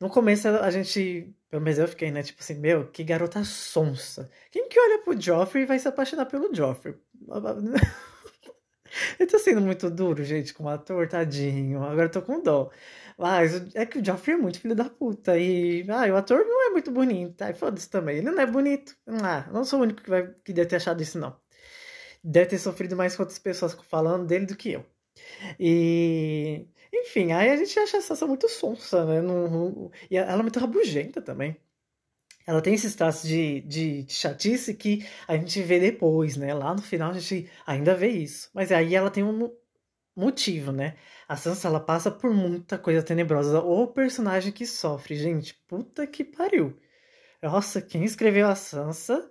No 0.00 0.10
começo 0.10 0.48
a 0.48 0.70
gente, 0.70 1.34
pelo 1.54 1.62
menos 1.62 1.78
eu 1.78 1.86
fiquei, 1.86 2.10
né, 2.10 2.20
tipo 2.20 2.42
assim, 2.42 2.54
meu, 2.54 2.90
que 2.90 3.04
garota 3.04 3.44
sonsa. 3.44 4.28
Quem 4.50 4.68
que 4.68 4.80
olha 4.80 4.98
pro 5.04 5.20
Joffrey 5.20 5.64
vai 5.64 5.78
se 5.78 5.86
apaixonar 5.86 6.26
pelo 6.26 6.52
Joffrey? 6.52 6.96
eu 9.20 9.26
tô 9.28 9.38
sendo 9.38 9.60
muito 9.60 9.88
duro, 9.88 10.24
gente, 10.24 10.52
com 10.52 10.64
o 10.64 10.68
ator, 10.68 11.06
tadinho. 11.06 11.84
Agora 11.84 12.06
eu 12.06 12.10
tô 12.10 12.22
com 12.22 12.42
dó. 12.42 12.72
Mas 13.16 13.72
é 13.72 13.86
que 13.86 14.00
o 14.00 14.04
Joffrey 14.04 14.36
é 14.36 14.40
muito 14.40 14.58
filho 14.58 14.74
da 14.74 14.90
puta. 14.90 15.38
E 15.38 15.86
ah, 15.88 16.12
o 16.12 16.16
ator 16.16 16.44
não 16.44 16.66
é 16.66 16.70
muito 16.70 16.90
bonito. 16.90 17.40
Ai, 17.40 17.54
foda-se 17.54 17.88
também. 17.88 18.16
Ele 18.16 18.32
não 18.32 18.40
é 18.40 18.46
bonito. 18.46 18.96
Ah, 19.06 19.48
não 19.52 19.64
sou 19.64 19.78
o 19.78 19.82
único 19.82 20.02
que, 20.02 20.10
vai, 20.10 20.26
que 20.44 20.52
deve 20.52 20.68
ter 20.68 20.76
achado 20.76 21.00
isso, 21.00 21.20
não. 21.20 21.36
Deve 22.24 22.50
ter 22.50 22.58
sofrido 22.58 22.96
mais 22.96 23.14
com 23.14 23.22
outras 23.22 23.38
pessoas 23.38 23.74
falando 23.88 24.26
dele 24.26 24.46
do 24.46 24.56
que 24.56 24.72
eu. 24.72 24.84
E 25.58 26.66
enfim, 26.92 27.32
aí 27.32 27.50
a 27.50 27.56
gente 27.56 27.78
acha 27.78 27.98
a 27.98 28.00
Sansa 28.00 28.26
muito 28.26 28.48
sonsa, 28.48 29.04
né? 29.04 29.20
Não, 29.20 29.90
e 30.10 30.16
ela 30.16 30.40
é 30.40 30.42
muito 30.42 30.58
rabugenta 30.58 31.20
também. 31.20 31.56
Ela 32.46 32.60
tem 32.62 32.74
esses 32.74 32.94
traços 32.94 33.28
de, 33.28 33.62
de, 33.62 34.02
de, 34.04 34.12
chatice 34.12 34.74
que 34.74 35.06
a 35.26 35.36
gente 35.36 35.62
vê 35.62 35.80
depois, 35.80 36.36
né? 36.36 36.52
Lá 36.54 36.74
no 36.74 36.82
final 36.82 37.10
a 37.10 37.18
gente 37.18 37.50
ainda 37.66 37.94
vê 37.94 38.08
isso. 38.08 38.50
Mas 38.54 38.70
aí 38.70 38.94
ela 38.94 39.10
tem 39.10 39.24
um 39.24 39.50
motivo, 40.16 40.72
né? 40.72 40.96
A 41.28 41.36
Sansa, 41.36 41.68
ela 41.68 41.80
passa 41.80 42.10
por 42.10 42.32
muita 42.32 42.78
coisa 42.78 43.02
tenebrosa. 43.02 43.60
O 43.60 43.86
personagem 43.88 44.52
que 44.52 44.66
sofre, 44.66 45.16
gente, 45.16 45.54
puta 45.66 46.06
que 46.06 46.24
pariu. 46.24 46.78
Nossa, 47.42 47.80
quem 47.82 48.04
escreveu 48.04 48.48
a 48.48 48.54
Sansa 48.54 49.30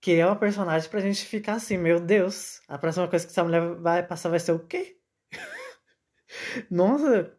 que 0.00 0.12
é 0.14 0.26
uma 0.26 0.36
personagem 0.36 0.88
pra 0.88 1.00
gente 1.00 1.24
ficar 1.24 1.54
assim, 1.54 1.76
meu 1.76 1.98
Deus, 1.98 2.60
a 2.68 2.78
próxima 2.78 3.08
coisa 3.08 3.26
que 3.26 3.32
essa 3.32 3.42
mulher 3.42 3.74
vai 3.76 4.06
passar 4.06 4.28
vai 4.28 4.38
ser 4.38 4.52
o 4.52 4.60
quê? 4.60 4.95
Nossa, 6.70 7.32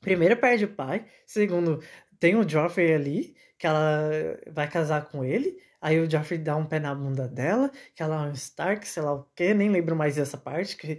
primeiro 0.00 0.36
perde 0.36 0.64
o 0.64 0.74
pai, 0.74 1.06
segundo 1.26 1.82
tem 2.18 2.36
o 2.36 2.48
Joffrey 2.48 2.92
ali, 2.92 3.36
que 3.58 3.66
ela 3.66 4.10
vai 4.50 4.68
casar 4.70 5.06
com 5.06 5.24
ele, 5.24 5.60
aí 5.80 6.00
o 6.00 6.10
Joffrey 6.10 6.38
dá 6.38 6.56
um 6.56 6.66
pé 6.66 6.78
na 6.80 6.94
bunda 6.94 7.28
dela, 7.28 7.70
que 7.94 8.02
ela 8.02 8.26
é 8.26 8.30
um 8.30 8.32
Stark, 8.32 8.86
sei 8.86 9.02
lá 9.02 9.14
o 9.14 9.24
que, 9.34 9.54
nem 9.54 9.70
lembro 9.70 9.96
mais 9.96 10.16
dessa 10.16 10.36
parte, 10.36 10.76
que, 10.76 10.98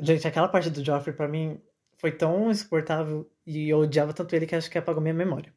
gente, 0.00 0.26
aquela 0.26 0.48
parte 0.48 0.70
do 0.70 0.84
Joffrey 0.84 1.14
para 1.14 1.28
mim 1.28 1.60
foi 1.98 2.12
tão 2.12 2.50
insuportável 2.50 3.30
e 3.46 3.68
eu 3.70 3.78
odiava 3.78 4.12
tanto 4.12 4.34
ele 4.34 4.46
que 4.46 4.54
acho 4.54 4.70
que 4.70 4.78
apagou 4.78 5.02
minha 5.02 5.14
memória. 5.14 5.52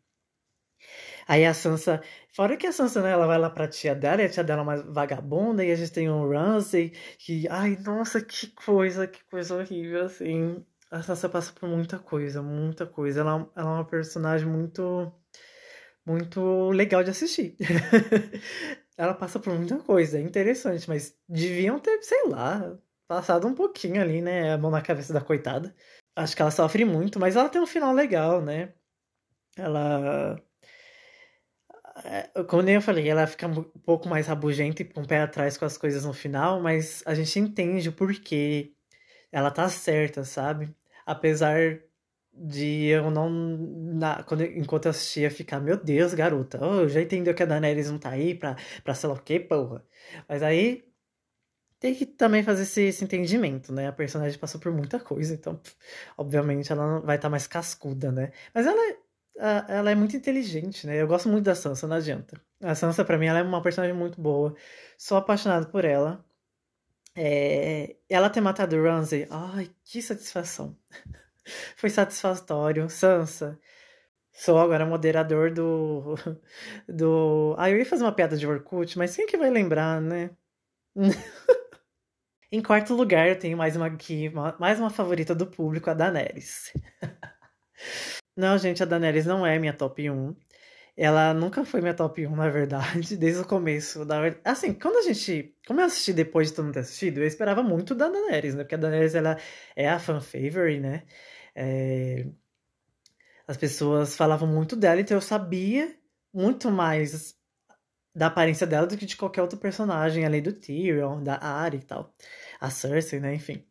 Aí 1.27 1.45
a 1.45 1.53
Sansa, 1.53 2.01
fora 2.35 2.57
que 2.57 2.67
a 2.67 2.71
Sansa, 2.71 3.01
né, 3.01 3.11
ela 3.11 3.27
vai 3.27 3.37
lá 3.37 3.49
pra 3.49 3.67
tia 3.67 3.95
dela, 3.95 4.21
e 4.21 4.25
a 4.25 4.29
tia 4.29 4.43
dela 4.43 4.61
é 4.61 4.63
uma 4.63 4.77
vagabunda, 4.77 5.63
e 5.63 5.71
a 5.71 5.75
gente 5.75 5.91
tem 5.91 6.09
um 6.09 6.27
Ramsay, 6.29 6.91
que, 7.19 7.47
ai, 7.47 7.77
nossa, 7.77 8.21
que 8.21 8.47
coisa, 8.47 9.07
que 9.07 9.23
coisa 9.25 9.55
horrível, 9.55 10.05
assim 10.05 10.65
a 10.91 11.01
Sansa 11.01 11.29
passa 11.29 11.53
por 11.53 11.67
muita 11.69 11.97
coisa, 11.97 12.41
muita 12.41 12.85
coisa. 12.85 13.21
Ela, 13.21 13.49
ela 13.55 13.71
é 13.71 13.73
uma 13.75 13.85
personagem 13.85 14.47
muito 14.47 15.11
muito 16.05 16.69
legal 16.71 17.03
de 17.03 17.11
assistir. 17.11 17.55
ela 18.97 19.13
passa 19.13 19.39
por 19.39 19.53
muita 19.53 19.77
coisa, 19.79 20.17
é 20.17 20.21
interessante, 20.21 20.87
mas 20.89 21.15
deviam 21.29 21.79
ter, 21.79 22.01
sei 22.03 22.27
lá, 22.27 22.77
passado 23.07 23.47
um 23.47 23.55
pouquinho 23.55 24.01
ali, 24.01 24.21
né, 24.21 24.53
a 24.53 24.57
mão 24.57 24.71
na 24.71 24.81
cabeça 24.81 25.13
da 25.13 25.21
coitada. 25.21 25.75
Acho 26.15 26.35
que 26.35 26.41
ela 26.41 26.51
sofre 26.51 26.85
muito, 26.85 27.19
mas 27.19 27.35
ela 27.35 27.49
tem 27.49 27.61
um 27.61 27.67
final 27.67 27.93
legal, 27.93 28.41
né? 28.41 28.73
Ela 29.57 30.41
é, 32.03 32.43
como 32.45 32.67
eu 32.67 32.81
falei, 32.81 33.07
ela 33.09 33.27
fica 33.27 33.47
um 33.47 33.63
pouco 33.63 34.07
mais 34.07 34.27
rabugenta 34.27 34.81
e 34.81 34.85
com 34.85 35.01
o 35.01 35.07
pé 35.07 35.21
atrás 35.21 35.57
com 35.57 35.65
as 35.65 35.77
coisas 35.77 36.05
no 36.05 36.13
final, 36.13 36.61
mas 36.61 37.03
a 37.05 37.13
gente 37.13 37.39
entende 37.39 37.89
o 37.89 37.93
porquê. 37.93 38.73
Ela 39.31 39.51
tá 39.51 39.69
certa, 39.69 40.23
sabe? 40.25 40.75
Apesar 41.05 41.79
de 42.33 42.85
eu 42.87 43.11
não, 43.11 43.29
na, 43.29 44.23
quando, 44.23 44.43
enquanto 44.43 44.85
eu 44.85 44.91
assistia, 44.91 45.29
ficar, 45.29 45.59
meu 45.59 45.77
Deus, 45.77 46.13
garota, 46.13 46.59
oh, 46.65 46.87
já 46.87 47.01
entendeu 47.01 47.33
que 47.35 47.43
a 47.43 47.45
Daenerys 47.45 47.91
não 47.91 47.99
tá 47.99 48.09
aí 48.11 48.33
pra, 48.35 48.55
pra 48.83 48.93
sei 48.93 49.09
lá 49.09 49.15
o 49.15 49.21
que, 49.21 49.39
porra. 49.39 49.83
Mas 50.27 50.41
aí 50.43 50.85
tem 51.79 51.95
que 51.95 52.05
também 52.05 52.43
fazer 52.43 52.63
esse, 52.63 52.81
esse, 52.83 53.03
entendimento, 53.03 53.73
né? 53.73 53.87
A 53.87 53.91
personagem 53.91 54.37
passou 54.39 54.61
por 54.61 54.71
muita 54.71 54.99
coisa, 54.99 55.33
então, 55.33 55.59
obviamente, 56.17 56.71
ela 56.71 56.85
não 56.87 57.01
vai 57.01 57.17
estar 57.17 57.27
tá 57.27 57.31
mais 57.31 57.47
cascuda, 57.47 58.11
né? 58.11 58.31
Mas 58.53 58.67
ela, 58.67 58.97
ela 59.69 59.91
é 59.91 59.95
muito 59.95 60.15
inteligente, 60.15 60.85
né? 60.87 61.01
Eu 61.01 61.07
gosto 61.07 61.27
muito 61.29 61.45
da 61.45 61.55
Sansa, 61.55 61.87
não 61.87 61.95
adianta. 61.97 62.39
A 62.61 62.75
Sansa, 62.75 63.03
pra 63.03 63.17
mim, 63.17 63.25
ela 63.27 63.39
é 63.39 63.43
uma 63.43 63.61
personagem 63.61 63.95
muito 63.95 64.21
boa. 64.21 64.55
Sou 64.97 65.17
apaixonado 65.17 65.67
por 65.71 65.83
ela. 65.85 66.23
É, 67.15 67.97
ela 68.09 68.29
ter 68.29 68.41
matado 68.41 68.81
Ramsay, 68.81 69.27
ai, 69.29 69.69
que 69.83 70.01
satisfação. 70.01 70.77
Foi 71.75 71.89
satisfatório. 71.89 72.89
Sansa, 72.89 73.59
sou 74.33 74.59
agora 74.59 74.85
moderador 74.85 75.51
do. 75.53 76.15
do. 76.87 77.55
Ah, 77.57 77.69
eu 77.69 77.77
ia 77.77 77.85
fazer 77.85 78.03
uma 78.03 78.13
piada 78.15 78.37
de 78.37 78.47
Orkut, 78.47 78.97
mas 78.97 79.15
quem 79.15 79.27
que 79.27 79.37
vai 79.37 79.49
lembrar, 79.49 80.01
né? 80.01 80.31
em 82.51 82.61
quarto 82.61 82.93
lugar, 82.93 83.27
eu 83.29 83.39
tenho 83.39 83.57
mais 83.57 83.75
uma 83.75 83.87
aqui, 83.87 84.29
mais 84.59 84.79
uma 84.79 84.89
favorita 84.89 85.35
do 85.35 85.47
público, 85.47 85.89
a 85.89 85.93
Daenerys. 85.93 86.73
não, 88.35 88.57
gente, 88.57 88.83
a 88.83 88.85
Daenerys 88.85 89.25
não 89.25 89.45
é 89.45 89.59
minha 89.59 89.73
top 89.73 90.09
1. 90.09 90.35
Ela 90.95 91.33
nunca 91.33 91.63
foi 91.65 91.81
minha 91.81 91.93
top 91.93 92.25
1, 92.27 92.35
na 92.35 92.49
verdade, 92.49 93.15
desde 93.17 93.41
o 93.41 93.45
começo. 93.45 94.05
Da... 94.05 94.19
Assim, 94.43 94.73
quando 94.73 94.97
a 94.97 95.01
gente. 95.01 95.55
Como 95.65 95.79
eu 95.79 95.85
assisti 95.85 96.13
depois 96.13 96.49
de 96.49 96.55
todo 96.55 96.65
mundo 96.65 96.73
ter 96.73 96.81
assistido, 96.81 97.19
eu 97.19 97.27
esperava 97.27 97.63
muito 97.63 97.95
da 97.95 98.09
Daenerys, 98.09 98.55
né? 98.55 98.63
Porque 98.63 98.75
a 98.75 98.77
Daenerys 98.77 99.15
ela 99.15 99.37
é 99.75 99.89
a 99.89 99.99
fan 99.99 100.19
favorite, 100.21 100.79
né? 100.81 101.03
É... 101.55 102.27
As 103.47 103.57
pessoas 103.57 104.15
falavam 104.15 104.47
muito 104.47 104.75
dela, 104.75 105.01
então 105.01 105.17
eu 105.17 105.21
sabia 105.21 105.93
muito 106.33 106.71
mais 106.71 107.35
da 108.15 108.27
aparência 108.27 108.67
dela 108.67 108.87
do 108.87 108.97
que 108.97 109.05
de 109.05 109.17
qualquer 109.17 109.41
outro 109.41 109.57
personagem, 109.59 110.25
além 110.25 110.41
do 110.41 110.53
Tyrion, 110.53 111.23
da 111.23 111.37
Arya 111.37 111.79
e 111.79 111.83
tal. 111.83 112.13
A 112.59 112.69
Cersei, 112.69 113.19
né, 113.19 113.33
enfim. 113.35 113.65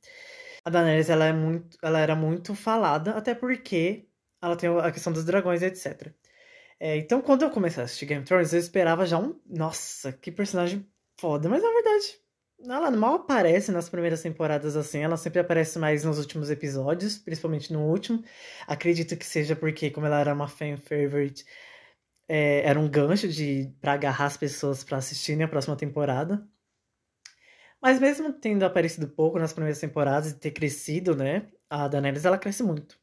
A 0.64 0.70
Daenerys, 0.70 1.10
ela, 1.10 1.26
é 1.26 1.32
muito, 1.32 1.78
ela 1.82 2.00
era 2.00 2.14
muito 2.16 2.54
falada, 2.54 3.12
até 3.12 3.34
porque 3.34 4.08
ela 4.42 4.56
tem 4.56 4.70
a 4.78 4.90
questão 4.92 5.12
dos 5.12 5.24
dragões, 5.24 5.62
etc. 5.62 6.14
É, 6.80 6.96
então, 6.96 7.20
quando 7.20 7.42
eu 7.42 7.50
comecei 7.50 7.82
a 7.82 7.84
assistir 7.84 8.06
Game 8.06 8.22
of 8.22 8.28
Thrones, 8.28 8.52
eu 8.54 8.58
esperava 8.58 9.04
já 9.04 9.18
um... 9.18 9.38
Nossa, 9.46 10.12
que 10.12 10.32
personagem 10.32 10.88
foda. 11.18 11.46
Mas, 11.48 11.62
na 11.62 11.68
verdade, 11.70 12.18
ela 12.64 12.90
mal 12.90 13.16
aparece 13.16 13.70
nas 13.70 13.88
primeiras 13.88 14.22
temporadas 14.22 14.76
assim, 14.76 15.00
ela 15.00 15.16
sempre 15.16 15.40
aparece 15.40 15.78
mais 15.78 16.04
nos 16.04 16.18
últimos 16.18 16.50
episódios, 16.50 17.18
principalmente 17.18 17.72
no 17.72 17.82
último. 17.82 18.24
Acredito 18.66 19.16
que 19.16 19.26
seja 19.26 19.56
porque, 19.56 19.90
como 19.90 20.06
ela 20.06 20.20
era 20.20 20.34
uma 20.34 20.48
fan 20.48 20.76
favorite, 20.78 21.44
é, 22.28 22.62
era 22.66 22.78
um 22.80 22.88
gancho 22.88 23.28
de 23.28 23.74
para 23.80 23.94
agarrar 23.94 24.26
as 24.26 24.36
pessoas 24.36 24.84
para 24.84 24.98
assistirem 24.98 25.44
a 25.44 25.48
próxima 25.48 25.76
temporada. 25.76 26.46
Mas 27.82 27.98
mesmo 28.00 28.32
tendo 28.32 28.64
aparecido 28.64 29.08
pouco 29.08 29.38
nas 29.38 29.52
primeiras 29.52 29.80
temporadas 29.80 30.32
e 30.32 30.38
ter 30.38 30.50
crescido, 30.50 31.16
né? 31.16 31.50
A 31.68 31.88
Daenerys 31.88 32.24
ela 32.24 32.38
cresce 32.38 32.62
muito. 32.62 32.99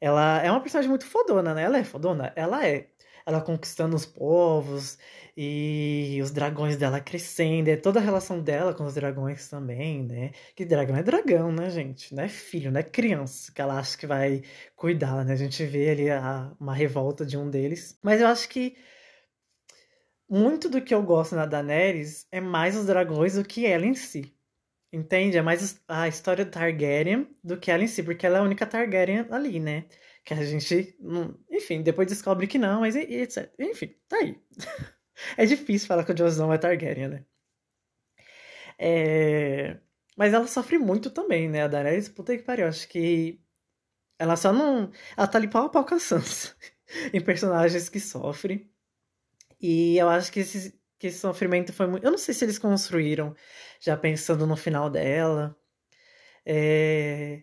Ela 0.00 0.42
é 0.42 0.50
uma 0.50 0.60
personagem 0.60 0.88
muito 0.88 1.06
fodona, 1.06 1.54
né? 1.54 1.62
Ela 1.62 1.78
é 1.78 1.84
fodona? 1.84 2.32
Ela 2.36 2.66
é 2.66 2.88
ela 3.26 3.40
conquistando 3.40 3.94
os 3.96 4.06
povos 4.06 4.98
e 5.36 6.18
os 6.22 6.30
dragões 6.30 6.76
dela 6.76 7.00
crescendo, 7.00 7.68
é 7.68 7.76
toda 7.76 8.00
a 8.00 8.02
relação 8.02 8.40
dela 8.42 8.74
com 8.74 8.84
os 8.84 8.94
dragões 8.94 9.48
também, 9.48 10.02
né? 10.04 10.32
Que 10.54 10.64
dragão 10.64 10.96
é 10.96 11.02
dragão, 11.02 11.52
né, 11.52 11.70
gente? 11.70 12.14
Não 12.14 12.22
é 12.24 12.28
filho, 12.28 12.70
não 12.70 12.80
é 12.80 12.82
criança 12.82 13.52
que 13.52 13.60
ela 13.60 13.78
acha 13.78 13.96
que 13.96 14.06
vai 14.06 14.42
cuidar, 14.76 15.24
né? 15.24 15.32
A 15.32 15.36
gente 15.36 15.64
vê 15.64 15.90
ali 15.90 16.10
a, 16.10 16.52
uma 16.58 16.74
revolta 16.74 17.24
de 17.24 17.36
um 17.36 17.48
deles. 17.48 17.98
Mas 18.02 18.20
eu 18.20 18.26
acho 18.26 18.48
que 18.48 18.76
muito 20.28 20.68
do 20.68 20.80
que 20.82 20.94
eu 20.94 21.02
gosto 21.02 21.34
na 21.34 21.46
Daenerys 21.46 22.26
é 22.30 22.40
mais 22.40 22.76
os 22.76 22.86
dragões 22.86 23.34
do 23.34 23.44
que 23.44 23.66
ela 23.66 23.86
em 23.86 23.94
si. 23.94 24.34
Entende? 24.92 25.38
É 25.38 25.42
mais 25.42 25.80
a 25.86 26.08
história 26.08 26.44
do 26.44 26.50
Targaryen 26.50 27.28
do 27.44 27.58
que 27.58 27.70
ela 27.70 27.84
em 27.84 27.86
si, 27.86 28.02
porque 28.02 28.26
ela 28.26 28.38
é 28.38 28.40
a 28.40 28.44
única 28.44 28.66
Targaryen 28.66 29.26
ali, 29.30 29.60
né? 29.60 29.86
Que 30.24 30.34
a 30.34 30.44
gente, 30.44 30.96
enfim, 31.50 31.82
depois 31.82 32.08
descobre 32.08 32.46
que 32.46 32.58
não, 32.58 32.80
mas 32.80 32.96
etc. 32.96 33.52
Enfim, 33.58 33.94
tá 34.08 34.16
aí. 34.16 34.40
é 35.36 35.46
difícil 35.46 35.88
falar 35.88 36.04
que 36.04 36.12
o 36.12 36.14
Jon 36.14 36.26
Snow 36.26 36.52
é 36.52 36.58
Targaryen, 36.58 37.08
né? 37.08 37.24
É... 38.78 39.78
Mas 40.16 40.32
ela 40.32 40.46
sofre 40.46 40.78
muito 40.78 41.10
também, 41.10 41.48
né? 41.48 41.62
A 41.62 41.68
Daenerys, 41.68 42.08
puta 42.08 42.36
que 42.36 42.42
pariu. 42.42 42.66
Acho 42.66 42.88
que 42.88 43.40
ela 44.18 44.36
só 44.36 44.52
não. 44.52 44.90
Ela 45.16 45.26
tá 45.26 45.38
ali 45.38 45.48
pau 45.48 45.66
a 45.66 45.68
pau 45.70 45.84
com 45.84 45.94
a 45.94 46.00
Sansa 46.00 46.54
em 47.12 47.20
personagens 47.20 47.88
que 47.88 48.00
sofrem. 48.00 48.70
E 49.60 49.96
eu 49.98 50.08
acho 50.08 50.32
que 50.32 50.40
esse, 50.40 50.80
que 50.98 51.06
esse 51.08 51.18
sofrimento 51.18 51.72
foi 51.72 51.86
muito. 51.86 52.04
Eu 52.04 52.10
não 52.10 52.18
sei 52.18 52.34
se 52.34 52.44
eles 52.44 52.58
construíram 52.58 53.34
já 53.80 53.96
pensando 53.96 54.46
no 54.46 54.56
final 54.56 54.90
dela. 54.90 55.56
É... 56.46 57.42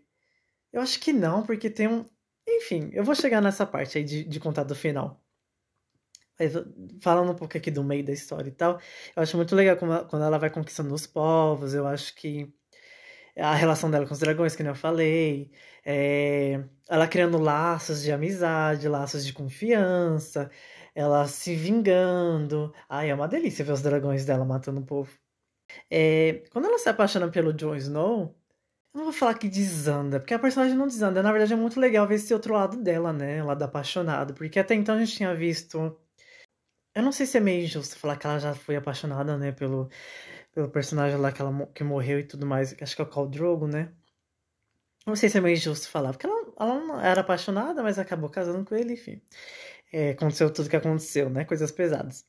Eu 0.72 0.82
acho 0.82 1.00
que 1.00 1.14
não, 1.14 1.44
porque 1.46 1.70
tem 1.70 1.88
um. 1.88 2.06
Enfim, 2.48 2.90
eu 2.94 3.04
vou 3.04 3.16
chegar 3.16 3.42
nessa 3.42 3.66
parte 3.66 3.98
aí 3.98 4.04
de, 4.04 4.24
de 4.24 4.40
contar 4.40 4.64
do 4.64 4.76
final. 4.76 5.24
Mas, 6.40 6.54
falando 7.02 7.32
um 7.32 7.36
pouco 7.36 7.58
aqui 7.58 7.72
do 7.72 7.84
meio 7.84 8.06
da 8.06 8.14
história 8.14 8.50
e 8.50 8.52
tal, 8.54 8.80
eu 9.16 9.24
acho 9.24 9.36
muito 9.38 9.56
legal 9.56 9.76
quando 9.78 10.24
ela 10.24 10.38
vai 10.38 10.50
conquistando 10.50 10.94
os 10.94 11.08
povos, 11.08 11.74
eu 11.74 11.88
acho 11.88 12.16
que 12.16 12.54
a 13.38 13.54
relação 13.56 13.90
dela 13.92 14.06
com 14.08 14.14
os 14.14 14.20
dragões, 14.20 14.56
que 14.56 14.64
eu 14.64 14.76
falei, 14.76 15.52
é, 15.86 16.64
ela 16.90 17.08
criando 17.08 17.38
laços 17.40 18.02
de 18.04 18.12
amizade, 18.12 18.88
laços 18.90 19.26
de 19.26 19.34
confiança, 19.34 20.50
ela 20.96 21.28
se 21.28 21.56
vingando. 21.56 22.74
Ai, 22.90 23.10
é 23.12 23.16
uma 23.16 23.28
delícia 23.28 23.64
ver 23.66 23.74
os 23.74 23.82
dragões 23.82 24.26
dela 24.26 24.46
matando 24.46 24.82
o 24.82 24.86
povo. 24.86 25.12
É, 25.90 26.44
quando 26.52 26.66
ela 26.66 26.78
se 26.80 26.90
apaixona 26.90 27.30
pelo 27.30 27.54
Jon 27.54 27.76
Snow, 27.76 28.36
não 28.94 29.04
vou 29.06 29.14
falar 29.14 29.36
que 29.36 29.48
desanda, 29.50 30.20
porque 30.20 30.34
a 30.34 30.40
personagem 30.40 30.76
não 30.76 30.88
desanda. 30.88 31.22
Na 31.24 31.32
verdade, 31.32 31.54
é 31.54 31.56
muito 31.56 31.80
legal 31.80 32.08
ver 32.08 32.16
esse 32.16 32.34
outro 32.34 32.54
lado 32.54 32.82
dela, 32.82 33.14
né? 33.14 33.44
O 33.44 33.48
lado 33.48 33.64
apaixonado. 33.64 34.34
Porque 34.34 34.60
até 34.60 34.76
então 34.76 34.96
a 34.96 35.00
gente 35.00 35.16
tinha 35.16 35.36
visto. 35.36 35.96
Eu 36.96 37.04
não 37.04 37.12
sei 37.12 37.26
se 37.28 37.38
é 37.38 37.40
meio 37.40 37.64
injusto 37.64 37.98
falar 38.00 38.18
que 38.18 38.26
ela 38.26 38.40
já 38.40 38.56
foi 38.56 38.76
apaixonada, 38.76 39.38
né? 39.38 39.52
Pelo, 39.52 39.90
pelo 40.52 40.70
personagem 40.70 41.18
lá 41.20 41.32
que, 41.32 41.42
ela, 41.42 41.68
que 41.68 41.84
morreu 41.84 42.20
e 42.20 42.24
tudo 42.24 42.46
mais. 42.46 42.76
Acho 42.82 42.96
que 42.96 43.02
é 43.02 43.06
o 43.06 43.10
Khal 43.10 43.28
Drogo, 43.30 43.68
né? 43.68 43.94
Não 45.06 45.16
sei 45.16 45.30
se 45.30 45.38
é 45.38 45.42
meio 45.42 45.56
injusto 45.56 45.90
falar, 45.90 46.12
porque 46.12 46.26
ela, 46.26 46.54
ela 46.60 46.80
não 46.82 47.00
era 47.00 47.22
apaixonada, 47.22 47.82
mas 47.82 47.98
acabou 47.98 48.30
casando 48.30 48.66
com 48.66 48.76
ele, 48.76 48.94
enfim. 48.94 49.22
É, 49.92 50.12
aconteceu 50.12 50.52
tudo 50.52 50.70
que 50.70 50.76
aconteceu, 50.76 51.30
né? 51.30 51.46
Coisas 51.46 51.72
pesadas. 51.72 52.26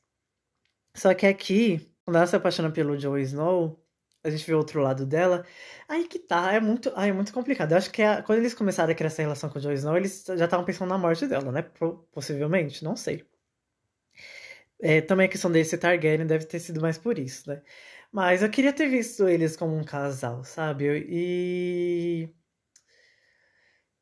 Só 0.95 1.13
que 1.13 1.25
aqui, 1.27 1.91
quando 2.09 2.15
ela 2.15 2.27
se 2.27 2.35
apaixona 2.35 2.71
pelo 2.71 2.97
Jon 2.97 3.19
Snow, 3.19 3.79
a 4.23 4.31
gente 4.31 4.43
vê 4.45 4.55
outro 4.55 4.81
lado 4.81 5.05
dela. 5.05 5.45
Aí 5.87 6.07
que 6.07 6.17
tá, 6.17 6.51
é 6.51 6.59
muito, 6.59 6.91
ai, 6.95 7.09
é 7.09 7.13
muito 7.13 7.31
complicado. 7.31 7.71
Eu 7.71 7.77
acho 7.77 7.91
que 7.91 8.01
a, 8.01 8.23
quando 8.23 8.39
eles 8.39 8.55
começaram 8.55 8.91
a 8.91 8.95
criar 8.95 9.07
essa 9.09 9.21
relação 9.21 9.47
com 9.47 9.59
o 9.59 9.61
Jon 9.61 9.71
Snow, 9.73 9.95
eles 9.95 10.25
já 10.27 10.45
estavam 10.45 10.65
pensando 10.65 10.89
na 10.89 10.97
morte 10.97 11.27
dela, 11.27 11.51
né? 11.51 11.61
Possivelmente, 12.11 12.83
não 12.83 12.95
sei. 12.95 13.23
É, 14.81 15.01
também 15.01 15.27
a 15.27 15.29
questão 15.29 15.51
dele 15.51 15.65
ser 15.65 15.77
Targaryen 15.77 16.25
deve 16.25 16.45
ter 16.45 16.59
sido 16.59 16.81
mais 16.81 16.97
por 16.97 17.19
isso, 17.19 17.47
né? 17.47 17.61
Mas 18.11 18.41
eu 18.41 18.49
queria 18.49 18.73
ter 18.73 18.87
visto 18.89 19.27
eles 19.29 19.55
como 19.55 19.75
um 19.77 19.83
casal, 19.83 20.43
sabe? 20.43 21.05
E. 21.07 22.29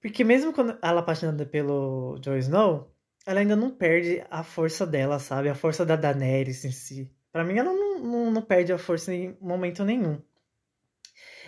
Porque 0.01 0.23
mesmo 0.23 0.53
quando 0.53 0.77
ela 0.81 0.99
é 0.99 1.03
apaixonada 1.03 1.45
pelo 1.45 2.17
Jon 2.19 2.37
Snow, 2.37 2.95
ela 3.25 3.41
ainda 3.41 3.55
não 3.57 3.69
perde 3.69 4.23
a 4.29 4.43
força 4.43 4.87
dela, 4.87 5.19
sabe? 5.19 5.49
A 5.49 5.55
força 5.55 5.85
da 5.85 5.97
Daenerys 5.97 6.63
em 6.63 6.71
si. 6.71 7.11
Para 7.37 7.43
mim, 7.43 7.57
ela 7.59 7.71
não, 7.71 7.86
não, 7.99 8.31
não, 8.31 8.41
perde 8.41 8.71
a 8.73 8.77
força 8.77 9.13
em 9.13 9.37
momento 9.41 9.83
nenhum. 9.85 10.21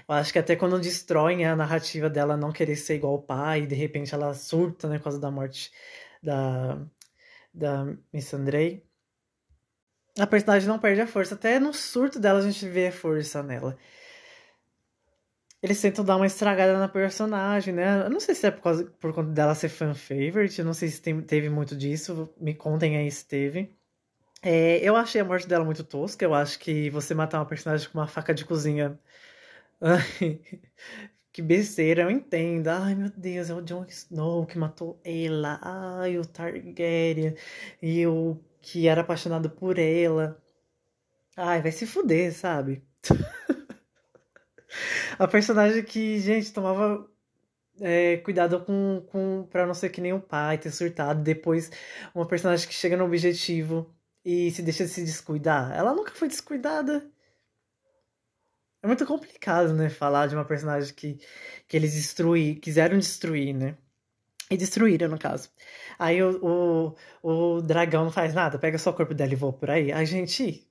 Eu 0.07 0.15
acho 0.15 0.33
que 0.33 0.39
até 0.39 0.55
quando 0.55 0.79
destroem 0.79 1.45
a 1.45 1.55
narrativa 1.55 2.09
dela 2.09 2.35
não 2.35 2.51
querer 2.51 2.75
ser 2.75 2.95
igual 2.95 3.13
ao 3.13 3.21
pai, 3.21 3.61
e 3.61 3.67
de 3.67 3.75
repente 3.75 4.13
ela 4.13 4.33
surta, 4.33 4.87
né, 4.89 4.97
por 4.97 5.05
causa 5.05 5.19
da 5.19 5.29
morte 5.31 5.71
da, 6.21 6.79
da 7.53 7.85
Miss 8.11 8.33
Andrei. 8.33 8.83
A 10.17 10.27
personagem 10.27 10.67
não 10.67 10.79
perde 10.79 11.01
a 11.01 11.07
força. 11.07 11.35
Até 11.35 11.59
no 11.59 11.73
surto 11.73 12.19
dela 12.19 12.39
a 12.39 12.41
gente 12.41 12.67
vê 12.67 12.87
a 12.87 12.91
força 12.91 13.43
nela. 13.43 13.77
Eles 15.61 15.81
tentam 15.81 16.05
dar 16.05 16.15
uma 16.15 16.25
estragada 16.25 16.77
na 16.79 16.87
personagem, 16.87 17.73
né? 17.73 18.05
Eu 18.05 18.09
não 18.09 18.19
sei 18.19 18.33
se 18.33 18.47
é 18.47 18.51
por, 18.51 18.61
causa, 18.61 18.85
por 18.99 19.13
conta 19.13 19.31
dela 19.31 19.53
ser 19.53 19.67
fan 19.69 19.93
favorite, 19.93 20.59
eu 20.59 20.65
não 20.65 20.73
sei 20.73 20.87
se 20.89 21.01
tem, 21.01 21.21
teve 21.21 21.49
muito 21.49 21.75
disso. 21.75 22.33
Me 22.39 22.53
contem 22.55 22.97
aí 22.97 23.11
se 23.11 23.27
teve. 23.27 23.77
É, 24.41 24.77
eu 24.77 24.95
achei 24.95 25.19
a 25.21 25.25
morte 25.25 25.47
dela 25.47 25.65
muito 25.65 25.83
tosca. 25.83 26.23
Eu 26.25 26.33
acho 26.33 26.59
que 26.59 26.89
você 26.89 27.13
matar 27.13 27.39
uma 27.39 27.45
personagem 27.45 27.89
com 27.89 27.99
uma 27.99 28.07
faca 28.07 28.33
de 28.33 28.45
cozinha. 28.45 28.99
que 31.31 31.41
besteira, 31.41 32.03
eu 32.03 32.11
entendo. 32.11 32.67
Ai 32.69 32.95
meu 32.95 33.09
Deus, 33.09 33.49
é 33.49 33.53
o 33.55 33.61
Jon 33.61 33.85
Snow 33.85 34.45
que 34.45 34.57
matou 34.57 34.99
ela. 35.03 35.59
Ai, 35.61 36.17
o 36.17 36.25
Targaryen. 36.25 37.35
E 37.81 37.99
eu 37.99 38.43
que 38.61 38.87
era 38.87 39.01
apaixonado 39.01 39.49
por 39.49 39.77
ela. 39.79 40.41
Ai, 41.37 41.61
vai 41.61 41.71
se 41.71 41.85
fuder, 41.87 42.33
sabe? 42.33 42.83
a 45.17 45.27
personagem 45.27 45.83
que, 45.83 46.19
gente, 46.19 46.53
tomava 46.53 47.09
é, 47.81 48.17
cuidado 48.17 48.63
com, 48.65 49.05
com 49.09 49.47
pra 49.49 49.65
não 49.65 49.73
ser 49.73 49.89
que 49.89 50.01
nem 50.01 50.13
o 50.13 50.19
pai, 50.21 50.57
ter 50.57 50.71
surtado. 50.71 51.21
Depois, 51.23 51.71
uma 52.13 52.27
personagem 52.27 52.67
que 52.67 52.73
chega 52.73 52.97
no 52.97 53.05
objetivo 53.05 53.93
e 54.23 54.51
se 54.51 54.61
deixa 54.61 54.85
de 54.85 54.91
se 54.91 55.03
descuidar. 55.03 55.71
Ela 55.75 55.93
nunca 55.93 56.11
foi 56.13 56.27
descuidada. 56.27 57.09
É 58.81 58.87
muito 58.87 59.05
complicado, 59.05 59.73
né? 59.73 59.89
Falar 59.89 60.27
de 60.27 60.35
uma 60.35 60.45
personagem 60.45 60.93
que, 60.93 61.19
que 61.67 61.75
eles 61.77 61.93
destruir, 61.93 62.59
quiseram 62.59 62.97
destruir, 62.97 63.53
né? 63.53 63.77
E 64.49 64.57
destruíram, 64.57 65.09
no 65.09 65.19
caso. 65.19 65.49
Aí 65.97 66.21
o, 66.23 66.95
o, 67.23 67.57
o 67.57 67.61
dragão 67.61 68.05
não 68.05 68.11
faz 68.11 68.33
nada, 68.33 68.57
pega 68.57 68.77
só 68.77 68.89
o 68.91 68.93
corpo 68.93 69.13
dela 69.13 69.33
e 69.33 69.35
voa 69.35 69.53
por 69.53 69.69
aí. 69.69 69.91
A 69.91 70.03
gente 70.05 70.67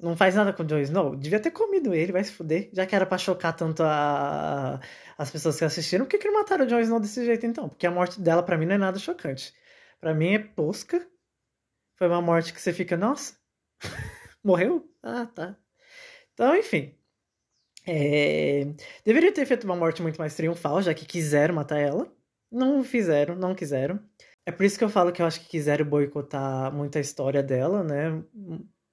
não 0.00 0.16
faz 0.16 0.34
nada 0.34 0.52
com 0.52 0.62
o 0.62 0.66
Jon 0.66 0.80
Snow. 0.80 1.16
Devia 1.16 1.40
ter 1.40 1.50
comido 1.50 1.94
ele, 1.94 2.12
vai 2.12 2.24
se 2.24 2.32
fuder. 2.32 2.70
Já 2.72 2.86
que 2.86 2.94
era 2.96 3.06
pra 3.06 3.18
chocar 3.18 3.54
tanto 3.54 3.82
a, 3.82 4.80
as 5.18 5.30
pessoas 5.30 5.58
que 5.58 5.64
assistiram, 5.64 6.04
por 6.04 6.10
que, 6.10 6.18
que 6.18 6.28
não 6.28 6.40
mataram 6.40 6.64
o 6.64 6.68
Jon 6.68 6.80
Snow 6.80 7.00
desse 7.00 7.24
jeito 7.24 7.46
então? 7.46 7.68
Porque 7.68 7.86
a 7.86 7.90
morte 7.90 8.20
dela, 8.20 8.42
para 8.42 8.58
mim, 8.58 8.66
não 8.66 8.74
é 8.74 8.78
nada 8.78 8.98
chocante. 8.98 9.54
para 10.00 10.14
mim 10.14 10.34
é 10.34 10.38
tosca 10.40 11.06
foi 11.96 12.08
uma 12.08 12.22
morte 12.22 12.52
que 12.52 12.60
você 12.60 12.72
fica, 12.72 12.96
nossa, 12.96 13.36
morreu? 14.42 14.88
Ah, 15.02 15.26
tá. 15.26 15.56
Então, 16.32 16.56
enfim. 16.56 16.94
É... 17.86 18.64
Deveria 19.04 19.32
ter 19.32 19.46
feito 19.46 19.64
uma 19.64 19.76
morte 19.76 20.02
muito 20.02 20.18
mais 20.18 20.34
triunfal, 20.34 20.82
já 20.82 20.94
que 20.94 21.06
quiseram 21.06 21.54
matar 21.54 21.78
ela. 21.78 22.10
Não 22.50 22.82
fizeram, 22.84 23.36
não 23.36 23.54
quiseram. 23.54 24.00
É 24.46 24.52
por 24.52 24.64
isso 24.64 24.78
que 24.78 24.84
eu 24.84 24.90
falo 24.90 25.12
que 25.12 25.22
eu 25.22 25.26
acho 25.26 25.40
que 25.40 25.48
quiseram 25.48 25.84
boicotar 25.86 26.72
muito 26.72 26.98
a 26.98 27.00
história 27.00 27.42
dela, 27.42 27.82
né? 27.82 28.22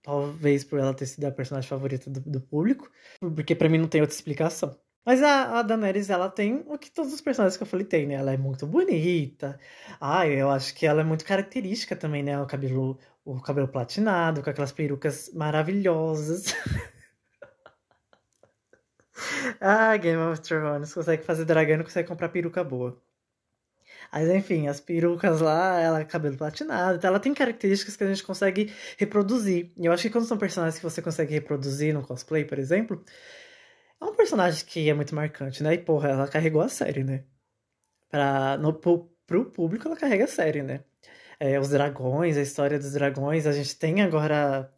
Talvez 0.02 0.64
por 0.64 0.80
ela 0.80 0.93
ter 0.93 1.06
sido 1.06 1.26
a 1.26 1.32
personagem 1.32 1.70
favorita 1.70 2.10
do, 2.10 2.20
do 2.22 2.41
público. 2.41 2.91
Porque 3.20 3.56
para 3.56 3.70
mim 3.70 3.78
não 3.78 3.88
tem 3.88 4.02
outra 4.02 4.16
explicação. 4.16 4.78
Mas 5.06 5.22
a, 5.24 5.60
a 5.60 5.62
Daenerys, 5.64 6.10
ela 6.10 6.30
tem 6.30 6.64
o 6.68 6.78
que 6.78 6.91
todos 6.91 7.14
os 7.14 7.22
personagens 7.22 7.58
que 7.58 7.64
eu 7.64 7.68
falei 7.68 7.86
tem, 7.86 8.06
né? 8.06 8.16
Ela 8.16 8.34
é 8.34 8.38
muito 8.38 8.68
bonita. 8.68 9.60
Ah, 9.99 10.28
eu 10.28 10.49
acho 10.49 10.76
que 10.76 10.86
ela 10.86 11.02
é 11.02 11.04
muito 11.04 11.26
característica 11.26 11.95
também, 11.95 12.22
né? 12.24 12.39
O 12.39 12.45
cabelo, 12.45 12.99
o 13.26 13.41
cabelo 13.41 13.68
platinado, 13.68 14.43
com 14.43 14.49
aquelas 14.49 14.72
perucas 14.72 15.32
maravilhosas. 15.34 16.54
ah, 19.60 19.97
Game 19.97 20.22
of 20.22 20.41
Thrones. 20.41 20.93
Consegue 20.93 21.24
fazer 21.24 21.45
dragão 21.45 21.84
consegue 21.84 22.08
comprar 22.08 22.30
peruca 22.30 22.64
boa. 22.64 23.02
Mas 24.12 24.30
enfim, 24.30 24.68
as 24.68 24.80
perucas 24.80 25.39
lá, 25.41 25.80
ela 25.80 25.99
é 26.02 26.06
cabelo 26.06 26.38
platinado, 26.38 26.97
então 26.97 27.08
ela 27.08 27.20
tem 27.20 27.34
características 27.34 27.95
que 27.95 28.04
a 28.04 28.08
gente 28.08 28.24
consegue 28.24 28.74
reproduzir. 28.97 29.72
E 29.78 29.86
eu 29.86 29.91
acho 29.93 30.04
que 30.04 30.10
quando 30.10 30.26
são 30.26 30.38
personagens 30.38 30.78
que 30.78 30.84
você 30.84 31.02
consegue 31.02 31.34
reproduzir 31.34 31.93
no 31.93 32.02
cosplay, 32.02 32.43
por 32.43 32.60
exemplo, 32.60 33.04
é 34.02 34.06
um 34.06 34.16
personagem 34.16 34.66
que 34.66 34.89
é 34.89 34.93
muito 34.93 35.16
marcante, 35.16 35.64
né? 35.64 35.74
E 35.76 35.78
porra, 35.78 36.10
ela 36.10 36.28
carregou 36.28 36.62
a 36.62 36.70
série, 36.70 37.04
né? 37.04 37.24
Pra, 38.10 38.58
no, 38.58 38.74
pro, 38.74 39.10
pro 39.26 39.45
público 39.52 39.88
ela 39.88 39.97
carrega 39.97 40.26
a 40.26 40.28
série, 40.28 40.64
né? 40.64 40.84
É, 41.39 41.60
os 41.60 41.70
dragões, 41.70 42.38
a 42.38 42.41
história 42.41 42.78
dos 42.80 42.93
dragões, 42.93 43.47
a 43.47 43.52
gente 43.54 43.76
tem 43.78 44.02
agora 44.02 44.72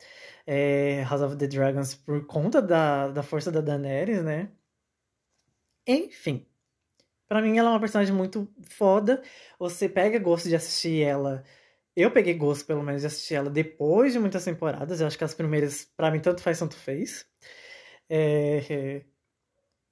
é, 0.48 1.04
House 1.04 1.22
of 1.22 1.38
the 1.38 1.48
Dragons 1.48 1.96
por 1.96 2.26
conta 2.26 2.62
da, 2.62 3.10
da 3.10 3.24
força 3.24 3.52
da 3.52 3.62
Daenerys, 3.62 4.24
né? 4.24 4.52
Enfim. 5.88 6.46
Para 7.28 7.42
mim, 7.42 7.58
ela 7.58 7.70
é 7.70 7.74
uma 7.74 7.80
personagem 7.80 8.14
muito 8.14 8.48
foda. 8.64 9.22
Você 9.60 9.90
pega 9.90 10.20
gosto 10.20 10.48
de 10.50 10.56
assistir 10.56 11.02
ela. 11.02 11.44
Eu 11.96 12.12
peguei 12.12 12.34
gosto, 12.36 12.66
pelo 12.66 12.84
menos, 12.84 13.02
de 13.02 13.08
assistir 13.08 13.36
ela 13.36 13.50
depois 13.50 14.14
de 14.14 14.20
muitas 14.20 14.46
temporadas. 14.46 15.02
Eu 15.02 15.08
acho 15.08 15.18
que 15.18 15.24
as 15.24 15.34
primeiras, 15.34 15.86
para 15.98 16.12
mim, 16.12 16.20
tanto 16.20 16.42
faz, 16.42 16.60
tanto 16.60 16.76
fez. 16.76 17.26
É... 18.10 19.04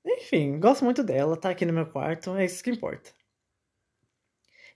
Enfim, 0.05 0.59
gosto 0.59 0.83
muito 0.83 1.03
dela, 1.03 1.37
tá 1.37 1.49
aqui 1.49 1.65
no 1.65 1.73
meu 1.73 1.85
quarto, 1.85 2.35
é 2.35 2.45
isso 2.45 2.63
que 2.63 2.71
importa. 2.71 3.11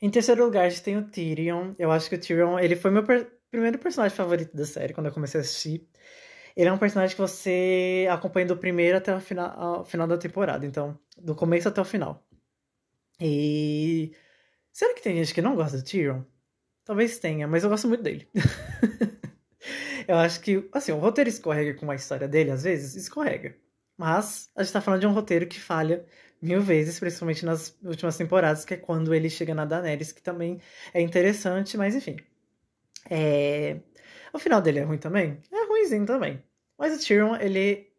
Em 0.01 0.09
terceiro 0.09 0.43
lugar, 0.43 0.65
a 0.65 0.69
gente 0.69 0.83
tem 0.83 0.97
o 0.97 1.09
Tyrion. 1.09 1.73
Eu 1.79 1.91
acho 1.91 2.09
que 2.09 2.15
o 2.15 2.19
Tyrion, 2.19 2.59
ele 2.59 2.75
foi 2.75 2.91
meu 2.91 3.03
per 3.03 3.31
primeiro 3.49 3.79
personagem 3.79 4.15
favorito 4.15 4.55
da 4.55 4.65
série 4.65 4.93
quando 4.93 5.07
eu 5.07 5.13
comecei 5.13 5.39
a 5.39 5.41
assistir. 5.41 5.87
Ele 6.55 6.69
é 6.69 6.73
um 6.73 6.77
personagem 6.77 7.15
que 7.15 7.21
você 7.21 8.07
acompanha 8.09 8.45
do 8.47 8.57
primeiro 8.57 8.97
até 8.97 9.15
o 9.15 9.19
final, 9.21 9.85
final 9.85 10.07
da 10.07 10.17
temporada, 10.17 10.65
então, 10.65 10.99
do 11.17 11.35
começo 11.35 11.67
até 11.67 11.81
o 11.81 11.85
final. 11.85 12.25
E. 13.19 14.13
Será 14.71 14.93
que 14.93 15.01
tem 15.01 15.15
gente 15.15 15.33
que 15.33 15.41
não 15.41 15.55
gosta 15.55 15.77
do 15.77 15.83
Tyrion? 15.83 16.23
Talvez 16.83 17.17
tenha, 17.19 17.47
mas 17.47 17.63
eu 17.63 17.69
gosto 17.69 17.87
muito 17.87 18.03
dele. 18.03 18.29
eu 20.07 20.17
acho 20.17 20.41
que, 20.41 20.69
assim, 20.71 20.91
o 20.91 20.99
roteiro 20.99 21.29
escorrega 21.29 21.73
com 21.79 21.89
a 21.89 21.95
história 21.95 22.27
dele, 22.27 22.51
às 22.51 22.63
vezes, 22.63 22.95
escorrega. 22.95 23.57
Mas 23.97 24.49
a 24.55 24.63
gente 24.63 24.73
tá 24.73 24.81
falando 24.81 25.01
de 25.01 25.07
um 25.07 25.13
roteiro 25.13 25.47
que 25.47 25.59
falha 25.59 26.05
mil 26.41 26.61
vezes, 26.61 26.99
principalmente 26.99 27.45
nas 27.45 27.77
últimas 27.83 28.17
temporadas, 28.17 28.65
que 28.65 28.73
é 28.73 28.77
quando 28.77 29.13
ele 29.13 29.29
chega 29.29 29.55
na 29.55 29.65
Daenerys, 29.65 30.11
que 30.11 30.21
também 30.21 30.59
é 30.93 31.01
interessante, 31.01 31.77
mas 31.77 31.95
enfim. 31.95 32.17
É... 33.09 33.79
O 34.33 34.39
final 34.39 34.61
dele 34.61 34.79
é 34.79 34.83
ruim 34.83 34.97
também? 34.97 35.41
É 35.51 35.65
ruimzinho 35.65 36.05
também. 36.05 36.43
Mas 36.77 36.95
o 36.95 36.99
Tyrion, 36.99 37.35
ele 37.37 37.89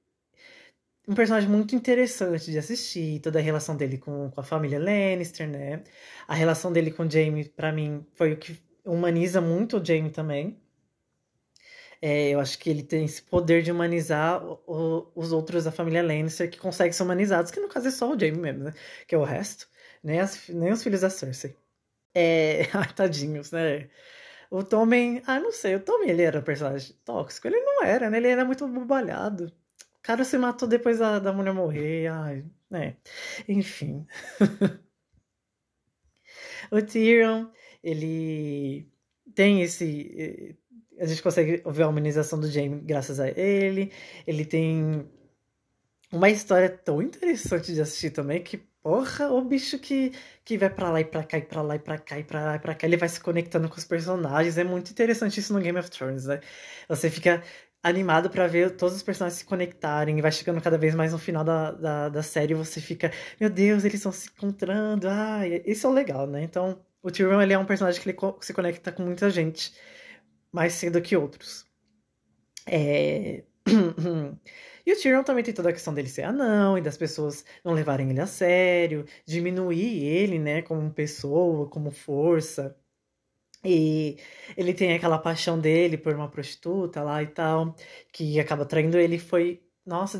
um 1.09 1.15
personagem 1.15 1.49
muito 1.49 1.75
interessante 1.75 2.51
de 2.51 2.59
assistir, 2.59 3.21
toda 3.21 3.39
a 3.39 3.43
relação 3.43 3.77
dele 3.77 3.97
com, 3.97 4.31
com 4.31 4.41
a 4.41 4.45
família 4.45 4.79
Lannister, 4.79 5.49
né? 5.49 5.85
A 6.27 6.35
relação 6.35 6.73
dele 6.73 6.91
com 6.91 7.05
o 7.05 7.11
Jaime, 7.11 7.45
para 7.49 7.73
mim, 7.73 8.05
foi 8.15 8.33
o 8.33 8.37
que 8.37 8.59
humaniza 8.85 9.41
muito 9.41 9.79
o 9.79 9.85
Jaime 9.85 10.11
também. 10.11 10.61
É, 12.03 12.31
eu 12.31 12.41
acho 12.41 12.59
que 12.59 12.71
ele 12.71 12.83
tem 12.83 13.05
esse 13.05 13.23
poder 13.23 13.63
de 13.63 13.73
humanizar 13.73 14.45
o, 14.45 14.61
o, 14.67 15.13
os 15.15 15.33
outros 15.33 15.65
da 15.65 15.73
família 15.73 16.03
Lannister 16.03 16.51
que 16.51 16.59
conseguem 16.59 16.93
ser 16.93 17.03
humanizados, 17.03 17.51
que 17.51 17.61
no 17.61 17.69
caso 17.69 17.89
é 17.89 17.91
só 17.91 18.13
o 18.13 18.19
Jaime 18.19 18.39
mesmo, 18.39 18.65
né? 18.65 18.75
Que 19.07 19.15
é 19.15 19.19
o 19.19 19.25
resto. 19.25 19.69
Nem, 20.03 20.21
as, 20.21 20.49
nem 20.49 20.73
os 20.73 20.83
filhos 20.83 21.01
da 21.01 21.11
Cersei. 21.11 21.57
É... 22.15 22.63
Ai, 22.75 22.93
tadinhos, 22.95 23.51
né? 23.53 23.89
O 24.51 24.63
Tommen... 24.63 25.23
Ah, 25.27 25.41
não 25.41 25.53
sei. 25.53 25.77
O 25.77 25.81
Tommen, 25.81 26.11
ele 26.11 26.23
era 26.23 26.41
um 26.41 26.43
personagem 26.43 26.95
tóxico. 27.05 27.49
Ele 27.49 27.61
não 27.61 27.85
era, 27.85 28.11
né? 28.11 28.19
Ele 28.19 28.29
era 28.29 28.45
muito 28.45 28.67
bobalhado 28.69 29.53
cara 30.07 30.25
se 30.25 30.39
matou 30.39 30.69
depois 30.69 31.01
da, 31.01 31.19
da 31.19 31.33
mulher 31.33 31.53
morrer. 31.53 32.07
Ai, 32.07 32.45
né? 32.71 32.97
Enfim. 33.49 34.07
o 36.71 36.81
Tyrion, 36.81 37.49
ele 37.83 38.89
tem 39.35 39.63
esse. 39.63 40.57
A 40.99 41.07
gente 41.07 41.23
consegue 41.23 41.63
ver 41.67 41.83
a 41.83 41.89
humanização 41.89 42.41
do 42.41 42.51
Jaime 42.51 42.81
graças 42.81 43.21
a 43.21 43.29
ele. 43.29 43.93
Ele 44.27 44.45
tem 44.45 45.07
uma 46.13 46.31
história 46.31 46.69
tão 46.69 47.03
interessante 47.03 47.75
de 47.75 47.81
assistir 47.81 48.11
também 48.11 48.43
que, 48.43 48.59
porra, 48.83 49.31
o 49.31 49.43
bicho 49.43 49.79
que, 49.79 50.13
que 50.45 50.57
vai 50.57 50.71
para 50.71 50.91
lá 50.91 51.01
e 51.01 51.05
pra 51.05 51.25
cá, 51.25 51.39
e 51.39 51.43
pra 51.43 51.63
lá 51.63 51.77
e 51.77 51.79
pra 51.79 51.99
cá, 51.99 52.19
e 52.19 52.25
pra 52.25 52.45
lá 52.45 52.57
e 52.57 52.59
pra 52.59 52.75
cá, 52.75 52.87
ele 52.87 52.97
vai 52.97 53.09
se 53.09 53.21
conectando 53.21 53.69
com 53.69 53.77
os 53.77 53.85
personagens. 53.85 54.57
É 54.59 54.65
muito 54.65 54.91
interessante 54.91 55.41
isso 55.41 55.53
no 55.53 55.61
Game 55.61 55.79
of 55.79 55.91
Thrones, 55.91 56.27
né? 56.27 56.41
Você 56.89 57.11
fica 57.11 57.43
animado 57.83 58.29
para 58.31 58.47
ver 58.49 58.77
todos 58.77 58.97
os 58.97 59.03
personagens 59.03 59.39
se 59.39 59.45
conectarem. 59.45 60.19
E 60.19 60.23
vai 60.23 60.33
chegando 60.33 60.61
cada 60.61 60.79
vez 60.79 60.95
mais 60.95 61.13
no 61.13 61.19
final 61.19 61.45
da, 61.45 61.73
da, 61.73 62.09
da 62.09 62.23
série 62.23 62.55
você 62.55 62.81
fica, 62.81 63.13
meu 63.41 63.51
Deus, 63.51 63.85
eles 63.85 63.97
estão 64.01 64.13
se 64.13 64.29
encontrando. 64.29 65.09
Ah, 65.09 65.43
isso 65.65 65.87
é 65.87 65.91
legal, 65.91 66.27
né? 66.27 66.43
Então, 66.43 66.81
o 67.03 67.11
Tyrion 67.11 67.41
ele 67.41 67.53
é 67.53 67.59
um 67.59 67.65
personagem 67.65 68.01
que 68.01 68.09
ele 68.09 68.19
se 68.41 68.53
conecta 68.53 68.93
com 68.93 69.03
muita 69.05 69.31
gente 69.31 69.73
mais 70.57 70.73
cedo 70.73 71.03
que 71.03 71.15
outros. 71.15 71.67
É... 72.67 73.45
e 74.87 74.93
o 74.93 74.97
Tyrion 74.99 75.23
também 75.23 75.45
tem 75.45 75.53
toda 75.53 75.69
a 75.69 75.73
questão 75.73 75.93
dele 75.93 76.09
ser 76.09 76.23
anão 76.23 76.79
e 76.79 76.81
das 76.81 76.97
pessoas 76.97 77.45
não 77.63 77.75
levarem 77.75 78.09
ele 78.11 78.21
a 78.21 78.27
sério, 78.27 79.05
diminuir 79.27 80.03
ele, 80.03 80.39
né, 80.39 80.63
como 80.63 80.91
pessoa, 80.91 81.69
como 81.69 81.91
força. 81.91 82.75
E 83.65 84.19
ele 84.57 84.73
tem 84.73 84.95
aquela 84.95 85.19
paixão 85.19 85.59
dele 85.61 85.99
por 85.99 86.15
uma 86.15 86.31
prostituta 86.31 87.03
lá 87.03 87.23
e 87.23 87.27
tal, 87.27 87.77
que 88.13 88.41
acaba 88.41 88.65
traindo 88.65 88.99
ele. 88.99 89.19
Foi, 89.19 89.63
nossa, 89.85 90.19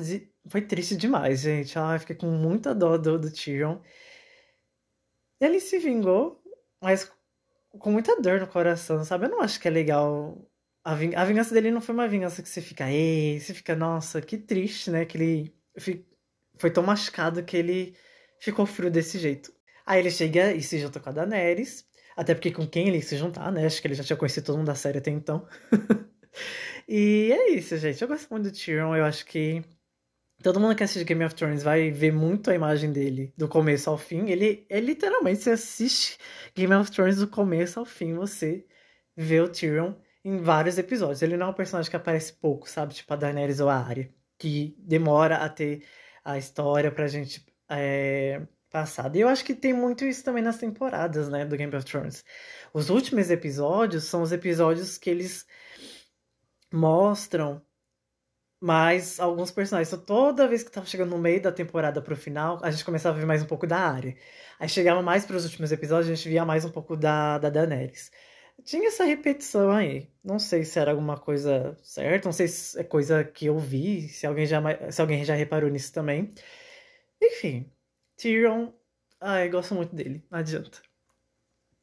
foi 0.49 0.61
triste 0.63 0.97
demais, 0.97 1.41
gente. 1.43 1.79
Ai, 1.79 1.99
fiquei 1.99 2.17
com 2.17 2.27
muita 2.27 2.75
dó 2.75 2.99
do, 2.99 3.19
do 3.19 3.33
Tyrion. 3.33 3.79
Ele 5.41 5.61
se 5.61 5.79
vingou, 5.79 6.43
mas 6.81 7.11
com 7.79 7.91
muita 7.93 8.21
dor 8.21 8.41
no 8.41 8.47
coração, 8.47 9.05
sabe? 9.05 9.27
Eu 9.27 9.31
não 9.31 9.41
acho 9.41 9.61
que 9.61 9.69
é 9.69 9.71
legal. 9.71 10.37
A, 10.85 10.95
ving 10.95 11.15
a 11.15 11.25
vingança 11.25 11.55
dele 11.55 11.71
não 11.71 11.81
foi 11.81 11.95
uma 11.95 12.09
vingança 12.09 12.43
que 12.43 12.49
você 12.49 12.61
fica, 12.63 12.91
ei, 12.91 13.41
você 13.41 13.55
fica, 13.55 13.75
nossa, 13.77 14.21
que 14.23 14.39
triste, 14.39 14.91
né? 14.91 15.05
Que 15.05 15.17
ele 15.19 15.55
foi 16.59 16.71
tão 16.71 16.83
machucado 16.83 17.43
que 17.45 17.57
ele 17.57 17.97
ficou 18.41 18.67
frio 18.67 18.91
desse 18.91 19.19
jeito. 19.19 19.53
Aí 19.85 20.01
ele 20.01 20.11
chega 20.11 20.53
e 20.53 20.63
se 20.63 20.79
junta 20.79 21.01
com 21.01 21.11
a 21.11 21.13
Daenerys. 21.13 21.87
Até 22.17 22.35
porque 22.35 22.51
com 22.51 22.67
quem 22.67 22.89
ele 22.89 23.03
se 23.03 23.17
juntar, 23.17 23.53
né? 23.53 23.67
Acho 23.67 23.81
que 23.81 23.87
ele 23.87 23.95
já 23.95 24.03
tinha 24.03 24.17
conhecido 24.17 24.47
todo 24.47 24.57
mundo 24.59 24.69
da 24.69 24.75
série 24.75 24.99
até 24.99 25.11
então. 25.11 25.47
e 26.89 27.31
é 27.33 27.51
isso, 27.51 27.77
gente. 27.77 28.01
Eu 28.01 28.09
gosto 28.09 28.29
muito 28.31 28.51
do 28.51 28.53
Tyrion. 28.53 28.97
Eu 28.97 29.05
acho 29.05 29.27
que 29.27 29.63
todo 30.43 30.61
mundo 30.61 30.77
que 30.77 30.85
assiste 30.85 31.05
Game 31.05 31.25
of 31.25 31.35
Thrones 31.35 31.63
vai 31.63 31.91
ver 31.91 32.13
muito 32.13 32.51
a 32.51 32.55
imagem 32.55 32.93
dele 32.93 33.33
do 33.37 33.49
começo 33.49 33.91
ao 33.91 33.99
fim. 33.99 34.29
Ele 34.29 34.67
é 34.69 34.81
literalmente, 34.81 35.43
você 35.43 35.51
assiste 35.51 36.19
Game 36.55 36.75
of 36.75 36.91
Thrones 36.91 37.17
do 37.19 37.29
começo 37.29 37.79
ao 37.79 37.85
fim, 37.85 38.15
você 38.15 38.65
vê 39.17 39.41
o 39.41 39.49
Tyrion 39.49 39.95
em 40.25 40.39
vários 40.39 40.79
episódios. 40.79 41.23
Ele 41.23 41.37
não 41.37 41.47
é 41.47 41.51
um 41.51 41.55
personagem 41.55 41.91
que 41.91 41.97
aparece 41.97 42.33
pouco, 42.35 42.69
sabe? 42.69 42.95
Tipo 42.95 43.15
a 43.15 43.17
Daenerys 43.17 43.61
ou 43.61 43.69
a 43.69 43.77
Arya, 43.77 44.11
que 44.39 44.77
demora 44.79 45.37
a 45.37 45.49
ter 45.49 45.85
a 46.25 46.37
história 46.37 46.91
pra 46.91 47.09
gente 47.09 47.45
é, 47.69 48.43
passada. 48.71 49.17
E 49.17 49.21
eu 49.21 49.29
acho 49.29 49.45
que 49.45 49.55
tem 49.55 49.73
muito 49.73 50.05
isso 50.05 50.25
também 50.25 50.43
nas 50.43 50.59
temporadas, 50.59 51.29
né, 51.29 51.45
do 51.45 51.57
Game 51.57 51.75
of 51.75 51.87
Thrones. 51.87 52.25
Os 52.75 52.91
últimos 52.91 53.31
episódios 53.31 54.05
são 54.05 54.23
os 54.23 54.33
episódios 54.33 54.99
que 54.99 55.09
eles 55.09 55.47
mostram 56.73 57.63
mais 58.61 59.21
alguns 59.21 59.51
personagens. 59.51 59.93
Então, 59.93 60.05
toda 60.05 60.49
vez 60.49 60.63
que 60.63 60.71
tava 60.71 60.87
chegando 60.87 61.11
no 61.11 61.19
meio 61.19 61.41
da 61.43 61.53
temporada 61.53 62.01
pro 62.01 62.17
final, 62.17 62.59
a 62.63 62.71
gente 62.71 62.85
começava 62.85 63.17
a 63.17 63.21
ver 63.21 63.27
mais 63.27 63.43
um 63.43 63.47
pouco 63.47 63.67
da 63.67 63.79
área. 63.79 64.17
Aí 64.59 64.69
chegava 64.69 65.03
mais 65.03 65.25
para 65.27 65.37
os 65.37 65.45
últimos 65.45 65.73
episódios, 65.73 66.11
a 66.11 66.15
gente 66.15 66.29
via 66.29 66.45
mais 66.45 66.65
um 66.65 66.71
pouco 66.71 66.97
da, 66.97 67.39
da 67.39 67.51
Daenerys. 67.51 68.11
Tinha 68.65 68.89
essa 68.89 69.05
repetição 69.05 69.71
aí. 69.71 70.11
Não 70.25 70.39
sei 70.39 70.65
se 70.65 70.79
era 70.79 70.91
alguma 70.91 71.19
coisa 71.19 71.77
certa, 71.83 72.29
não 72.29 72.33
sei 72.33 72.49
se 72.49 72.79
é 72.81 72.85
coisa 72.85 73.23
que 73.25 73.47
eu 73.47 73.59
vi, 73.59 74.09
se 74.09 74.27
alguém 74.27 74.47
já, 74.47 74.61
se 74.91 75.01
alguém 75.01 75.25
já 75.25 75.35
reparou 75.35 75.71
nisso 75.71 75.93
também. 75.93 76.33
Enfim, 77.23 77.71
Tyrion, 78.17 78.73
ai, 79.21 79.49
gosto 79.49 79.75
muito 79.75 79.95
dele, 79.95 80.25
não 80.31 80.39
adianta. 80.39 80.81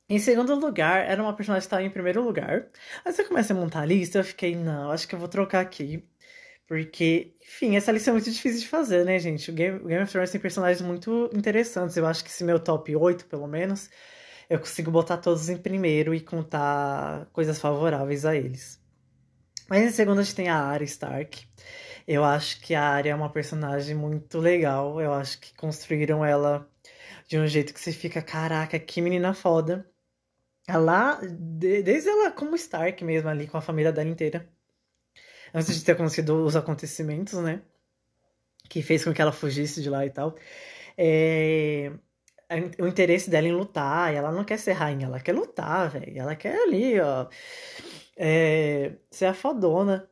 Em 0.09 0.19
segundo 0.19 0.53
lugar, 0.55 1.09
era 1.09 1.21
uma 1.21 1.35
personagem 1.35 1.61
que 1.61 1.65
estava 1.67 1.83
em 1.83 1.89
primeiro 1.89 2.23
lugar. 2.23 2.69
Aí 3.05 3.11
você 3.11 3.23
começa 3.23 3.53
a 3.53 3.55
montar 3.55 3.81
a 3.81 3.85
lista, 3.85 4.19
eu 4.19 4.23
fiquei, 4.23 4.55
não, 4.55 4.91
acho 4.91 5.07
que 5.07 5.15
eu 5.15 5.19
vou 5.19 5.27
trocar 5.27 5.61
aqui. 5.61 6.07
Porque, 6.67 7.35
enfim, 7.41 7.75
essa 7.75 7.91
lista 7.91 8.09
é 8.09 8.13
muito 8.13 8.31
difícil 8.31 8.61
de 8.61 8.67
fazer, 8.67 9.05
né, 9.05 9.19
gente? 9.19 9.51
O 9.51 9.53
Game, 9.53 9.79
o 9.79 9.85
Game 9.85 10.03
of 10.03 10.11
Thrones 10.11 10.31
tem 10.31 10.41
personagens 10.41 10.81
muito 10.81 11.29
interessantes. 11.33 11.97
Eu 11.97 12.05
acho 12.05 12.23
que 12.23 12.31
se 12.31 12.43
meu 12.43 12.59
top 12.59 12.95
8, 12.95 13.25
pelo 13.27 13.47
menos, 13.47 13.89
eu 14.49 14.59
consigo 14.59 14.89
botar 14.91 15.17
todos 15.17 15.49
em 15.49 15.57
primeiro 15.57 16.13
e 16.13 16.21
contar 16.21 17.27
coisas 17.33 17.59
favoráveis 17.59 18.25
a 18.25 18.35
eles. 18.35 18.81
Mas 19.69 19.83
em 19.83 19.91
segundo 19.91 20.19
a 20.19 20.23
gente 20.23 20.35
tem 20.35 20.49
a 20.49 20.57
Arya 20.57 20.85
Stark. 20.85 21.47
Eu 22.07 22.23
acho 22.23 22.61
que 22.61 22.75
a 22.75 22.83
Arya 22.83 23.11
é 23.11 23.15
uma 23.15 23.31
personagem 23.31 23.95
muito 23.95 24.39
legal. 24.39 24.99
Eu 25.01 25.13
acho 25.13 25.39
que 25.39 25.53
construíram 25.55 26.23
ela 26.25 26.69
de 27.27 27.37
um 27.39 27.47
jeito 27.47 27.73
que 27.73 27.79
você 27.79 27.91
fica, 27.91 28.21
caraca, 28.21 28.79
que 28.79 29.01
menina 29.01 29.33
foda. 29.33 29.89
Ela, 30.67 31.19
desde 31.23 32.09
ela 32.09 32.31
como 32.31 32.55
Stark 32.55 33.03
mesmo 33.03 33.29
ali, 33.29 33.47
com 33.47 33.57
a 33.57 33.61
família 33.61 33.91
dela 33.91 34.09
inteira. 34.09 34.52
Antes 35.53 35.75
de 35.75 35.85
ter 35.85 35.93
acontecido 35.93 36.43
os 36.45 36.55
acontecimentos, 36.55 37.33
né? 37.39 37.61
Que 38.69 38.81
fez 38.81 39.03
com 39.03 39.13
que 39.13 39.21
ela 39.21 39.31
fugisse 39.31 39.81
de 39.81 39.89
lá 39.89 40.05
e 40.05 40.09
tal. 40.09 40.35
É, 40.97 41.91
o 42.79 42.87
interesse 42.87 43.29
dela 43.29 43.47
em 43.47 43.51
lutar, 43.51 44.13
ela 44.13 44.31
não 44.31 44.43
quer 44.43 44.57
ser 44.59 44.73
rainha, 44.73 45.07
ela 45.07 45.19
quer 45.19 45.33
lutar, 45.33 45.89
velho. 45.89 46.19
Ela 46.19 46.35
quer 46.35 46.55
ali, 46.63 46.99
ó. 46.99 47.27
É, 48.17 48.93
ser 49.11 49.25
a 49.25 49.33
fodona. 49.33 50.09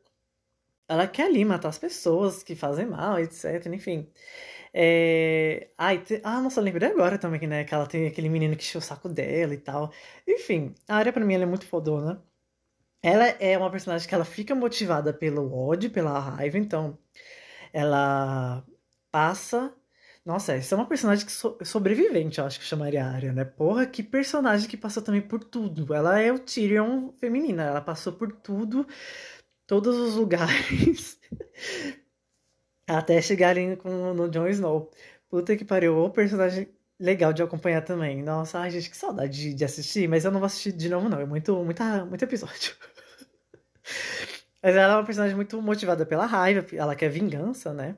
Ela 0.87 1.07
quer 1.07 1.27
ali 1.27 1.45
matar 1.45 1.69
as 1.69 1.77
pessoas 1.79 2.43
que 2.43 2.55
fazem 2.55 2.85
mal, 2.85 3.19
etc. 3.19 3.65
Enfim. 3.73 4.11
É... 4.73 5.69
Ai, 5.77 5.99
te... 6.03 6.21
Ah, 6.23 6.41
nossa, 6.41 6.61
lembrei 6.61 6.89
agora 6.89 7.17
também 7.17 7.47
né, 7.47 7.63
que 7.65 7.73
ela 7.73 7.87
tem 7.87 8.07
aquele 8.07 8.29
menino 8.29 8.55
que 8.55 8.63
encheu 8.63 8.79
o 8.79 8.81
saco 8.83 9.09
dela 9.09 9.53
e 9.53 9.57
tal. 9.57 9.91
Enfim, 10.27 10.75
a 10.87 10.95
área 10.97 11.13
pra 11.13 11.25
mim 11.25 11.33
ela 11.35 11.43
é 11.43 11.47
muito 11.47 11.65
fodona. 11.65 12.23
Ela 13.03 13.25
é 13.39 13.57
uma 13.57 13.71
personagem 13.71 14.07
que 14.07 14.13
ela 14.13 14.25
fica 14.25 14.53
motivada 14.55 15.13
pelo 15.13 15.53
ódio, 15.53 15.89
pela 15.91 16.19
raiva, 16.19 16.57
então 16.57 16.97
ela 17.73 18.65
passa. 19.11 19.73
Nossa, 20.25 20.53
essa 20.53 20.75
é 20.75 20.77
uma 20.77 20.87
personagem 20.87 21.25
que 21.25 21.31
so... 21.31 21.57
sobrevivente, 21.63 22.39
eu 22.39 22.45
acho 22.45 22.59
que 22.59 22.65
chamaria 22.65 23.03
a 23.05 23.11
área, 23.11 23.33
né? 23.33 23.43
Porra, 23.45 23.87
que 23.87 24.03
personagem 24.03 24.69
que 24.69 24.77
passou 24.77 25.01
também 25.03 25.21
por 25.21 25.43
tudo. 25.43 25.93
Ela 25.93 26.19
é 26.19 26.31
o 26.31 26.39
Tyrion 26.39 27.11
feminina, 27.19 27.63
ela 27.63 27.81
passou 27.81 28.13
por 28.13 28.31
tudo, 28.31 28.87
todos 29.67 29.97
os 29.97 30.15
lugares. 30.15 31.19
Até 32.87 33.21
chegarem 33.21 33.75
com, 33.75 34.13
no 34.13 34.29
Jon 34.29 34.47
Snow. 34.49 34.91
Puta 35.29 35.55
que 35.57 35.65
pariu, 35.65 35.97
o 35.97 36.09
personagem 36.11 36.67
legal 37.01 37.33
de 37.33 37.41
acompanhar 37.41 37.81
também. 37.81 38.21
Nossa, 38.21 38.59
ai, 38.59 38.69
gente, 38.71 38.89
que 38.89 38.95
saudade 38.95 39.33
de, 39.37 39.53
de, 39.55 39.65
assistir, 39.65 40.07
mas 40.07 40.23
eu 40.23 40.31
não 40.31 40.39
vou 40.39 40.45
assistir 40.45 40.71
de 40.71 40.87
novo, 40.87 41.09
não. 41.09 41.19
É 41.19 41.25
muito, 41.25 41.55
muita, 41.65 42.05
muito 42.05 42.23
episódio. 42.23 42.75
mas 44.61 44.75
ela 44.75 44.93
é 44.93 44.95
uma 44.97 45.05
personagem 45.05 45.35
muito 45.35 45.59
motivada 45.61 46.05
pela 46.05 46.25
raiva, 46.25 46.65
ela 46.75 46.95
quer 46.95 47.09
vingança, 47.09 47.73
né? 47.73 47.95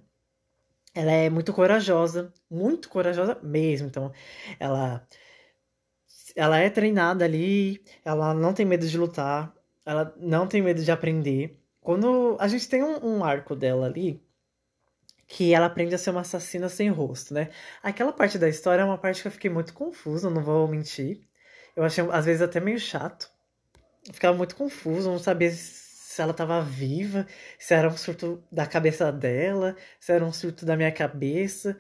Ela 0.95 1.11
é 1.11 1.29
muito 1.29 1.51
corajosa, 1.53 2.31
muito 2.49 2.87
corajosa 2.89 3.37
mesmo. 3.43 3.87
Então, 3.87 4.11
ela 4.59 5.05
ela 6.35 6.57
é 6.57 6.69
treinada 6.69 7.25
ali, 7.25 7.83
ela 8.03 8.33
não 8.33 8.53
tem 8.53 8.65
medo 8.65 8.87
de 8.87 8.97
lutar, 8.97 9.53
ela 9.85 10.13
não 10.17 10.47
tem 10.47 10.61
medo 10.61 10.83
de 10.83 10.91
aprender. 10.91 11.59
Quando 11.81 12.37
a 12.39 12.47
gente 12.47 12.67
tem 12.69 12.83
um, 12.83 13.17
um 13.17 13.23
arco 13.23 13.55
dela 13.55 13.85
ali, 13.85 14.22
que 15.33 15.51
ela 15.51 15.65
aprende 15.65 15.95
a 15.95 15.97
ser 15.97 16.11
uma 16.11 16.21
assassina 16.21 16.69
sem 16.69 16.89
rosto, 16.89 17.33
né? 17.33 17.49
Aquela 17.81 18.13
parte 18.13 18.37
da 18.37 18.47
história 18.47 18.83
é 18.83 18.85
uma 18.85 18.99
parte 18.99 19.23
que 19.23 19.27
eu 19.27 19.31
fiquei 19.31 19.49
muito 19.49 19.73
confusa, 19.73 20.29
não 20.29 20.43
vou 20.43 20.67
mentir. 20.67 21.21
Eu 21.75 21.83
achei, 21.83 22.07
às 22.11 22.25
vezes, 22.25 22.43
até 22.43 22.59
meio 22.59 22.79
chato. 22.79 23.31
Eu 24.07 24.13
ficava 24.13 24.37
muito 24.37 24.55
confuso, 24.55 25.09
não 25.09 25.17
sabia 25.17 25.49
se 25.49 26.21
ela 26.21 26.31
estava 26.31 26.61
viva, 26.61 27.25
se 27.57 27.73
era 27.73 27.87
um 27.89 27.97
surto 27.97 28.43
da 28.51 28.67
cabeça 28.67 29.11
dela, 29.11 29.75
se 29.99 30.11
era 30.11 30.23
um 30.23 30.31
surto 30.31 30.67
da 30.67 30.77
minha 30.77 30.91
cabeça 30.91 31.79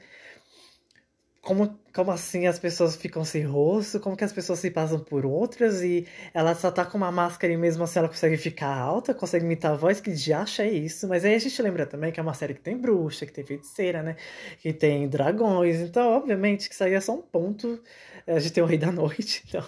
como, 1.43 1.77
como 1.93 2.09
assim 2.09 2.47
as 2.47 2.57
pessoas 2.57 2.95
ficam 2.95 3.25
sem 3.25 3.43
rosto? 3.43 3.99
Como 3.99 4.15
que 4.15 4.23
as 4.23 4.31
pessoas 4.31 4.59
se 4.59 4.71
passam 4.71 4.97
por 4.97 5.25
outras 5.25 5.81
e 5.83 6.07
ela 6.33 6.55
só 6.55 6.71
tá 6.71 6.85
com 6.85 6.97
uma 6.97 7.11
máscara 7.11 7.51
e 7.51 7.57
mesmo 7.57 7.83
assim 7.83 7.99
ela 7.99 8.07
consegue 8.07 8.37
ficar 8.37 8.73
alta, 8.73 9.13
consegue 9.13 9.43
imitar 9.43 9.73
a 9.73 9.75
voz? 9.75 9.99
Que 9.99 10.13
de 10.13 10.31
acha 10.31 10.63
é 10.63 10.71
isso? 10.71 11.05
Mas 11.05 11.25
aí 11.25 11.35
a 11.35 11.39
gente 11.39 11.61
lembra 11.61 11.85
também 11.85 12.13
que 12.13 12.19
é 12.19 12.23
uma 12.23 12.33
série 12.33 12.53
que 12.53 12.61
tem 12.61 12.77
bruxa, 12.77 13.25
que 13.25 13.33
tem 13.33 13.43
feiticeira, 13.43 14.01
né? 14.01 14.15
Que 14.59 14.71
tem 14.71 15.07
dragões. 15.09 15.81
Então, 15.81 16.13
obviamente, 16.13 16.69
que 16.69 16.75
isso 16.75 16.83
aí 16.85 16.93
é 16.93 17.01
só 17.01 17.13
um 17.13 17.21
ponto. 17.21 17.83
A 18.25 18.39
gente 18.39 18.53
tem 18.53 18.63
o 18.63 18.65
Rei 18.65 18.77
da 18.77 18.91
Noite, 18.91 19.43
então 19.47 19.63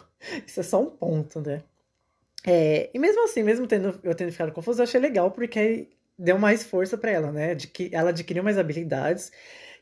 isso 0.47 0.61
é 0.61 0.63
só 0.63 0.81
um 0.81 0.89
ponto, 0.89 1.41
né? 1.41 1.61
É, 2.47 2.89
e 2.93 2.99
mesmo 2.99 3.25
assim, 3.25 3.43
mesmo 3.43 3.67
tendo, 3.67 3.99
eu 4.01 4.15
tendo 4.15 4.31
ficado 4.31 4.53
confuso, 4.53 4.79
eu 4.79 4.83
achei 4.83 5.01
legal 5.01 5.29
porque 5.31 5.89
deu 6.17 6.39
mais 6.39 6.63
força 6.63 6.97
para 6.97 7.11
ela, 7.11 7.31
né? 7.33 7.53
De 7.53 7.67
que 7.67 7.89
ela 7.91 8.11
adquiriu 8.11 8.43
mais 8.43 8.57
habilidades 8.57 9.31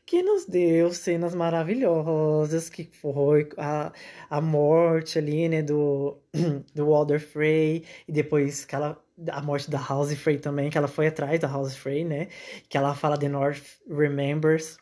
que 0.06 0.22
nos 0.22 0.46
deu 0.46 0.92
cenas 0.92 1.34
maravilhosas, 1.34 2.68
que 2.68 2.84
foi 2.84 3.48
a, 3.56 3.92
a 4.28 4.40
morte 4.40 5.18
ali, 5.18 5.48
né, 5.48 5.62
do, 5.62 6.18
do 6.74 6.86
Walder 6.86 7.20
Frey, 7.20 7.84
e 8.06 8.12
depois 8.12 8.64
que 8.64 8.74
ela, 8.74 9.02
a 9.30 9.40
morte 9.40 9.70
da 9.70 9.78
House 9.78 10.14
Frey 10.14 10.38
também, 10.38 10.70
que 10.70 10.76
ela 10.76 10.88
foi 10.88 11.06
atrás 11.06 11.40
da 11.40 11.48
House 11.48 11.76
Frey, 11.76 12.04
né, 12.04 12.28
que 12.68 12.76
ela 12.76 12.94
fala 12.94 13.18
The 13.18 13.28
North 13.28 13.64
Remembers, 13.88 14.76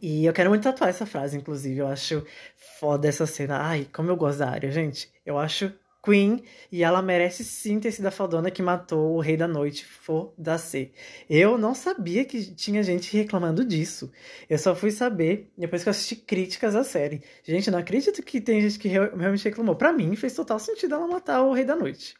e 0.00 0.24
eu 0.24 0.32
quero 0.32 0.50
muito 0.50 0.64
tatuar 0.64 0.90
essa 0.90 1.06
frase, 1.06 1.36
inclusive, 1.36 1.78
eu 1.78 1.86
acho 1.86 2.26
foda 2.80 3.06
essa 3.06 3.26
cena, 3.26 3.58
ai, 3.58 3.86
como 3.92 4.10
eu 4.10 4.16
gosto 4.16 4.38
da 4.38 4.50
área, 4.50 4.70
gente, 4.70 5.12
eu 5.24 5.38
acho 5.38 5.72
Queen 6.02 6.42
e 6.70 6.82
ela 6.82 7.00
merece 7.00 7.44
sim 7.44 7.78
ter 7.78 7.92
sido 7.92 8.06
a 8.06 8.10
fadona 8.10 8.50
que 8.50 8.60
matou 8.60 9.14
o 9.16 9.20
Rei 9.20 9.36
da 9.36 9.46
Noite, 9.46 9.84
foda-se. 9.84 10.92
Eu 11.30 11.56
não 11.56 11.74
sabia 11.74 12.24
que 12.24 12.54
tinha 12.54 12.82
gente 12.82 13.16
reclamando 13.16 13.64
disso. 13.64 14.10
Eu 14.50 14.58
só 14.58 14.74
fui 14.74 14.90
saber 14.90 15.52
depois 15.56 15.82
que 15.82 15.88
eu 15.88 15.92
assisti 15.92 16.16
críticas 16.16 16.74
à 16.74 16.82
série. 16.82 17.22
Gente, 17.44 17.70
não 17.70 17.78
acredito 17.78 18.22
que 18.22 18.40
tem 18.40 18.60
gente 18.60 18.78
que 18.78 18.88
realmente 18.88 19.44
reclamou. 19.44 19.76
Para 19.76 19.92
mim, 19.92 20.16
fez 20.16 20.34
total 20.34 20.58
sentido 20.58 20.94
ela 20.94 21.06
matar 21.06 21.42
o 21.42 21.52
Rei 21.52 21.64
da 21.64 21.76
Noite. 21.76 22.14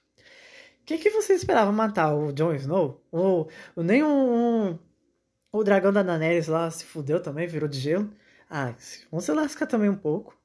O 0.82 0.84
que, 0.84 0.98
que 0.98 1.10
você 1.10 1.34
esperava 1.34 1.72
matar? 1.72 2.14
O 2.14 2.32
Jon 2.32 2.54
Snow? 2.54 3.04
Ou, 3.10 3.48
ou 3.76 3.84
nem 3.84 4.02
um, 4.02 4.70
um, 4.70 4.78
O 5.52 5.64
dragão 5.64 5.92
da 5.92 6.02
Daenerys 6.02 6.48
lá 6.48 6.70
se 6.70 6.84
fudeu 6.84 7.20
também, 7.22 7.46
virou 7.46 7.68
de 7.68 7.78
gelo? 7.78 8.12
Ah, 8.50 8.74
vamos 9.10 9.24
se 9.24 9.32
lascar 9.32 9.66
também 9.66 9.88
um 9.88 9.96
pouco. 9.96 10.36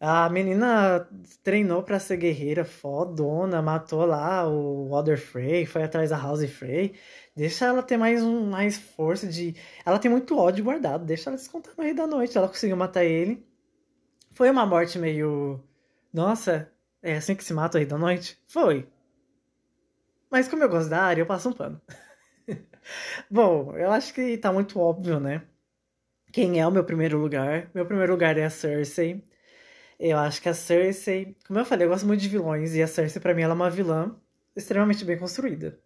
A 0.00 0.30
menina 0.30 1.06
treinou 1.44 1.82
para 1.82 2.00
ser 2.00 2.16
guerreira 2.16 2.64
fodona, 2.64 3.60
matou 3.60 4.06
lá 4.06 4.48
o 4.48 4.88
Walder 4.88 5.20
Frey, 5.20 5.66
foi 5.66 5.82
atrás 5.82 6.08
da 6.08 6.16
House 6.16 6.50
Frey. 6.50 6.94
Deixa 7.36 7.66
ela 7.66 7.82
ter 7.82 7.98
mais 7.98 8.22
um 8.22 8.48
mais 8.48 8.78
força 8.78 9.26
de. 9.26 9.54
Ela 9.84 9.98
tem 9.98 10.10
muito 10.10 10.38
ódio 10.38 10.64
guardado, 10.64 11.04
deixa 11.04 11.28
ela 11.28 11.36
descontar 11.36 11.74
no 11.76 11.84
Rei 11.84 11.92
da 11.92 12.06
Noite. 12.06 12.38
Ela 12.38 12.48
conseguiu 12.48 12.78
matar 12.78 13.04
ele. 13.04 13.46
Foi 14.32 14.50
uma 14.50 14.64
morte 14.64 14.98
meio. 14.98 15.62
Nossa, 16.12 16.72
é 17.02 17.16
assim 17.16 17.34
que 17.34 17.44
se 17.44 17.52
mata 17.52 17.76
o 17.76 17.80
Rei 17.80 17.86
da 17.86 17.98
Noite? 17.98 18.38
Foi. 18.46 18.88
Mas 20.30 20.48
como 20.48 20.62
eu 20.62 20.68
gosto 20.70 20.88
da 20.88 21.02
área, 21.02 21.20
eu 21.20 21.26
passo 21.26 21.50
um 21.50 21.52
pano. 21.52 21.80
Bom, 23.30 23.76
eu 23.76 23.92
acho 23.92 24.14
que 24.14 24.38
tá 24.38 24.50
muito 24.50 24.78
óbvio, 24.80 25.20
né? 25.20 25.42
Quem 26.32 26.58
é 26.60 26.66
o 26.66 26.70
meu 26.70 26.84
primeiro 26.84 27.18
lugar? 27.18 27.70
Meu 27.74 27.84
primeiro 27.84 28.12
lugar 28.12 28.38
é 28.38 28.44
a 28.44 28.50
Cersei. 28.50 29.22
Eu 30.00 30.16
acho 30.16 30.40
que 30.40 30.48
a 30.48 30.54
Cersei, 30.54 31.36
como 31.46 31.58
eu 31.58 31.64
falei, 31.66 31.84
eu 31.84 31.90
gosto 31.90 32.06
muito 32.06 32.22
de 32.22 32.28
vilões 32.28 32.74
e 32.74 32.82
a 32.82 32.86
Cersei 32.86 33.20
para 33.20 33.34
mim 33.34 33.42
ela 33.42 33.52
é 33.52 33.54
uma 33.54 33.68
vilã 33.68 34.16
extremamente 34.56 35.04
bem 35.04 35.18
construída. 35.18 35.78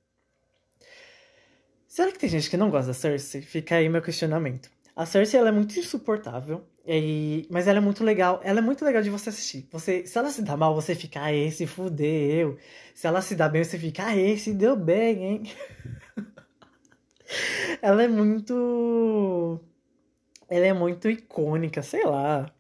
Será 1.89 2.13
que 2.13 2.19
tem 2.21 2.29
gente 2.29 2.49
que 2.49 2.57
não 2.57 2.71
gosta 2.71 2.89
da 2.89 2.95
Cersei? 2.95 3.43
Fica 3.43 3.75
aí 3.75 3.89
meu 3.89 4.01
questionamento. 4.01 4.71
A 4.95 5.05
Cersei 5.05 5.41
ela 5.41 5.49
é 5.49 5.53
muito 5.53 5.77
insuportável, 5.77 6.65
e... 6.87 7.45
mas 7.51 7.67
ela 7.67 7.79
é 7.79 7.81
muito 7.81 8.05
legal. 8.05 8.41
Ela 8.45 8.61
é 8.61 8.63
muito 8.63 8.85
legal 8.85 9.03
de 9.03 9.11
você 9.11 9.31
assistir. 9.31 9.67
Você, 9.73 10.07
se 10.07 10.17
ela 10.17 10.31
se 10.31 10.43
dá 10.43 10.57
mal, 10.57 10.77
você 10.77 10.95
fica, 10.95 11.21
ah, 11.21 11.33
esse 11.33 11.67
fudeu. 11.67 12.57
Se 12.95 13.09
ela 13.09 13.21
se 13.21 13.35
dá 13.35 13.49
bem, 13.49 13.65
você 13.65 13.77
fica, 13.77 14.07
ah, 14.07 14.17
esse 14.17 14.55
deu 14.55 14.77
bem, 14.77 15.25
hein? 15.25 15.43
ela 17.83 18.05
é 18.05 18.09
muito. 18.09 19.61
Ela 20.49 20.67
é 20.67 20.73
muito 20.73 21.11
icônica, 21.11 21.83
sei 21.83 22.05
lá. 22.05 22.55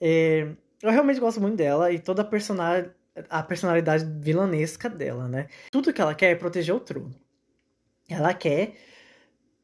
É... 0.00 0.54
Eu 0.82 0.90
realmente 0.90 1.20
gosto 1.20 1.40
muito 1.40 1.56
dela 1.56 1.92
e 1.92 1.98
toda 1.98 2.22
a, 2.22 2.24
personal, 2.24 2.84
a 3.30 3.42
personalidade 3.42 4.04
vilanesca 4.04 4.90
dela, 4.90 5.28
né? 5.28 5.46
Tudo 5.70 5.92
que 5.92 6.00
ela 6.00 6.14
quer 6.14 6.32
é 6.32 6.34
proteger 6.34 6.74
o 6.74 6.80
trono. 6.80 7.14
Ela 8.08 8.34
quer. 8.34 8.74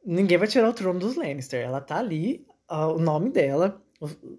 Ninguém 0.06 0.38
vai 0.38 0.46
tirar 0.46 0.68
o 0.68 0.72
trono 0.72 1.00
dos 1.00 1.16
Lannister. 1.16 1.60
Ela 1.60 1.80
tá 1.80 1.98
ali, 1.98 2.46
uh, 2.70 2.94
o 2.94 2.98
nome 3.00 3.30
dela. 3.30 3.82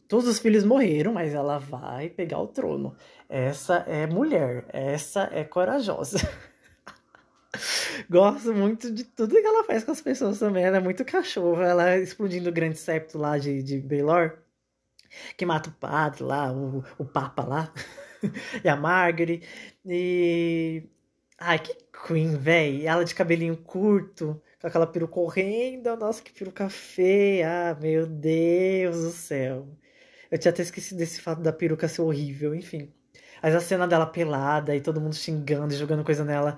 Todos 0.07 0.25
os 0.25 0.39
filhos 0.39 0.63
morreram, 0.63 1.11
mas 1.11 1.33
ela 1.33 1.57
vai 1.57 2.09
pegar 2.09 2.39
o 2.39 2.47
trono. 2.47 2.95
Essa 3.27 3.83
é 3.85 4.07
mulher, 4.07 4.65
essa 4.69 5.29
é 5.33 5.43
corajosa. 5.43 6.17
Gosto 8.09 8.53
muito 8.53 8.89
de 8.89 9.03
tudo 9.03 9.35
que 9.35 9.45
ela 9.45 9.65
faz 9.65 9.83
com 9.83 9.91
as 9.91 10.01
pessoas 10.01 10.39
também. 10.39 10.63
Ela 10.63 10.77
é 10.77 10.79
muito 10.79 11.03
cachorro. 11.03 11.61
Ela 11.61 11.97
explodindo 11.97 12.49
o 12.49 12.53
grande 12.53 12.77
septo 12.77 13.17
lá 13.17 13.37
de, 13.37 13.61
de 13.61 13.79
Baylor 13.81 14.39
que 15.37 15.45
mata 15.45 15.69
o 15.69 15.73
padre 15.73 16.23
lá, 16.23 16.51
o, 16.51 16.83
o 16.97 17.05
Papa 17.05 17.43
lá, 17.43 17.73
e 18.63 18.69
a 18.69 18.75
Margaret. 18.75 19.41
E. 19.85 20.83
Ai, 21.37 21.59
que 21.59 21.75
Queen, 22.07 22.37
véi. 22.37 22.85
Ela 22.85 23.03
de 23.05 23.15
cabelinho 23.15 23.57
curto, 23.57 24.41
com 24.61 24.67
aquela 24.67 24.87
peruca 24.87 25.13
correndo. 25.13 25.95
Nossa, 25.97 26.21
que 26.21 26.31
peruca 26.31 26.69
feia. 26.69 27.71
Ah, 27.71 27.75
meu 27.79 28.05
Deus 28.07 28.97
do 29.03 29.11
céu. 29.11 29.67
Eu 30.31 30.37
tinha 30.37 30.51
até 30.51 30.61
esquecido 30.61 30.97
desse 30.97 31.21
fato 31.21 31.41
da 31.41 31.51
peruca 31.53 31.87
ser 31.87 32.01
horrível, 32.01 32.55
enfim. 32.55 32.91
Mas 33.41 33.55
a 33.55 33.59
cena 33.61 33.87
dela 33.87 34.05
pelada 34.05 34.75
e 34.75 34.81
todo 34.81 35.01
mundo 35.01 35.15
xingando 35.15 35.73
e 35.73 35.77
jogando 35.77 36.03
coisa 36.03 36.23
nela 36.25 36.57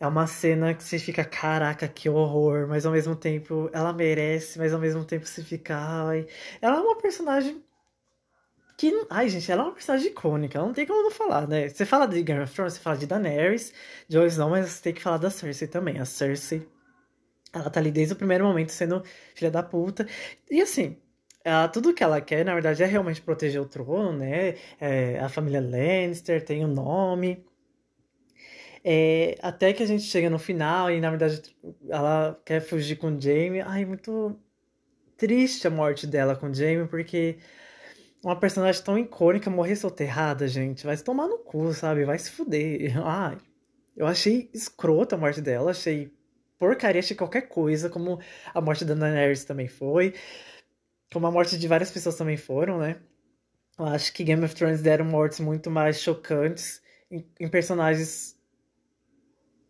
é 0.00 0.06
uma 0.06 0.26
cena 0.26 0.74
que 0.74 0.82
você 0.82 0.98
fica, 0.98 1.24
caraca, 1.24 1.86
que 1.88 2.08
horror, 2.08 2.66
mas 2.68 2.84
ao 2.86 2.92
mesmo 2.92 3.14
tempo 3.14 3.70
ela 3.72 3.92
merece, 3.92 4.58
mas 4.58 4.72
ao 4.74 4.80
mesmo 4.80 5.04
tempo 5.04 5.26
você 5.26 5.42
fica, 5.44 5.76
ai. 5.76 6.26
Ela 6.60 6.78
é 6.78 6.80
uma 6.80 6.96
personagem 6.98 7.62
que. 8.76 9.06
Ai, 9.10 9.28
gente, 9.28 9.50
ela 9.50 9.62
é 9.62 9.64
uma 9.66 9.72
personagem 9.72 10.08
icônica, 10.08 10.58
não 10.58 10.72
tem 10.72 10.86
como 10.86 11.02
não 11.02 11.10
falar, 11.10 11.46
né? 11.48 11.68
Você 11.68 11.84
fala 11.84 12.06
de 12.06 12.22
Game 12.22 12.42
of 12.42 12.52
Thrones, 12.54 12.74
você 12.74 12.80
fala 12.80 12.96
de 12.96 13.06
Daenerys, 13.06 13.72
de 14.08 14.16
Jon 14.16 14.26
Snow, 14.26 14.50
mas 14.50 14.68
você 14.70 14.82
tem 14.82 14.94
que 14.94 15.02
falar 15.02 15.18
da 15.18 15.30
Cersei 15.30 15.68
também. 15.68 15.98
A 15.98 16.04
Cersei, 16.04 16.66
ela 17.52 17.70
tá 17.70 17.80
ali 17.80 17.90
desde 17.90 18.14
o 18.14 18.16
primeiro 18.16 18.44
momento 18.44 18.72
sendo 18.72 19.02
filha 19.34 19.50
da 19.50 19.62
puta. 19.62 20.06
E 20.50 20.60
assim, 20.60 20.96
ela, 21.44 21.68
tudo 21.68 21.94
que 21.94 22.02
ela 22.04 22.20
quer, 22.20 22.44
na 22.44 22.54
verdade, 22.54 22.82
é 22.82 22.86
realmente 22.86 23.20
proteger 23.22 23.60
o 23.60 23.66
trono, 23.66 24.18
né? 24.18 24.56
É, 24.80 25.18
a 25.18 25.28
família 25.28 25.60
Lannister 25.60 26.44
tem 26.44 26.64
o 26.64 26.68
um 26.68 26.72
nome. 26.72 27.44
É, 28.84 29.38
até 29.42 29.72
que 29.72 29.82
a 29.82 29.86
gente 29.86 30.02
chega 30.02 30.28
no 30.28 30.38
final 30.38 30.90
e, 30.90 31.00
na 31.00 31.10
verdade, 31.10 31.42
ela 31.88 32.40
quer 32.44 32.60
fugir 32.60 32.96
com 32.96 33.16
o 33.16 33.20
Jaime. 33.20 33.60
Ai, 33.60 33.84
muito 33.84 34.36
triste 35.16 35.66
a 35.66 35.70
morte 35.70 36.06
dela 36.06 36.34
com 36.36 36.48
o 36.48 36.54
Jaime, 36.54 36.88
porque 36.88 37.38
uma 38.22 38.36
personagem 38.38 38.82
tão 38.82 38.98
icônica 38.98 39.50
morrer 39.50 39.76
soterrada, 39.76 40.46
gente. 40.46 40.86
Vai 40.86 40.96
se 40.96 41.04
tomar 41.04 41.26
no 41.26 41.38
cu, 41.38 41.72
sabe? 41.72 42.04
Vai 42.04 42.18
se 42.18 42.30
fuder. 42.30 42.96
Ai, 43.04 43.38
eu 43.96 44.06
achei 44.06 44.50
escrota 44.54 45.16
a 45.16 45.18
morte 45.18 45.40
dela, 45.40 45.72
achei 45.72 46.12
porcaria, 46.58 47.00
achei 47.00 47.16
qualquer 47.16 47.48
coisa, 47.48 47.90
como 47.90 48.20
a 48.54 48.60
morte 48.60 48.84
da 48.84 48.94
Daenerys 48.94 49.44
também 49.44 49.66
foi. 49.66 50.14
Como 51.12 51.26
a 51.26 51.30
morte 51.30 51.58
de 51.58 51.68
várias 51.68 51.90
pessoas 51.90 52.16
também 52.16 52.36
foram, 52.36 52.78
né? 52.78 52.96
Eu 53.78 53.86
acho 53.86 54.12
que 54.12 54.22
Game 54.22 54.44
of 54.44 54.54
Thrones 54.54 54.80
deram 54.80 55.04
mortes 55.04 55.40
muito 55.40 55.70
mais 55.70 56.00
chocantes 56.00 56.80
em, 57.10 57.26
em 57.40 57.48
personagens 57.48 58.36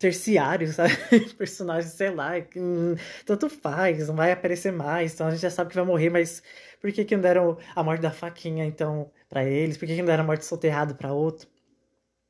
terciários, 0.02 0.74
sabe? 0.76 0.94
personagens, 1.38 1.92
sei 1.94 2.10
lá, 2.10 2.32
hum, 2.56 2.94
tanto 3.24 3.48
faz, 3.48 4.08
não 4.08 4.16
vai 4.16 4.32
aparecer 4.32 4.72
mais, 4.72 5.14
então 5.14 5.26
a 5.28 5.30
gente 5.30 5.40
já 5.40 5.50
sabe 5.50 5.70
que 5.70 5.76
vai 5.76 5.84
morrer, 5.84 6.10
mas 6.10 6.42
por 6.80 6.92
que, 6.92 7.04
que 7.04 7.14
não 7.16 7.22
deram 7.22 7.58
a 7.74 7.82
morte 7.82 8.00
da 8.02 8.10
faquinha, 8.10 8.64
então, 8.64 9.10
para 9.28 9.44
eles? 9.44 9.76
Por 9.76 9.86
que, 9.86 9.94
que 9.94 10.02
não 10.02 10.06
deram 10.06 10.24
a 10.24 10.26
morte 10.26 10.44
soterrado 10.44 10.94
para 10.96 11.12
outro? 11.12 11.48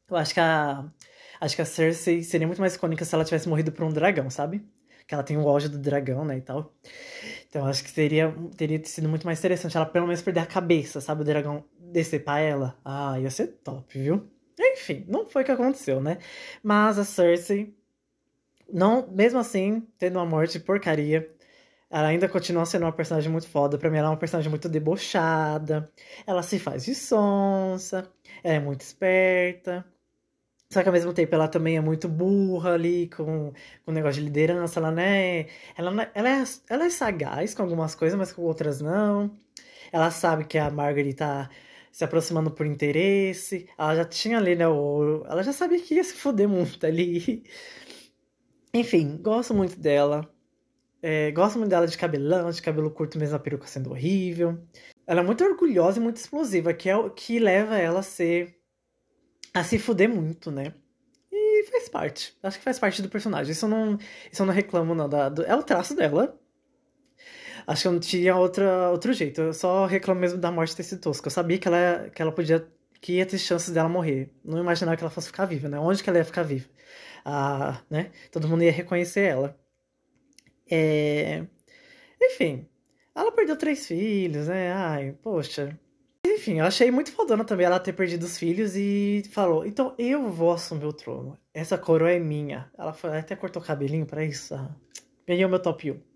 Eu 0.08 0.16
acho 0.16 0.34
que 0.34 0.40
a. 0.40 0.84
Acho 1.40 1.56
que 1.56 1.62
a 1.62 1.64
Cersei 1.64 2.22
seria 2.22 2.46
muito 2.46 2.60
mais 2.60 2.74
icônica 2.76 3.04
se 3.04 3.14
ela 3.14 3.24
tivesse 3.24 3.48
morrido 3.48 3.72
por 3.72 3.84
um 3.84 3.92
dragão, 3.92 4.30
sabe? 4.30 4.64
Que 5.08 5.14
ela 5.14 5.24
tem 5.24 5.36
o 5.36 5.44
ódio 5.44 5.68
do 5.70 5.78
dragão, 5.78 6.24
né, 6.24 6.38
e 6.38 6.40
tal. 6.40 6.72
Então 7.48 7.66
acho 7.66 7.84
que 7.84 7.90
seria, 7.90 8.34
teria 8.56 8.84
sido 8.84 9.08
muito 9.08 9.26
mais 9.26 9.38
interessante 9.40 9.76
ela 9.76 9.86
pelo 9.86 10.06
menos 10.06 10.22
perder 10.22 10.40
a 10.40 10.46
cabeça, 10.46 11.00
sabe? 11.00 11.22
O 11.22 11.24
dragão 11.24 11.64
decepar 11.80 12.40
ela. 12.42 12.78
Ah, 12.84 13.20
ia 13.20 13.30
ser 13.30 13.48
top, 13.64 13.98
viu? 13.98 14.31
Enfim, 14.58 15.04
não 15.08 15.26
foi 15.26 15.42
o 15.42 15.44
que 15.44 15.52
aconteceu, 15.52 16.00
né? 16.00 16.18
Mas 16.62 16.98
a 16.98 17.04
Cersei, 17.04 17.74
não, 18.72 19.06
mesmo 19.10 19.38
assim, 19.38 19.86
tendo 19.98 20.18
uma 20.18 20.26
morte 20.26 20.58
porcaria, 20.60 21.30
ela 21.90 22.08
ainda 22.08 22.28
continua 22.28 22.64
sendo 22.66 22.84
uma 22.86 22.92
personagem 22.92 23.30
muito 23.30 23.48
foda. 23.48 23.78
Pra 23.78 23.90
mim, 23.90 23.98
ela 23.98 24.08
é 24.08 24.10
uma 24.10 24.16
personagem 24.16 24.50
muito 24.50 24.68
debochada. 24.68 25.90
Ela 26.26 26.42
se 26.42 26.58
faz 26.58 26.84
de 26.84 26.94
sonsa. 26.94 28.10
Ela 28.42 28.54
é 28.56 28.60
muito 28.60 28.80
esperta. 28.80 29.84
Só 30.70 30.82
que 30.82 30.88
ao 30.88 30.92
mesmo 30.92 31.12
tempo 31.12 31.34
ela 31.34 31.48
também 31.48 31.76
é 31.76 31.80
muito 31.82 32.08
burra 32.08 32.72
ali 32.74 33.08
com, 33.10 33.52
com 33.84 33.90
o 33.90 33.92
negócio 33.92 34.20
de 34.22 34.26
liderança. 34.26 34.80
Ela, 34.80 34.90
né, 34.90 35.46
ela, 35.76 36.10
ela, 36.14 36.28
é, 36.30 36.44
ela 36.70 36.84
é 36.86 36.90
sagaz 36.90 37.54
com 37.54 37.62
algumas 37.62 37.94
coisas, 37.94 38.18
mas 38.18 38.32
com 38.32 38.42
outras 38.42 38.80
não. 38.80 39.30
Ela 39.92 40.10
sabe 40.10 40.44
que 40.46 40.56
a 40.58 40.70
Margaret 40.70 41.12
tá 41.14 41.50
se 41.92 42.04
aproximando 42.04 42.50
por 42.50 42.66
interesse. 42.66 43.68
Ela 43.78 43.96
já 43.96 44.04
tinha 44.04 44.38
ali, 44.38 44.56
né, 44.56 44.66
o, 44.66 45.24
ela 45.26 45.42
já 45.42 45.52
sabia 45.52 45.78
que 45.78 45.94
ia 45.94 46.02
se 46.02 46.14
foder 46.14 46.48
muito 46.48 46.84
ali. 46.84 47.44
Enfim, 48.74 49.18
gosto 49.18 49.52
muito 49.54 49.78
dela. 49.78 50.28
É, 51.02 51.30
gosto 51.32 51.58
muito 51.58 51.70
dela 51.70 51.86
de 51.86 51.98
cabelão, 51.98 52.50
de 52.50 52.62
cabelo 52.62 52.90
curto 52.90 53.18
mesmo 53.18 53.36
a 53.36 53.38
peruca 53.38 53.66
sendo 53.66 53.90
horrível. 53.90 54.58
Ela 55.06 55.20
é 55.20 55.24
muito 55.24 55.44
orgulhosa 55.44 55.98
e 55.98 56.02
muito 56.02 56.16
explosiva, 56.16 56.72
que 56.72 56.88
é 56.88 56.96
o 56.96 57.10
que 57.10 57.38
leva 57.38 57.76
ela 57.76 58.00
a 58.00 58.02
ser 58.04 58.56
a 59.52 59.62
se 59.62 59.78
fuder 59.78 60.08
muito, 60.08 60.50
né? 60.50 60.74
E 61.30 61.64
faz 61.70 61.88
parte. 61.88 62.36
Acho 62.42 62.58
que 62.58 62.64
faz 62.64 62.78
parte 62.78 63.02
do 63.02 63.08
personagem. 63.08 63.52
Isso 63.52 63.66
eu 63.66 63.68
não, 63.68 63.98
isso 64.32 64.42
eu 64.42 64.46
não 64.46 64.54
reclamo, 64.54 64.94
não. 64.94 65.08
Da, 65.08 65.28
do, 65.28 65.42
é 65.44 65.54
o 65.54 65.62
traço 65.62 65.94
dela. 65.94 66.38
Acho 67.66 67.82
que 67.82 67.88
eu 67.88 67.92
não 67.92 68.00
tinha 68.00 68.36
outra, 68.36 68.90
outro 68.90 69.12
jeito. 69.12 69.40
Eu 69.40 69.52
só 69.54 69.86
reclamo 69.86 70.20
mesmo 70.20 70.38
da 70.38 70.50
morte 70.50 70.76
ter 70.76 70.82
sido 70.82 71.00
tosca. 71.00 71.26
Eu 71.28 71.30
sabia 71.30 71.58
que 71.58 71.68
ela, 71.68 72.10
que 72.14 72.22
ela 72.22 72.32
podia. 72.32 72.66
que 73.00 73.14
ia 73.14 73.26
ter 73.26 73.38
chances 73.38 73.70
dela 73.72 73.88
morrer. 73.88 74.30
Não 74.44 74.58
imaginava 74.58 74.96
que 74.96 75.02
ela 75.02 75.10
fosse 75.10 75.28
ficar 75.28 75.46
viva, 75.46 75.68
né? 75.68 75.78
Onde 75.78 76.02
que 76.02 76.08
ela 76.10 76.18
ia 76.18 76.24
ficar 76.24 76.42
viva? 76.42 76.68
Ah, 77.24 77.80
né? 77.90 78.10
Todo 78.30 78.48
mundo 78.48 78.64
ia 78.64 78.72
reconhecer 78.72 79.22
ela. 79.22 79.56
É... 80.70 81.44
Enfim. 82.20 82.66
Ela 83.14 83.32
perdeu 83.32 83.56
três 83.56 83.86
filhos, 83.86 84.48
né? 84.48 84.72
Ai, 84.72 85.12
poxa. 85.22 85.78
Enfim, 86.26 86.60
eu 86.60 86.64
achei 86.66 86.90
muito 86.90 87.12
fodona 87.12 87.44
também 87.44 87.66
ela 87.66 87.78
ter 87.80 87.92
perdido 87.92 88.24
os 88.24 88.38
filhos 88.38 88.74
e 88.76 89.22
falou: 89.32 89.66
então 89.66 89.94
eu 89.98 90.30
vou 90.30 90.52
assumir 90.52 90.86
o 90.86 90.92
trono. 90.92 91.38
Essa 91.52 91.76
coroa 91.76 92.10
é 92.10 92.18
minha. 92.18 92.70
Ela 92.78 92.92
foi, 92.92 93.18
até 93.18 93.36
cortou 93.36 93.60
o 93.62 93.64
cabelinho 93.64 94.06
pra 94.06 94.24
isso. 94.24 94.54
Ah, 94.54 94.74
ganhou 95.26 95.50
meu 95.50 95.60
top 95.60 95.90
1. 95.90 96.11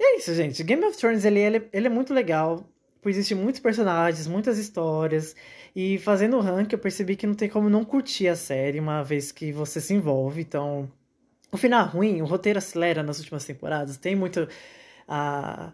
É 0.00 0.16
isso, 0.16 0.34
gente. 0.34 0.62
Game 0.62 0.84
of 0.84 0.96
Thrones 0.96 1.24
ele, 1.24 1.40
ele, 1.40 1.68
ele 1.72 1.86
é 1.86 1.90
muito 1.90 2.12
legal. 2.12 2.68
Pois 3.00 3.16
existem 3.16 3.36
muitos 3.36 3.60
personagens, 3.60 4.26
muitas 4.26 4.58
histórias. 4.58 5.36
E 5.76 5.98
fazendo 5.98 6.36
o 6.36 6.40
rank, 6.40 6.72
eu 6.72 6.78
percebi 6.78 7.16
que 7.16 7.26
não 7.26 7.34
tem 7.34 7.48
como 7.48 7.68
não 7.68 7.84
curtir 7.84 8.28
a 8.28 8.36
série 8.36 8.80
uma 8.80 9.02
vez 9.02 9.30
que 9.32 9.52
você 9.52 9.80
se 9.80 9.92
envolve. 9.92 10.40
Então, 10.40 10.90
o 11.52 11.56
final 11.56 11.86
é 11.86 11.88
ruim, 11.88 12.22
o 12.22 12.24
roteiro 12.26 12.58
acelera 12.58 13.02
nas 13.02 13.18
últimas 13.18 13.44
temporadas. 13.44 13.96
Tem 13.96 14.16
muito. 14.16 14.48
Uh, 15.08 15.72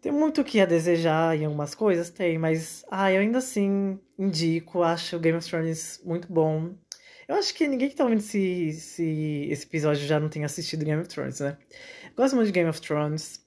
tem 0.00 0.10
muito 0.12 0.40
o 0.40 0.44
que 0.44 0.60
a 0.60 0.66
desejar 0.66 1.36
em 1.36 1.44
algumas 1.44 1.74
coisas, 1.74 2.08
tem, 2.08 2.38
mas 2.38 2.84
ah, 2.90 3.12
eu 3.12 3.20
ainda 3.20 3.38
assim 3.38 3.98
indico, 4.18 4.82
acho 4.82 5.16
o 5.16 5.20
Game 5.20 5.36
of 5.36 5.46
Thrones 5.48 6.00
muito 6.04 6.32
bom. 6.32 6.74
Eu 7.28 7.36
acho 7.36 7.54
que 7.54 7.68
ninguém 7.68 7.88
que 7.88 7.94
tá 7.94 8.04
ouvindo 8.04 8.20
esse, 8.20 8.68
esse, 8.68 9.48
esse 9.50 9.64
episódio 9.66 10.06
já 10.06 10.18
não 10.18 10.28
tem 10.28 10.44
assistido 10.44 10.84
Game 10.84 11.00
of 11.00 11.08
Thrones, 11.08 11.40
né? 11.40 11.56
Gosto 12.20 12.36
muito 12.36 12.48
de 12.48 12.52
Game 12.52 12.68
of 12.68 12.78
Thrones. 12.82 13.40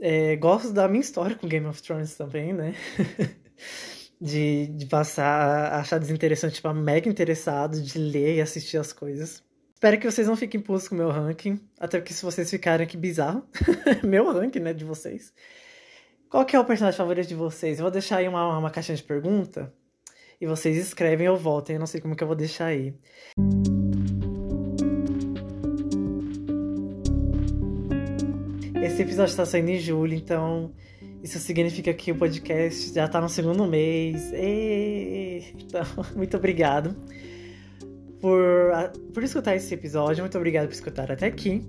É, 0.00 0.36
gosto 0.36 0.72
da 0.72 0.86
minha 0.86 1.00
história 1.00 1.34
com 1.34 1.48
Game 1.48 1.66
of 1.66 1.82
Thrones 1.82 2.14
também, 2.14 2.52
né? 2.52 2.72
de, 4.22 4.68
de 4.68 4.86
passar 4.86 5.72
a 5.72 5.80
achar 5.80 5.98
desinteressante, 5.98 6.54
tipo, 6.54 6.72
mega 6.72 7.08
interessado 7.08 7.82
de 7.82 7.98
ler 7.98 8.36
e 8.36 8.40
assistir 8.40 8.76
as 8.76 8.92
coisas. 8.92 9.42
Espero 9.74 9.98
que 9.98 10.08
vocês 10.08 10.28
não 10.28 10.36
fiquem 10.36 10.60
putos 10.60 10.86
com 10.86 10.94
o 10.94 10.98
meu 10.98 11.10
ranking. 11.10 11.58
Até 11.80 11.98
porque 11.98 12.14
se 12.14 12.24
vocês 12.24 12.48
ficarem, 12.48 12.86
que 12.86 12.96
bizarro. 12.96 13.44
meu 14.06 14.32
ranking, 14.32 14.60
né, 14.60 14.72
de 14.72 14.84
vocês. 14.84 15.34
Qual 16.30 16.46
que 16.46 16.54
é 16.54 16.60
o 16.60 16.64
personagem 16.64 16.96
favorito 16.96 17.26
de 17.26 17.34
vocês? 17.34 17.80
Eu 17.80 17.82
vou 17.82 17.90
deixar 17.90 18.18
aí 18.18 18.28
uma, 18.28 18.56
uma 18.56 18.70
caixinha 18.70 18.94
de 18.94 19.02
pergunta. 19.02 19.74
E 20.40 20.46
vocês 20.46 20.76
escrevem 20.76 21.28
ou 21.28 21.36
voltem. 21.36 21.74
Eu 21.74 21.80
não 21.80 21.88
sei 21.88 22.00
como 22.00 22.14
que 22.14 22.22
eu 22.22 22.28
vou 22.28 22.36
deixar 22.36 22.66
aí. 22.66 22.94
Esse 28.88 29.02
episódio 29.02 29.30
está 29.30 29.44
saindo 29.44 29.68
em 29.68 29.78
julho, 29.78 30.14
então 30.14 30.72
isso 31.22 31.38
significa 31.38 31.92
que 31.92 32.10
o 32.10 32.16
podcast 32.16 32.92
já 32.92 33.04
está 33.04 33.20
no 33.20 33.28
segundo 33.28 33.66
mês. 33.66 34.32
E... 34.32 35.54
Então, 35.60 35.84
muito 36.16 36.36
obrigado 36.36 36.96
por, 38.18 38.72
por 39.12 39.22
escutar 39.22 39.54
esse 39.54 39.72
episódio. 39.74 40.22
Muito 40.22 40.36
obrigado 40.38 40.66
por 40.66 40.72
escutar 40.72 41.12
até 41.12 41.26
aqui. 41.26 41.62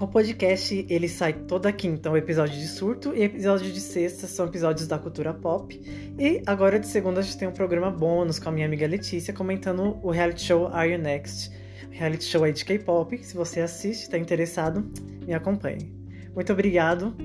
O 0.00 0.08
podcast 0.08 0.86
ele 0.88 1.06
sai 1.06 1.34
toda 1.34 1.70
quinta, 1.70 2.10
o 2.10 2.16
episódio 2.16 2.58
de 2.58 2.66
surto 2.66 3.14
e 3.14 3.22
episódio 3.22 3.70
de 3.70 3.80
sexta 3.80 4.26
são 4.26 4.46
episódios 4.46 4.88
da 4.88 4.98
cultura 4.98 5.34
pop. 5.34 5.78
E 6.18 6.42
agora 6.46 6.80
de 6.80 6.86
segunda 6.86 7.20
a 7.20 7.22
gente 7.22 7.36
tem 7.36 7.46
um 7.46 7.52
programa 7.52 7.90
bônus 7.90 8.38
com 8.38 8.48
a 8.48 8.52
minha 8.52 8.66
amiga 8.66 8.86
Letícia 8.86 9.34
comentando 9.34 9.98
o 10.02 10.10
reality 10.10 10.46
show 10.46 10.66
Are 10.68 10.90
You 10.90 10.98
Next? 10.98 11.52
Reality 11.90 12.24
show 12.24 12.42
aí 12.42 12.54
de 12.54 12.64
K-pop. 12.64 13.22
Se 13.22 13.34
você 13.34 13.60
assiste, 13.60 14.04
está 14.04 14.16
interessado, 14.16 14.90
me 15.26 15.34
acompanhe. 15.34 15.97
Muito 16.38 16.52
obrigado, 16.52 17.16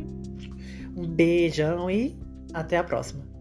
um 0.98 1.06
beijão 1.06 1.88
e 1.88 2.18
até 2.52 2.78
a 2.78 2.84
próxima. 2.84 3.33